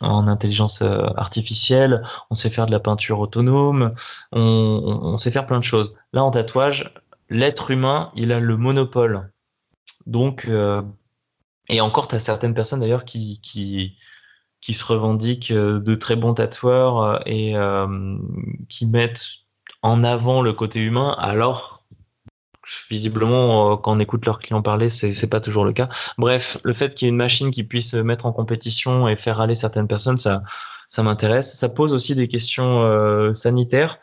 en 0.00 0.28
intelligence 0.28 0.80
artificielle, 0.82 2.02
on 2.30 2.34
sait 2.34 2.48
faire 2.48 2.66
de 2.66 2.72
la 2.72 2.80
peinture 2.80 3.20
autonome, 3.20 3.94
on, 4.32 4.40
on, 4.40 5.18
sait 5.18 5.30
faire 5.30 5.46
plein 5.46 5.58
de 5.58 5.64
choses. 5.64 5.94
Là, 6.14 6.24
en 6.24 6.30
tatouage, 6.30 6.94
l'être 7.28 7.70
humain, 7.70 8.12
il 8.16 8.32
a 8.32 8.40
le 8.40 8.56
monopole. 8.56 9.30
Donc, 10.06 10.48
et 11.68 11.80
encore, 11.80 12.08
tu 12.08 12.14
as 12.14 12.20
certaines 12.20 12.54
personnes 12.54 12.80
d'ailleurs 12.80 13.04
qui, 13.04 13.40
qui, 13.42 13.98
qui 14.60 14.74
se 14.74 14.84
revendiquent 14.84 15.52
de 15.52 15.94
très 15.94 16.16
bons 16.16 16.34
tatoueurs 16.34 17.22
et 17.26 17.54
qui 18.68 18.86
mettent 18.86 19.22
en 19.82 20.02
avant 20.02 20.42
le 20.42 20.52
côté 20.52 20.80
humain, 20.80 21.14
alors 21.18 21.76
visiblement, 22.90 23.72
euh, 23.72 23.76
quand 23.76 23.96
on 23.96 24.00
écoute 24.00 24.26
leurs 24.26 24.38
clients 24.38 24.62
parler, 24.62 24.90
c'est 24.90 25.30
pas 25.30 25.40
toujours 25.40 25.64
le 25.64 25.72
cas. 25.72 25.88
Bref, 26.18 26.58
le 26.64 26.72
fait 26.72 26.94
qu'il 26.94 27.06
y 27.06 27.08
ait 27.08 27.10
une 27.10 27.16
machine 27.16 27.50
qui 27.50 27.64
puisse 27.64 27.94
mettre 27.94 28.26
en 28.26 28.32
compétition 28.32 29.08
et 29.08 29.16
faire 29.16 29.40
aller 29.40 29.54
certaines 29.54 29.86
personnes, 29.88 30.18
ça, 30.18 30.42
ça 30.90 31.02
m'intéresse. 31.02 31.56
Ça 31.56 31.68
pose 31.68 31.92
aussi 31.92 32.14
des 32.14 32.28
questions 32.28 32.82
euh, 32.82 33.32
sanitaires 33.32 33.98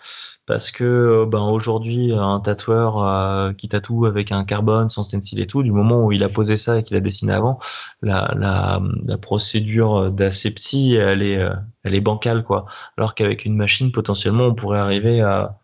parce 0.46 0.72
que 0.72 0.84
euh, 0.84 1.26
ben, 1.26 1.42
aujourd'hui, 1.42 2.14
un 2.14 2.40
tatoueur 2.40 3.56
qui 3.56 3.70
tatoue 3.70 4.06
avec 4.06 4.32
un 4.32 4.46
carbone, 4.46 4.90
sans 4.90 5.04
stencil 5.04 5.40
et 5.40 5.48
tout, 5.48 5.64
du 5.64 5.72
moment 5.72 6.04
où 6.06 6.12
il 6.12 6.24
a 6.24 6.30
posé 6.30 6.58
ça 6.58 6.80
et 6.80 6.84
qu'il 6.84 6.98
a 6.98 7.02
dessiné 7.02 7.34
avant, 7.34 7.60
la, 8.02 8.34
la, 8.38 8.82
la 9.06 9.18
procédure 9.18 10.12
d'asepsie, 10.12 10.96
elle 10.96 11.22
est, 11.22 11.48
elle 11.84 11.96
est 11.96 12.02
bancale, 12.02 12.44
quoi. 12.44 12.66
Alors 12.98 13.16
qu'avec 13.16 13.46
une 13.46 13.56
machine, 13.56 13.92
potentiellement, 13.92 14.46
on 14.46 14.56
pourrait 14.56 14.80
arriver 14.80 15.22
à, 15.22 15.60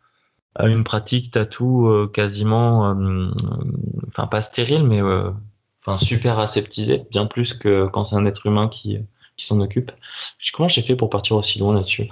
à 0.55 0.67
une 0.67 0.83
pratique 0.83 1.31
tatou 1.31 1.87
euh, 1.87 2.07
quasiment, 2.07 2.89
euh, 2.89 3.31
enfin 4.09 4.27
pas 4.27 4.41
stérile, 4.41 4.83
mais 4.83 5.01
euh, 5.01 5.31
enfin 5.85 5.97
super 5.97 6.37
aseptisée, 6.39 7.05
bien 7.11 7.25
plus 7.27 7.53
que 7.53 7.87
quand 7.87 8.05
c'est 8.05 8.15
un 8.15 8.25
être 8.25 8.45
humain 8.45 8.67
qui, 8.67 8.99
qui 9.37 9.45
s'en 9.45 9.59
occupe. 9.61 9.91
Comment 10.53 10.67
j'ai 10.69 10.81
fait 10.81 10.95
pour 10.95 11.09
partir 11.09 11.37
aussi 11.37 11.59
loin 11.59 11.73
là-dessus? 11.75 12.09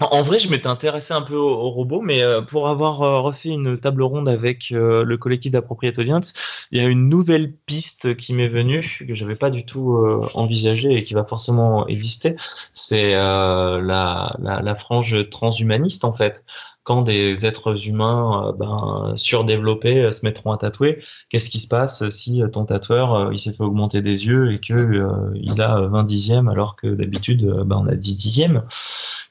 En 0.00 0.22
vrai, 0.22 0.38
je 0.38 0.48
m'étais 0.50 0.66
intéressé 0.66 1.14
un 1.14 1.22
peu 1.22 1.36
au, 1.36 1.70
robot, 1.70 2.02
mais 2.02 2.22
euh, 2.22 2.42
pour 2.42 2.68
avoir 2.68 3.02
euh, 3.02 3.20
refait 3.20 3.48
une 3.48 3.78
table 3.78 4.02
ronde 4.02 4.28
avec 4.28 4.70
euh, 4.72 5.04
le 5.04 5.16
collectif 5.16 5.52
d'Appropriate 5.52 5.98
Audience, 5.98 6.34
il 6.70 6.82
y 6.82 6.84
a 6.84 6.88
une 6.88 7.08
nouvelle 7.08 7.52
piste 7.52 8.14
qui 8.16 8.34
m'est 8.34 8.48
venue, 8.48 8.98
que 9.06 9.14
j'avais 9.14 9.36
pas 9.36 9.50
du 9.50 9.64
tout 9.64 9.96
envisagée 10.34 10.92
et 10.94 11.04
qui 11.04 11.14
va 11.14 11.24
forcément 11.24 11.86
exister. 11.86 12.36
C'est 12.74 13.12
la, 13.14 14.74
frange 14.78 15.30
transhumaniste, 15.30 16.04
en 16.04 16.12
fait 16.12 16.44
quand 16.86 17.02
des 17.02 17.44
êtres 17.44 17.88
humains 17.88 18.48
euh, 18.48 18.52
ben, 18.52 19.14
surdéveloppés 19.16 20.04
euh, 20.04 20.12
se 20.12 20.20
mettront 20.24 20.52
à 20.52 20.56
tatouer, 20.56 21.02
qu'est-ce 21.28 21.50
qui 21.50 21.58
se 21.58 21.66
passe 21.66 22.08
si 22.10 22.40
euh, 22.42 22.48
ton 22.48 22.64
tatoueur 22.64 23.32
il 23.32 23.38
s'est 23.40 23.52
fait 23.52 23.64
augmenter 23.64 24.02
des 24.02 24.26
yeux 24.26 24.52
et 24.52 24.60
que 24.60 25.34
il 25.34 25.60
a 25.60 25.80
20 25.80 26.04
dixièmes 26.04 26.48
alors 26.48 26.76
que 26.76 26.86
d'habitude 26.86 27.44
ben, 27.66 27.82
on 27.84 27.88
a 27.88 27.96
10 27.96 28.16
dixièmes? 28.16 28.62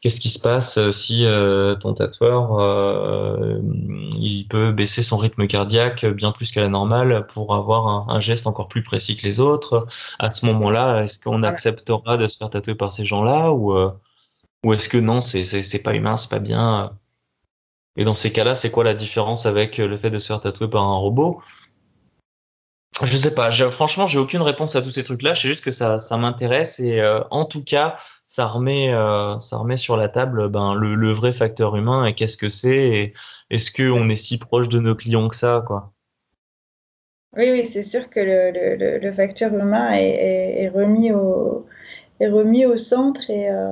Qu'est-ce 0.02 0.20
qui 0.20 0.30
se 0.30 0.40
passe 0.40 0.92
si 0.92 1.26
ton 1.80 1.94
tatoueur 1.94 2.60
il 4.20 4.46
peut 4.50 4.72
baisser 4.72 5.02
son 5.02 5.18
rythme 5.18 5.48
cardiaque 5.48 6.06
bien 6.06 6.32
plus 6.32 6.52
qu'à 6.52 6.62
la 6.62 6.68
normale 6.70 7.26
pour 7.28 7.56
avoir 7.56 7.88
un, 7.88 8.06
un, 8.10 8.20
geste 8.20 8.48
encore 8.48 8.68
plus 8.68 8.84
précis 8.84 9.16
que 9.16 9.26
les 9.26 9.40
autres? 9.40 9.88
À 10.20 10.30
ce 10.30 10.46
moment-là, 10.46 11.04
est-ce 11.04 11.20
qu'on 11.20 11.44
acceptera 11.44 12.18
de 12.18 12.28
se 12.28 12.38
faire 12.38 12.50
tatouer 12.50 12.76
par 12.76 12.94
ces 12.94 13.06
gens-là 13.06 13.52
ou 13.52 13.74
ou 14.64 14.74
est-ce 14.74 14.90
que 14.90 14.98
non, 14.98 15.22
c'est 15.22 15.84
pas 15.84 15.96
humain, 15.96 16.18
c'est 16.18 16.30
pas 16.30 16.40
bien 16.40 16.92
et 17.96 18.04
dans 18.04 18.16
ces 18.16 18.32
cas-là, 18.32 18.56
c'est 18.56 18.72
quoi 18.72 18.84
la 18.84 18.94
différence 18.94 19.46
avec 19.46 19.78
le 19.78 19.98
fait 19.98 20.10
de 20.10 20.20
se 20.20 20.28
faire 20.28 20.42
tatouer 20.42 20.70
par 20.70 20.84
un 20.84 20.98
robot? 20.98 21.42
Je 23.04 23.18
sais 23.18 23.34
pas. 23.34 23.52
Franchement, 23.72 24.08
j'ai 24.08 24.18
aucune 24.18 24.42
réponse 24.42 24.76
à 24.78 24.82
tous 24.82 24.92
ces 24.92 25.04
trucs-là. 25.04 25.36
C'est 25.36 25.50
juste 25.50 25.64
que 25.64 25.72
ça, 25.72 26.00
ça 26.00 26.18
m'intéresse 26.18 26.80
et 26.80 27.02
euh, 27.02 27.22
en 27.30 27.44
tout 27.44 27.64
cas, 27.64 27.98
ça 28.26 28.48
remet, 28.48 28.94
euh, 28.94 29.38
ça 29.42 29.58
remet 29.58 29.76
sur 29.76 29.98
la 29.98 30.08
table 30.08 30.48
ben, 30.48 30.74
le, 30.76 31.12
vrai 31.12 31.34
facteur 31.34 31.76
humain 31.76 32.06
et 32.06 32.14
qu'est-ce 32.14 32.38
que 32.38 32.50
c'est 32.50 33.14
est-ce 33.50 33.72
qu'on 33.72 34.10
est 34.10 34.16
si 34.18 34.38
proche 34.38 34.70
de 34.70 34.80
nos 34.80 34.96
clients 34.96 35.28
que 35.28 35.36
ça, 35.36 35.64
quoi. 35.68 35.92
Oui, 37.36 37.50
oui, 37.52 37.66
c'est 37.66 37.84
sûr 37.84 38.10
que 38.10 38.22
le, 38.22 39.12
facteur 39.12 39.54
humain 39.54 39.92
est, 39.94 40.70
remis 40.70 41.12
au, 41.12 41.66
est 42.20 42.28
remis 42.28 42.66
au 42.66 42.78
centre, 42.78 43.30
et, 43.30 43.50
euh, 43.50 43.72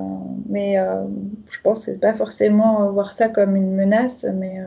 mais 0.49 0.77
euh, 0.77 1.03
je 1.49 1.59
pense 1.61 1.85
que 1.85 1.91
pas 1.91 2.13
forcément 2.13 2.91
voir 2.91 3.13
ça 3.13 3.29
comme 3.29 3.55
une 3.55 3.73
menace, 3.75 4.25
mais 4.35 4.59
euh, 4.59 4.65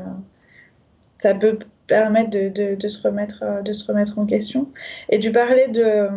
ça 1.18 1.34
peut 1.34 1.58
permettre 1.86 2.30
de, 2.30 2.48
de, 2.48 2.74
de, 2.74 2.88
se 2.88 3.02
remettre, 3.02 3.62
de 3.62 3.72
se 3.72 3.86
remettre 3.86 4.18
en 4.18 4.26
question. 4.26 4.68
Et 5.10 5.20
tu 5.20 5.30
parlais 5.32 5.68
de 5.68 6.08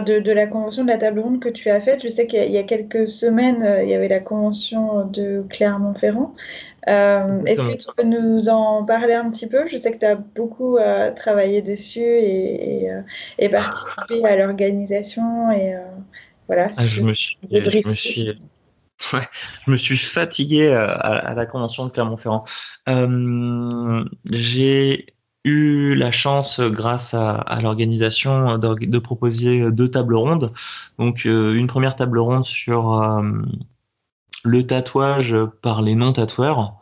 de, 0.00 0.18
de, 0.20 0.32
la 0.32 0.46
convention 0.46 0.84
de 0.84 0.88
la 0.88 0.96
table 0.96 1.20
ronde 1.20 1.40
que 1.40 1.48
tu 1.48 1.68
as 1.68 1.80
faite. 1.80 2.02
Je 2.02 2.08
sais 2.08 2.26
qu'il 2.26 2.42
y, 2.42 2.52
y, 2.52 2.58
a 2.58 2.62
quelques 2.62 3.08
semaines, 3.08 3.62
euh, 3.62 3.82
il 3.82 3.90
y 3.90 3.94
avait 3.94 4.08
la 4.08 4.20
convention 4.20 5.04
de 5.04 5.44
Clermont-Ferrand. 5.50 6.34
Euh, 6.88 7.44
Est-ce 7.44 7.60
que 7.60 7.76
tu 7.76 7.86
peux 7.96 8.08
nous 8.08 8.48
en 8.48 8.84
parler 8.84 9.14
un 9.14 9.30
petit 9.30 9.46
peu? 9.46 9.68
Je 9.68 9.76
sais 9.76 9.92
que 9.92 9.98
tu 9.98 10.06
as 10.06 10.16
beaucoup 10.16 10.78
euh, 10.78 11.12
travaillé 11.12 11.62
dessus 11.62 12.00
et, 12.00 12.84
et, 12.84 12.92
euh, 12.92 13.02
et 13.38 13.48
participé 13.48 14.24
à 14.24 14.36
l'organisation. 14.36 15.50
Et 15.52 15.76
euh, 15.76 15.80
voilà. 16.46 16.70
Ah, 16.76 16.86
je, 16.86 17.02
me 17.02 17.14
suis, 17.14 17.38
je, 17.50 17.88
me 17.88 17.94
suis, 17.94 18.28
ouais, 19.12 19.28
je 19.66 19.70
me 19.70 19.76
suis 19.76 19.96
fatigué 19.96 20.72
à, 20.72 20.92
à 20.92 21.34
la 21.34 21.46
convention 21.46 21.86
de 21.86 21.90
Clermont-Ferrand. 21.90 22.44
J'ai 24.30 25.06
eu 25.44 25.94
la 25.94 26.12
chance, 26.12 26.60
grâce 26.60 27.14
à, 27.14 27.34
à 27.34 27.60
l'organisation, 27.60 28.58
de, 28.58 28.86
de, 28.86 28.98
proposer 28.98 29.70
deux 29.70 29.90
tables 29.90 30.14
rondes. 30.14 30.52
Donc, 30.98 31.26
euh, 31.26 31.54
une 31.54 31.66
première 31.66 31.96
table 31.96 32.18
ronde 32.18 32.44
sur 32.44 33.02
euh, 33.02 33.22
le 34.44 34.66
tatouage 34.66 35.36
par 35.62 35.82
les 35.82 35.94
non-tatoueurs. 35.94 36.81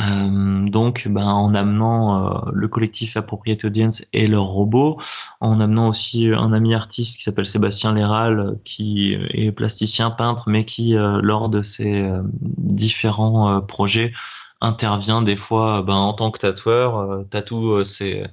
Euh, 0.00 0.68
donc, 0.68 1.06
ben, 1.08 1.26
en 1.26 1.54
amenant 1.54 2.46
euh, 2.46 2.50
le 2.52 2.66
collectif 2.68 3.16
Appropriate 3.16 3.64
Audience 3.64 4.04
et 4.12 4.26
leur 4.26 4.44
robot, 4.44 5.00
en 5.40 5.60
amenant 5.60 5.88
aussi 5.88 6.28
un 6.28 6.52
ami 6.52 6.74
artiste 6.74 7.16
qui 7.16 7.22
s'appelle 7.22 7.46
Sébastien 7.46 7.94
Léral, 7.94 8.58
qui 8.64 9.14
est 9.30 9.52
plasticien 9.52 10.10
peintre, 10.10 10.44
mais 10.48 10.64
qui, 10.64 10.94
lors 10.94 11.48
de 11.48 11.62
ses 11.62 12.10
différents 12.26 13.60
projets, 13.60 14.12
intervient 14.64 15.22
des 15.22 15.36
fois 15.36 15.82
ben, 15.82 15.94
en 15.94 16.14
tant 16.14 16.30
que 16.30 16.38
tatoueur, 16.38 16.98
euh, 16.98 17.24
tatoue 17.24 17.72
euh, 17.72 17.84
c'est 17.84 18.24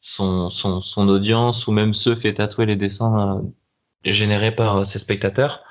son, 0.00 0.50
son, 0.50 0.82
son, 0.82 1.08
audience 1.08 1.66
ou 1.66 1.72
même 1.72 1.94
se 1.94 2.14
fait 2.14 2.34
tatouer 2.34 2.66
les 2.66 2.76
dessins 2.76 3.38
euh, 3.38 4.10
générés 4.10 4.54
par 4.54 4.86
ses 4.86 4.98
spectateurs. 4.98 5.62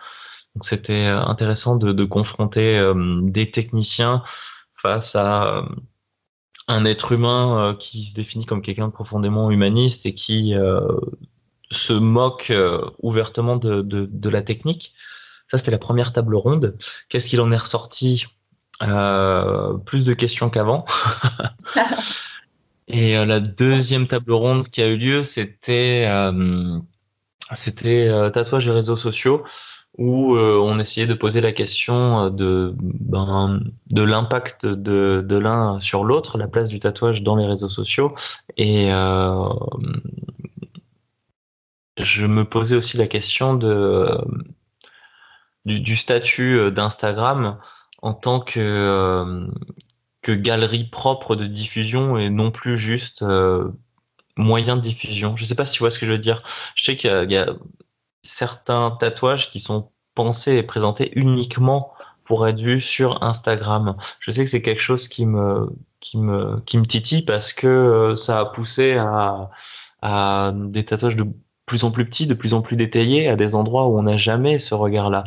Donc 0.55 0.65
c'était 0.65 1.07
intéressant 1.07 1.77
de, 1.77 1.93
de 1.93 2.05
confronter 2.05 2.79
des 3.23 3.49
techniciens 3.49 4.23
face 4.83 5.15
à 5.15 5.65
un 6.67 6.85
être 6.85 7.11
humain 7.11 7.75
qui 7.79 8.03
se 8.03 8.13
définit 8.13 8.45
comme 8.45 8.61
quelqu'un 8.61 8.87
de 8.87 8.93
profondément 8.93 9.49
humaniste 9.49 10.05
et 10.05 10.13
qui 10.13 10.53
se 11.71 11.93
moque 11.93 12.53
ouvertement 12.99 13.55
de, 13.55 13.81
de, 13.81 14.07
de 14.11 14.29
la 14.29 14.41
technique. 14.41 14.93
Ça, 15.49 15.57
c'était 15.57 15.71
la 15.71 15.77
première 15.77 16.13
table 16.13 16.35
ronde. 16.35 16.77
Qu'est-ce 17.09 17.27
qu'il 17.27 17.41
en 17.41 17.51
est 17.51 17.57
ressorti? 17.57 18.27
Euh, 18.81 19.77
plus 19.77 20.03
de 20.03 20.13
questions 20.13 20.49
qu'avant. 20.49 20.85
et 22.87 23.17
euh, 23.17 23.25
la 23.25 23.39
deuxième 23.39 24.07
table 24.07 24.33
ronde 24.33 24.67
qui 24.67 24.81
a 24.81 24.87
eu 24.87 24.97
lieu, 24.97 25.23
c'était 25.23 26.05
euh, 26.07 26.79
c'était 27.55 28.07
euh, 28.07 28.29
tatouage 28.29 28.67
et 28.67 28.71
réseaux 28.71 28.97
sociaux 28.97 29.45
où 29.97 30.35
euh, 30.35 30.57
on 30.57 30.79
essayait 30.79 31.07
de 31.07 31.13
poser 31.13 31.41
la 31.41 31.51
question 31.51 32.29
de 32.29 32.73
ben, 32.77 33.61
de 33.91 34.01
l'impact 34.01 34.65
de, 34.65 35.37
l'un 35.37 35.79
sur 35.81 36.03
l'autre, 36.03 36.37
la 36.37 36.47
place 36.47 36.69
du 36.69 36.79
tatouage 36.79 37.21
dans 37.23 37.35
les 37.35 37.45
réseaux 37.45 37.69
sociaux 37.69 38.15
et 38.57 38.89
je 41.99 42.25
me 42.25 42.43
posais 42.43 42.75
aussi 42.75 42.97
la 42.97 43.07
question 43.07 43.53
de 43.53 44.09
du, 45.65 45.95
statut 45.95 46.71
d'Instagram 46.71 47.59
en 48.03 48.13
tant 48.13 48.41
que, 48.41 48.59
euh, 48.59 49.47
galerie 50.27 50.85
propre 50.85 51.35
de 51.35 51.47
diffusion 51.47 52.17
et 52.17 52.29
non 52.29 52.51
plus 52.51 52.77
juste 52.77 53.23
euh, 53.23 53.69
moyen 54.37 54.75
de 54.75 54.81
diffusion. 54.81 55.37
Je 55.37 55.45
sais 55.45 55.55
pas 55.55 55.65
si 55.65 55.73
tu 55.73 55.79
vois 55.79 55.91
ce 55.91 55.99
que 55.99 56.05
je 56.05 56.11
veux 56.11 56.17
dire. 56.17 56.43
Je 56.75 56.83
sais 56.83 56.97
qu'il 56.97 57.31
y, 57.31 57.37
a 57.37 57.53
certains 58.23 58.91
tatouages 58.91 59.51
qui 59.51 59.59
sont 59.59 59.91
pensés 60.15 60.55
et 60.55 60.63
présentés 60.63 61.11
uniquement 61.17 61.93
pour 62.23 62.47
être 62.47 62.59
vus 62.59 62.81
sur 62.81 63.23
Instagram. 63.23 63.97
Je 64.19 64.31
sais 64.31 64.43
que 64.43 64.49
c'est 64.49 64.61
quelque 64.61 64.81
chose 64.81 65.07
qui 65.07 65.25
me, 65.25 65.69
qui 65.99 66.17
me, 66.17 66.59
qui 66.61 66.77
me 66.77 66.85
titille 66.85 67.23
parce 67.23 67.53
que 67.53 67.67
euh, 67.67 68.15
ça 68.15 68.39
a 68.39 68.45
poussé 68.45 68.93
à, 68.97 69.49
à 70.01 70.51
des 70.53 70.85
tatouages 70.85 71.15
de 71.15 71.25
plus 71.65 71.83
en 71.83 71.91
plus 71.91 72.05
petits, 72.05 72.27
de 72.27 72.33
plus 72.33 72.53
en 72.53 72.61
plus 72.61 72.75
détaillés, 72.75 73.27
à 73.27 73.35
des 73.35 73.55
endroits 73.55 73.87
où 73.87 73.97
on 73.97 74.03
n'a 74.03 74.17
jamais 74.17 74.59
ce 74.59 74.75
regard-là. 74.75 75.25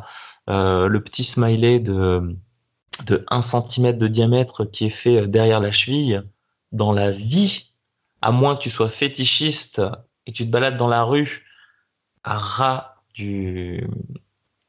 Euh, 0.49 0.89
le 0.89 1.03
petit 1.03 1.25
smiley 1.25 1.81
de, 1.81 2.37
de 3.07 3.25
1 3.31 3.43
cm 3.43 3.99
de 3.99 4.09
diamètre 4.09 4.65
qui 4.65 4.87
est 4.87 4.91
fait 4.91 5.27
derrière 5.27 5.61
la 5.61 5.73
cheville, 5.73 6.23
dans 6.73 6.93
la 6.93 7.11
vie, 7.11 7.73
à 8.23 8.33
moins 8.33 8.57
que 8.57 8.63
tu 8.63 8.71
sois 8.71 8.91
fétichiste 8.91 9.81
et 10.27 10.33
que 10.33 10.37
tu 10.37 10.47
te 10.47 10.51
balades 10.51 10.77
dans 10.77 10.89
la 10.89 11.03
rue 11.05 11.46
à 12.27 12.37
ras 12.37 12.97
du, 13.15 13.89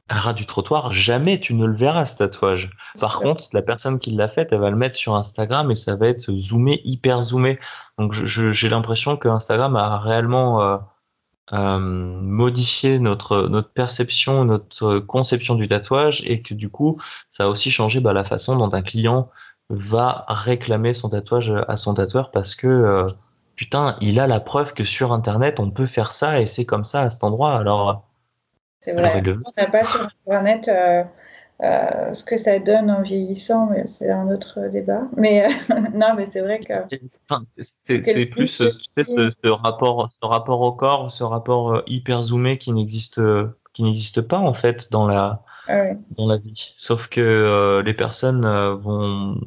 à 0.09 0.19
ras 0.19 0.33
du 0.33 0.45
trottoir, 0.45 0.93
jamais 0.93 1.39
tu 1.39 1.53
ne 1.53 1.65
le 1.65 1.75
verras 1.75 2.05
ce 2.05 2.17
tatouage. 2.17 2.69
Par 2.99 3.19
contre, 3.19 3.43
la 3.51 3.61
personne 3.61 3.99
qui 3.99 4.11
l'a 4.11 4.27
fait, 4.29 4.47
elle 4.51 4.59
va 4.59 4.69
le 4.69 4.77
mettre 4.77 4.95
sur 4.95 5.15
Instagram 5.15 5.69
et 5.71 5.75
ça 5.75 5.95
va 5.95 6.07
être 6.07 6.31
zoomé, 6.37 6.81
hyper 6.85 7.21
zoomé. 7.21 7.59
Donc 7.97 8.13
j'ai 8.13 8.69
l'impression 8.69 9.17
que 9.17 9.27
Instagram 9.27 9.75
a 9.75 9.97
réellement 9.97 10.61
euh, 10.61 10.77
euh, 11.53 11.79
modifier 11.79 12.99
notre 12.99 13.47
notre 13.47 13.69
perception, 13.69 14.45
notre 14.45 14.99
conception 14.99 15.55
du 15.55 15.67
tatouage 15.67 16.21
et 16.25 16.41
que 16.41 16.53
du 16.53 16.69
coup, 16.69 17.01
ça 17.33 17.45
a 17.45 17.47
aussi 17.47 17.71
changé 17.71 17.99
bah, 17.99 18.13
la 18.13 18.23
façon 18.23 18.55
dont 18.55 18.73
un 18.73 18.81
client 18.81 19.29
va 19.69 20.25
réclamer 20.29 20.93
son 20.93 21.09
tatouage 21.09 21.53
à 21.67 21.75
son 21.75 21.93
tatoueur 21.95 22.31
parce 22.31 22.55
que 22.55 22.67
euh, 22.67 23.07
putain, 23.57 23.97
il 23.99 24.21
a 24.21 24.27
la 24.27 24.39
preuve 24.39 24.73
que 24.73 24.85
sur 24.85 25.11
internet 25.11 25.59
on 25.59 25.69
peut 25.69 25.87
faire 25.87 26.13
ça 26.13 26.39
et 26.39 26.45
c'est 26.45 26.65
comme 26.65 26.85
ça 26.85 27.01
à 27.01 27.09
cet 27.09 27.25
endroit. 27.25 27.57
Alors 27.57 28.07
c'est 28.79 28.93
vrai. 28.93 29.11
Alors, 29.11 29.37
on 29.45 29.61
n'a 29.61 29.67
pas 29.67 29.83
sur 29.83 30.01
internet 30.01 30.69
euh, 30.69 31.03
euh, 31.61 32.13
ce 32.13 32.23
que 32.23 32.37
ça 32.37 32.57
donne 32.59 32.89
en 32.89 33.01
vieillissant, 33.01 33.67
mais 33.69 33.85
c'est 33.87 34.09
un 34.09 34.29
autre 34.29 34.69
débat. 34.71 35.01
Mais 35.17 35.45
euh, 35.45 35.75
non, 35.93 36.13
mais 36.15 36.27
c'est 36.27 36.41
vrai 36.41 36.59
que. 36.59 36.73
Enfin, 37.29 37.43
c'est 37.57 38.25
plus 38.27 38.47
ce, 38.47 38.71
ce, 38.81 39.01
ce, 39.43 39.49
rapport, 39.49 40.09
ce 40.21 40.25
rapport 40.25 40.61
au 40.61 40.71
corps, 40.71 41.11
ce 41.11 41.23
rapport 41.23 41.81
hyper 41.87 42.23
zoomé 42.23 42.57
qui 42.57 42.71
n'existe 42.71 43.19
qui 43.73 43.83
n'existe 43.83 44.21
pas 44.21 44.39
en 44.39 44.53
fait 44.53 44.89
dans 44.91 45.05
la 45.05 45.43
ah 45.67 45.79
ouais. 45.79 45.97
dans 46.11 46.27
la 46.27 46.37
vie. 46.37 46.73
Sauf 46.77 47.07
que 47.09 47.81
les 47.85 47.93
personnes 47.93 48.47
vont 48.75 49.39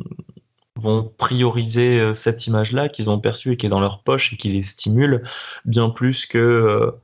vont 0.81 1.13
prioriser 1.19 2.15
cette 2.15 2.47
image-là 2.47 2.89
qu'ils 2.89 3.11
ont 3.11 3.21
perçue 3.21 3.53
et 3.53 3.57
qui 3.57 3.67
est 3.67 3.71
dans 3.71 3.81
leur 3.81 4.03
poche 4.03 4.33
et 4.33 4.37
qui 4.37 4.49
les 4.51 4.63
stimule 4.63 5.23
bien 5.65 5.91
plus 5.91 6.27
que 6.27 6.95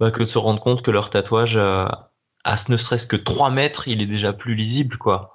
bah, 0.00 0.10
que 0.10 0.22
de 0.22 0.28
se 0.28 0.38
rendre 0.38 0.60
compte 0.60 0.82
que 0.82 0.90
leur 0.90 1.10
tatouage 1.10 1.58
à 2.44 2.56
ce 2.56 2.72
ne 2.72 2.76
serait-ce 2.76 3.06
que 3.06 3.16
3 3.16 3.50
mètres, 3.50 3.88
il 3.88 4.00
est 4.02 4.06
déjà 4.06 4.32
plus 4.32 4.54
lisible, 4.54 4.96
quoi. 4.96 5.34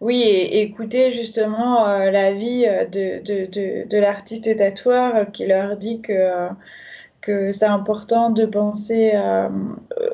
Oui, 0.00 0.22
et 0.22 0.60
écouter 0.60 1.12
justement 1.12 1.88
euh, 1.88 2.10
l'avis 2.10 2.62
de, 2.62 3.20
de, 3.22 3.84
de, 3.84 3.98
l'artiste 3.98 4.56
tatoueur 4.56 5.16
euh, 5.16 5.24
qui 5.24 5.46
leur 5.46 5.76
dit 5.76 6.00
que, 6.00 6.12
euh, 6.12 6.48
que 7.28 7.52
c'est 7.52 7.66
important 7.66 8.30
de 8.30 8.46
penser 8.46 9.12
euh, 9.14 9.50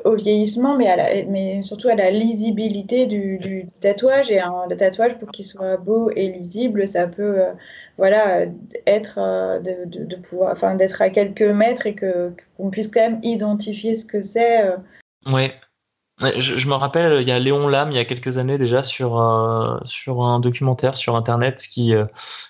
au 0.03 0.15
vieillissement, 0.15 0.75
mais, 0.75 1.63
surtout 1.63 1.87
à 1.87 1.95
la 1.95 2.11
lisibilité 2.11 3.05
du, 3.05 3.67
tatouage. 3.79 4.29
Et 4.29 4.41
un, 4.41 4.67
tatouage, 4.77 5.17
pour 5.17 5.29
qu'il 5.31 5.47
soit 5.47 5.77
beau 5.77 6.11
et 6.13 6.27
lisible, 6.27 6.85
ça 6.85 7.07
peut 7.07 7.39
euh, 7.39 7.51
voilà, 7.97 8.41
être 8.85 9.17
euh, 9.17 9.59
de, 9.59 10.15
pouvoir, 10.17 10.51
enfin, 10.51 10.75
d'être 10.75 11.01
à 11.01 11.09
quelques 11.09 11.41
mètres 11.41 11.87
et 11.87 11.95
que 11.95 12.33
qu'on 12.57 12.69
puisse 12.69 12.89
quand 12.89 12.99
même 12.99 13.19
identifier 13.23 13.95
ce 13.95 14.03
que 14.03 14.21
c'est. 14.21 14.73
Ouais. 15.25 15.53
Je, 16.37 16.67
me 16.67 16.73
rappelle, 16.73 17.21
il 17.21 17.27
y 17.27 17.31
a 17.31 17.39
Léon 17.39 17.67
Lam, 17.67 17.91
il 17.91 17.95
y 17.95 17.99
a 17.99 18.05
quelques 18.05 18.37
années 18.37 18.57
déjà, 18.57 18.83
sur, 18.83 19.81
sur 19.85 20.21
un 20.21 20.39
documentaire 20.41 20.97
sur 20.97 21.15
Internet 21.15 21.61
qui, 21.61 21.93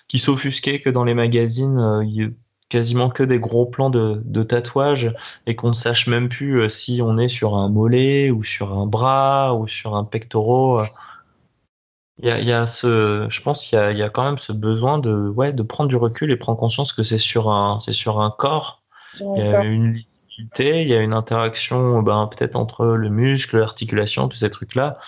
qui 0.06 0.18
s'offusquait 0.20 0.80
que 0.80 0.90
dans 0.90 1.02
les 1.02 1.14
magazines, 1.14 2.00
il 2.04 2.34
quasiment 2.68 3.10
que 3.10 3.22
des 3.22 3.38
gros 3.38 3.66
plans 3.66 3.90
de, 3.90 4.20
de 4.24 4.42
tatouages 4.42 5.12
et 5.46 5.54
qu'on 5.54 5.68
ne 5.68 5.74
sache 5.74 6.06
même 6.06 6.28
plus 6.28 6.68
si 6.70 7.00
on 7.02 7.18
est 7.18 7.28
sur 7.28 7.56
un 7.56 7.68
mollet 7.68 8.30
ou 8.30 8.42
sur 8.42 8.72
un 8.76 8.86
bras 8.86 9.54
ou 9.54 9.68
sur 9.68 9.94
un 9.94 10.04
pectoral. 10.04 10.88
Il 12.18 12.26
y 12.26 12.30
a, 12.30 12.40
il 12.40 12.48
y 12.48 12.52
a 12.52 12.66
ce, 12.66 13.26
je 13.28 13.42
pense 13.42 13.64
qu'il 13.64 13.78
y 13.78 13.80
a, 13.80 13.92
il 13.92 13.98
y 13.98 14.02
a 14.02 14.08
quand 14.08 14.24
même 14.24 14.38
ce 14.38 14.52
besoin 14.52 14.98
de, 14.98 15.28
ouais, 15.28 15.52
de 15.52 15.62
prendre 15.62 15.88
du 15.88 15.96
recul 15.96 16.32
et 16.32 16.36
prendre 16.36 16.58
conscience 16.58 16.92
que 16.92 17.02
c'est 17.02 17.18
sur 17.18 17.50
un, 17.50 17.78
c'est 17.80 17.92
sur 17.92 18.20
un 18.20 18.30
corps. 18.30 18.82
Sur 19.12 19.36
il 19.36 19.44
y 19.44 19.48
a 19.48 19.52
corps. 19.52 19.64
une 19.64 20.02
mobilité, 20.38 20.82
il 20.82 20.88
y 20.88 20.94
a 20.94 21.02
une 21.02 21.12
interaction 21.12 22.02
ben, 22.02 22.26
peut-être 22.26 22.56
entre 22.56 22.86
le 22.86 23.10
muscle, 23.10 23.58
l'articulation, 23.58 24.28
tous 24.28 24.38
ces 24.38 24.50
trucs-là. 24.50 24.98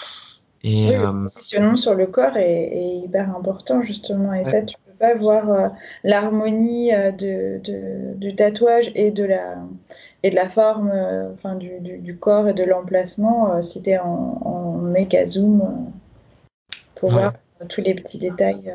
Et, 0.62 0.92
le 0.92 1.22
positionnement 1.22 1.76
sur 1.76 1.94
le 1.94 2.06
corps 2.06 2.36
est, 2.36 3.00
hyper 3.04 3.34
important 3.34 3.82
justement. 3.82 4.34
Et 4.34 4.44
ça, 4.44 4.60
tu 4.62 4.76
pas 4.98 5.14
voir 5.14 5.72
l'harmonie 6.04 6.90
de, 6.90 7.60
du 8.14 8.34
tatouage 8.34 8.90
et 8.94 9.10
de 9.10 9.24
la, 9.24 9.56
et 10.22 10.30
de 10.30 10.34
la 10.34 10.48
forme 10.48 10.92
enfin, 11.34 11.54
du, 11.54 11.80
du, 11.80 12.16
corps 12.16 12.48
et 12.48 12.54
de 12.54 12.64
l'emplacement 12.64 13.60
si 13.62 13.82
tu 13.82 13.90
es 13.90 13.98
en, 13.98 14.38
en 14.44 14.72
méga 14.72 15.24
zoom 15.26 15.92
pour 16.94 17.10
voir 17.10 17.34
tous 17.68 17.80
les 17.80 17.94
petits 17.94 18.18
détails. 18.18 18.74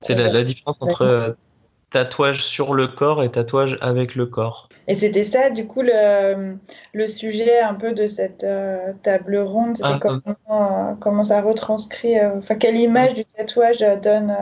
C'est 0.00 0.14
la, 0.14 0.44
différence 0.44 0.76
entre 0.80 1.36
tatouage 1.90 2.44
sur 2.44 2.74
le 2.74 2.88
corps 2.88 3.22
et 3.22 3.30
tatouage 3.30 3.78
avec 3.80 4.14
le 4.14 4.26
corps. 4.26 4.68
Et 4.88 4.94
c'était 4.94 5.24
ça, 5.24 5.50
du 5.50 5.66
coup, 5.66 5.82
le, 5.82 6.56
le, 6.92 7.06
sujet 7.08 7.60
un 7.60 7.74
peu 7.74 7.92
de 7.92 8.06
cette 8.06 8.44
euh, 8.44 8.92
table 9.02 9.38
ronde, 9.38 9.76
c'était 9.76 9.88
ah, 9.88 9.98
comment, 10.00 10.20
euh, 10.50 10.94
comment, 11.00 11.24
ça 11.24 11.42
retranscrit, 11.42 12.18
euh, 12.18 12.38
enfin, 12.38 12.54
quelle 12.54 12.76
image 12.76 13.14
du 13.14 13.24
tatouage 13.24 13.80
donne, 14.02 14.34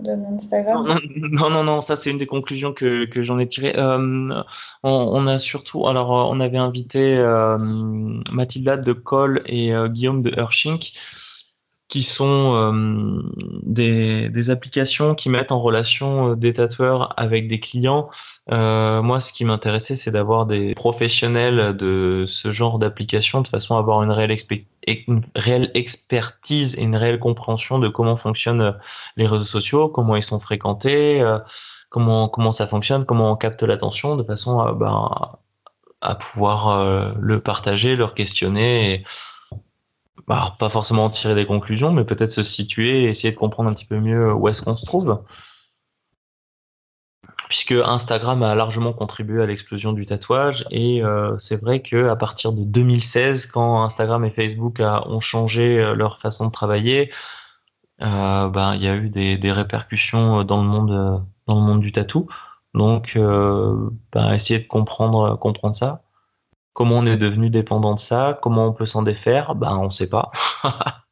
donne 0.00 0.26
Instagram? 0.34 0.98
Non, 1.16 1.50
non, 1.50 1.62
non, 1.62 1.80
ça 1.82 1.96
c'est 1.96 2.10
une 2.10 2.18
des 2.18 2.26
conclusions 2.26 2.72
que, 2.72 3.04
que 3.04 3.22
j'en 3.22 3.38
ai 3.38 3.48
tirées. 3.48 3.74
On, 3.78 4.42
on, 4.82 5.26
a 5.26 5.38
surtout, 5.38 5.86
alors 5.86 6.10
on 6.30 6.40
avait 6.40 6.58
invité 6.58 7.16
Mathilda 8.32 8.76
de 8.76 8.92
Cole 8.92 9.40
et 9.46 9.72
Guillaume 9.90 10.22
de 10.22 10.32
Herschink 10.36 10.92
qui 11.92 12.04
sont 12.04 12.54
euh, 12.54 13.22
des, 13.64 14.48
applications 14.48 15.14
qui 15.14 15.28
mettent 15.28 15.52
en 15.52 15.60
relation 15.60 16.30
euh, 16.30 16.36
des 16.36 16.54
tatoueurs 16.54 17.12
avec 17.20 17.48
des 17.48 17.60
clients. 17.60 18.08
Euh, 18.50 19.02
moi, 19.02 19.20
ce 19.20 19.30
qui 19.30 19.44
m'intéressait, 19.44 19.94
c'est 19.94 20.10
d'avoir 20.10 20.46
des 20.46 20.74
professionnels 20.74 21.76
de 21.76 22.24
ce 22.26 22.50
genre 22.50 22.78
d'application 22.78 23.42
de 23.42 23.46
façon 23.46 23.76
à 23.76 23.80
avoir 23.80 24.02
une 24.02 24.10
réelle, 24.10 25.70
expertise 25.74 26.78
et 26.78 26.82
une 26.82 26.96
réelle 26.96 27.18
compréhension 27.18 27.78
de 27.78 27.88
comment 27.88 28.16
fonctionnent 28.16 28.74
les 29.18 29.26
réseaux 29.26 29.44
sociaux, 29.44 29.90
comment 29.90 30.16
ils 30.16 30.22
sont 30.22 30.40
fréquentés, 30.40 31.22
comment, 31.90 32.30
comment 32.30 32.52
ça 32.52 32.66
fonctionne, 32.66 33.04
comment 33.04 33.32
on 33.32 33.36
capte 33.36 33.62
l'attention, 33.64 34.16
de 34.16 34.22
façon 34.22 34.60
à, 34.60 34.72
ben, 34.72 35.10
pouvoir 36.14 37.14
le 37.20 37.40
partager, 37.40 37.96
leur 37.96 38.14
questionner. 38.14 39.04
Bah, 40.32 40.56
pas 40.58 40.70
forcément 40.70 41.10
tirer 41.10 41.34
des 41.34 41.44
conclusions, 41.44 41.92
mais 41.92 42.04
peut-être 42.04 42.30
se 42.32 42.42
situer 42.42 43.02
et 43.02 43.10
essayer 43.10 43.30
de 43.30 43.36
comprendre 43.36 43.68
un 43.68 43.74
petit 43.74 43.84
peu 43.84 44.00
mieux 44.00 44.32
où 44.32 44.48
est-ce 44.48 44.62
qu'on 44.62 44.76
se 44.76 44.86
trouve. 44.86 45.22
Puisque 47.50 47.72
Instagram 47.72 48.42
a 48.42 48.54
largement 48.54 48.94
contribué 48.94 49.42
à 49.42 49.46
l'explosion 49.46 49.92
du 49.92 50.06
tatouage, 50.06 50.64
et 50.70 51.04
euh, 51.04 51.38
c'est 51.38 51.60
vrai 51.60 51.82
qu'à 51.82 52.16
partir 52.16 52.54
de 52.54 52.64
2016, 52.64 53.44
quand 53.44 53.84
Instagram 53.84 54.24
et 54.24 54.30
Facebook 54.30 54.80
ont 54.80 55.20
changé 55.20 55.78
euh, 55.78 55.94
leur 55.94 56.18
façon 56.18 56.46
de 56.46 56.52
travailler, 56.52 57.12
euh, 58.00 58.48
ben, 58.48 58.74
il 58.74 58.82
y 58.84 58.88
a 58.88 58.96
eu 58.96 59.10
des, 59.10 59.52
répercussions 59.52 60.44
dans 60.44 60.62
le 60.62 60.66
monde, 60.66 61.26
dans 61.46 61.54
le 61.56 61.60
monde 61.60 61.80
du 61.82 61.92
tatou. 61.92 62.26
Donc, 62.72 63.18
ben, 63.18 64.32
essayer 64.32 64.60
de 64.60 64.66
comprendre, 64.66 65.36
comprendre 65.36 65.76
ça. 65.76 66.01
Comment 66.74 66.98
on 66.98 67.06
est 67.06 67.18
devenu 67.18 67.50
dépendant 67.50 67.94
de 67.94 68.00
ça? 68.00 68.38
Comment 68.42 68.68
on 68.68 68.72
peut 68.72 68.86
s'en 68.86 69.02
défaire? 69.02 69.54
Ben, 69.54 69.76
on 69.76 69.86
ne 69.86 69.90
sait 69.90 70.08
pas. 70.08 70.30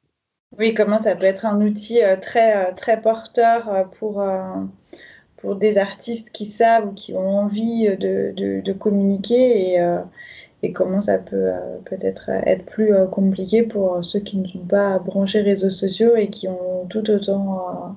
oui, 0.58 0.74
comment 0.74 0.98
ça 0.98 1.14
peut 1.14 1.24
être 1.24 1.44
un 1.46 1.60
outil 1.60 2.02
euh, 2.02 2.16
très, 2.16 2.56
euh, 2.56 2.72
très 2.74 3.00
porteur 3.00 3.68
euh, 3.68 3.84
pour, 3.98 4.24
pour 5.36 5.56
des 5.56 5.78
artistes 5.78 6.30
qui 6.30 6.46
savent 6.46 6.88
ou 6.88 6.92
qui 6.92 7.14
ont 7.14 7.28
envie 7.28 7.88
de, 7.96 8.32
de, 8.62 8.72
communiquer 8.72 9.74
et, 9.74 9.98
et, 10.62 10.72
comment 10.72 11.00
ça 11.00 11.18
peut 11.18 11.50
peut-être 11.86 12.28
être 12.46 12.66
plus 12.66 12.92
compliqué 13.10 13.62
pour 13.62 14.04
ceux 14.04 14.20
qui 14.20 14.38
ne 14.38 14.46
sont 14.46 14.66
pas 14.66 14.98
branchés 14.98 15.40
réseaux 15.40 15.70
sociaux 15.70 16.16
et 16.16 16.28
qui 16.28 16.48
ont 16.48 16.86
tout 16.88 17.10
autant 17.10 17.96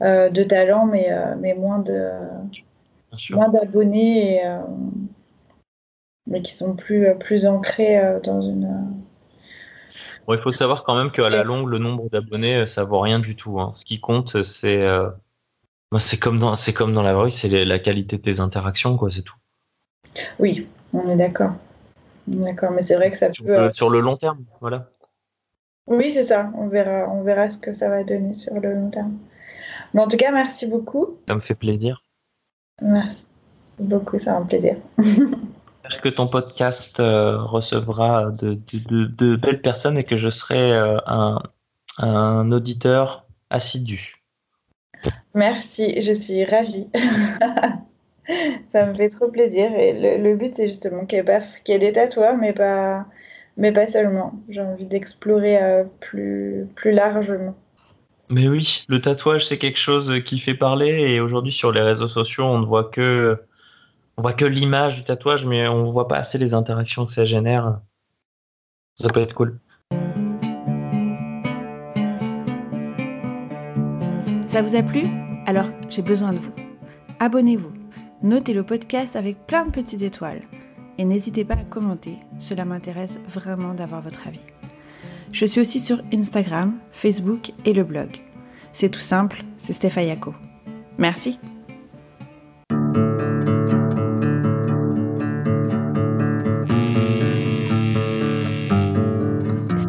de 0.00 0.42
talent 0.44 0.86
mais, 0.86 1.10
mais 1.40 1.54
moins 1.54 1.80
de 1.80 2.10
moins 3.30 3.48
d'abonnés 3.48 4.36
et 4.36 4.42
mais 6.30 6.40
qui 6.42 6.54
sont 6.54 6.74
plus, 6.74 7.06
euh, 7.06 7.14
plus 7.14 7.44
ancrés 7.44 7.98
euh, 7.98 8.20
dans 8.20 8.40
une. 8.40 8.64
Euh, 8.64 9.94
bon, 10.26 10.34
il 10.34 10.40
faut 10.40 10.52
savoir 10.52 10.84
quand 10.84 10.94
même 10.94 11.10
qu'à 11.10 11.28
la 11.28 11.44
longue, 11.44 11.68
le 11.68 11.78
nombre 11.78 12.08
d'abonnés, 12.08 12.66
ça 12.66 12.84
vaut 12.84 13.00
rien 13.00 13.18
du 13.18 13.36
tout. 13.36 13.60
Hein. 13.60 13.72
Ce 13.74 13.84
qui 13.84 14.00
compte, 14.00 14.42
c'est 14.42 14.86
c'est 15.98 16.18
comme 16.18 16.38
dans 16.38 16.54
comme 16.74 16.94
dans 16.94 17.02
la 17.02 17.12
vraie, 17.12 17.32
c'est 17.32 17.64
la 17.64 17.78
qualité 17.80 18.16
de 18.16 18.22
tes 18.22 18.40
interactions, 18.40 18.96
quoi, 18.96 19.10
c'est 19.10 19.22
tout. 19.22 19.36
Oui, 20.38 20.68
on 20.92 21.10
est 21.10 21.16
d'accord. 21.16 21.52
D'accord, 22.26 22.70
mais 22.70 22.82
c'est 22.82 22.94
vrai 22.94 23.10
que 23.10 23.18
ça 23.18 23.28
peut. 23.30 23.70
sur 23.74 23.90
le 23.90 24.00
long 24.00 24.16
terme, 24.16 24.44
voilà. 24.60 24.88
Oui, 25.88 26.12
c'est 26.12 26.22
ça. 26.22 26.52
On 26.56 26.68
verra, 26.68 27.10
on 27.10 27.24
verra 27.24 27.50
ce 27.50 27.58
que 27.58 27.74
ça 27.74 27.88
va 27.88 28.04
donner 28.04 28.32
sur 28.32 28.54
le 28.54 28.72
long 28.72 28.90
terme. 28.90 29.18
Mais 29.92 30.00
en 30.00 30.06
tout 30.06 30.16
cas, 30.16 30.30
merci 30.30 30.66
beaucoup. 30.66 31.18
Ça 31.26 31.34
me 31.34 31.40
fait 31.40 31.56
plaisir. 31.56 32.04
Merci 32.80 33.26
beaucoup, 33.80 34.16
c'est 34.18 34.30
un 34.30 34.42
plaisir. 34.42 34.76
J'espère 35.82 36.02
que 36.02 36.08
ton 36.10 36.26
podcast 36.26 37.00
euh, 37.00 37.38
recevra 37.42 38.30
de, 38.30 39.36
belles 39.36 39.62
personnes 39.62 39.96
et 39.96 40.04
que 40.04 40.16
je 40.16 40.28
serai 40.28 40.72
euh, 40.72 40.98
un, 41.98 42.52
auditeur 42.52 43.26
assidu. 43.48 44.16
Merci, 45.34 46.00
je 46.02 46.12
suis 46.12 46.44
ravie. 46.44 46.88
Ça 48.68 48.84
me 48.84 48.94
fait 48.94 49.08
trop 49.08 49.28
plaisir. 49.28 49.72
Et 49.74 50.18
le, 50.18 50.36
but, 50.36 50.54
c'est 50.54 50.68
justement 50.68 51.06
qu'il 51.06 51.18
y, 51.18 51.72
ait 51.72 51.78
des 51.78 51.92
tatoueurs, 51.92 52.36
mais 52.36 52.52
pas, 52.52 53.06
mais 53.56 53.72
pas 53.72 53.88
seulement. 53.88 54.34
J'ai 54.50 54.60
envie 54.60 54.84
d'explorer 54.84 55.62
euh, 55.62 55.84
plus, 56.00 56.68
plus 56.76 56.92
largement. 56.92 57.56
Mais 58.28 58.48
oui, 58.48 58.84
le 58.88 59.00
tatouage, 59.00 59.46
c'est 59.46 59.58
quelque 59.58 59.78
chose 59.78 60.22
qui 60.24 60.38
fait 60.38 60.54
parler. 60.54 60.90
Et 60.90 61.20
aujourd'hui, 61.20 61.52
sur 61.52 61.72
les 61.72 61.80
réseaux 61.80 62.06
sociaux, 62.06 62.44
on 62.44 62.58
ne 62.58 62.66
voit 62.66 62.84
que 62.84 63.40
on 64.20 64.22
voit 64.22 64.34
que 64.34 64.44
l'image 64.44 64.96
du 64.96 65.04
tatouage, 65.04 65.46
mais 65.46 65.66
on 65.66 65.86
voit 65.86 66.06
pas 66.06 66.18
assez 66.18 66.36
les 66.36 66.52
interactions 66.52 67.06
que 67.06 67.12
ça 67.14 67.24
génère. 67.24 67.80
Ça 68.94 69.08
peut 69.08 69.20
être 69.20 69.32
cool. 69.32 69.58
Ça 74.44 74.60
vous 74.60 74.76
a 74.76 74.82
plu? 74.82 75.04
Alors, 75.46 75.64
j'ai 75.88 76.02
besoin 76.02 76.34
de 76.34 76.38
vous. 76.38 76.52
Abonnez-vous, 77.18 77.72
notez 78.22 78.52
le 78.52 78.62
podcast 78.62 79.16
avec 79.16 79.46
plein 79.46 79.64
de 79.64 79.70
petites 79.70 80.02
étoiles 80.02 80.42
et 80.98 81.06
n'hésitez 81.06 81.46
pas 81.46 81.54
à 81.54 81.64
commenter, 81.64 82.18
cela 82.38 82.66
m'intéresse 82.66 83.20
vraiment 83.26 83.72
d'avoir 83.72 84.02
votre 84.02 84.26
avis. 84.28 84.44
Je 85.32 85.46
suis 85.46 85.62
aussi 85.62 85.80
sur 85.80 86.02
Instagram, 86.12 86.74
Facebook 86.92 87.52
et 87.64 87.72
le 87.72 87.84
blog. 87.84 88.20
C'est 88.74 88.90
tout 88.90 89.00
simple, 89.00 89.44
c'est 89.56 89.72
Stéphayako. 89.72 90.34
Merci. 90.98 91.38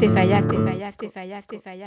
Stéphaya, 0.01 0.41
Stéphaya, 0.41 0.89
Stéphaya, 0.89 1.41
Stéphaya. 1.41 1.77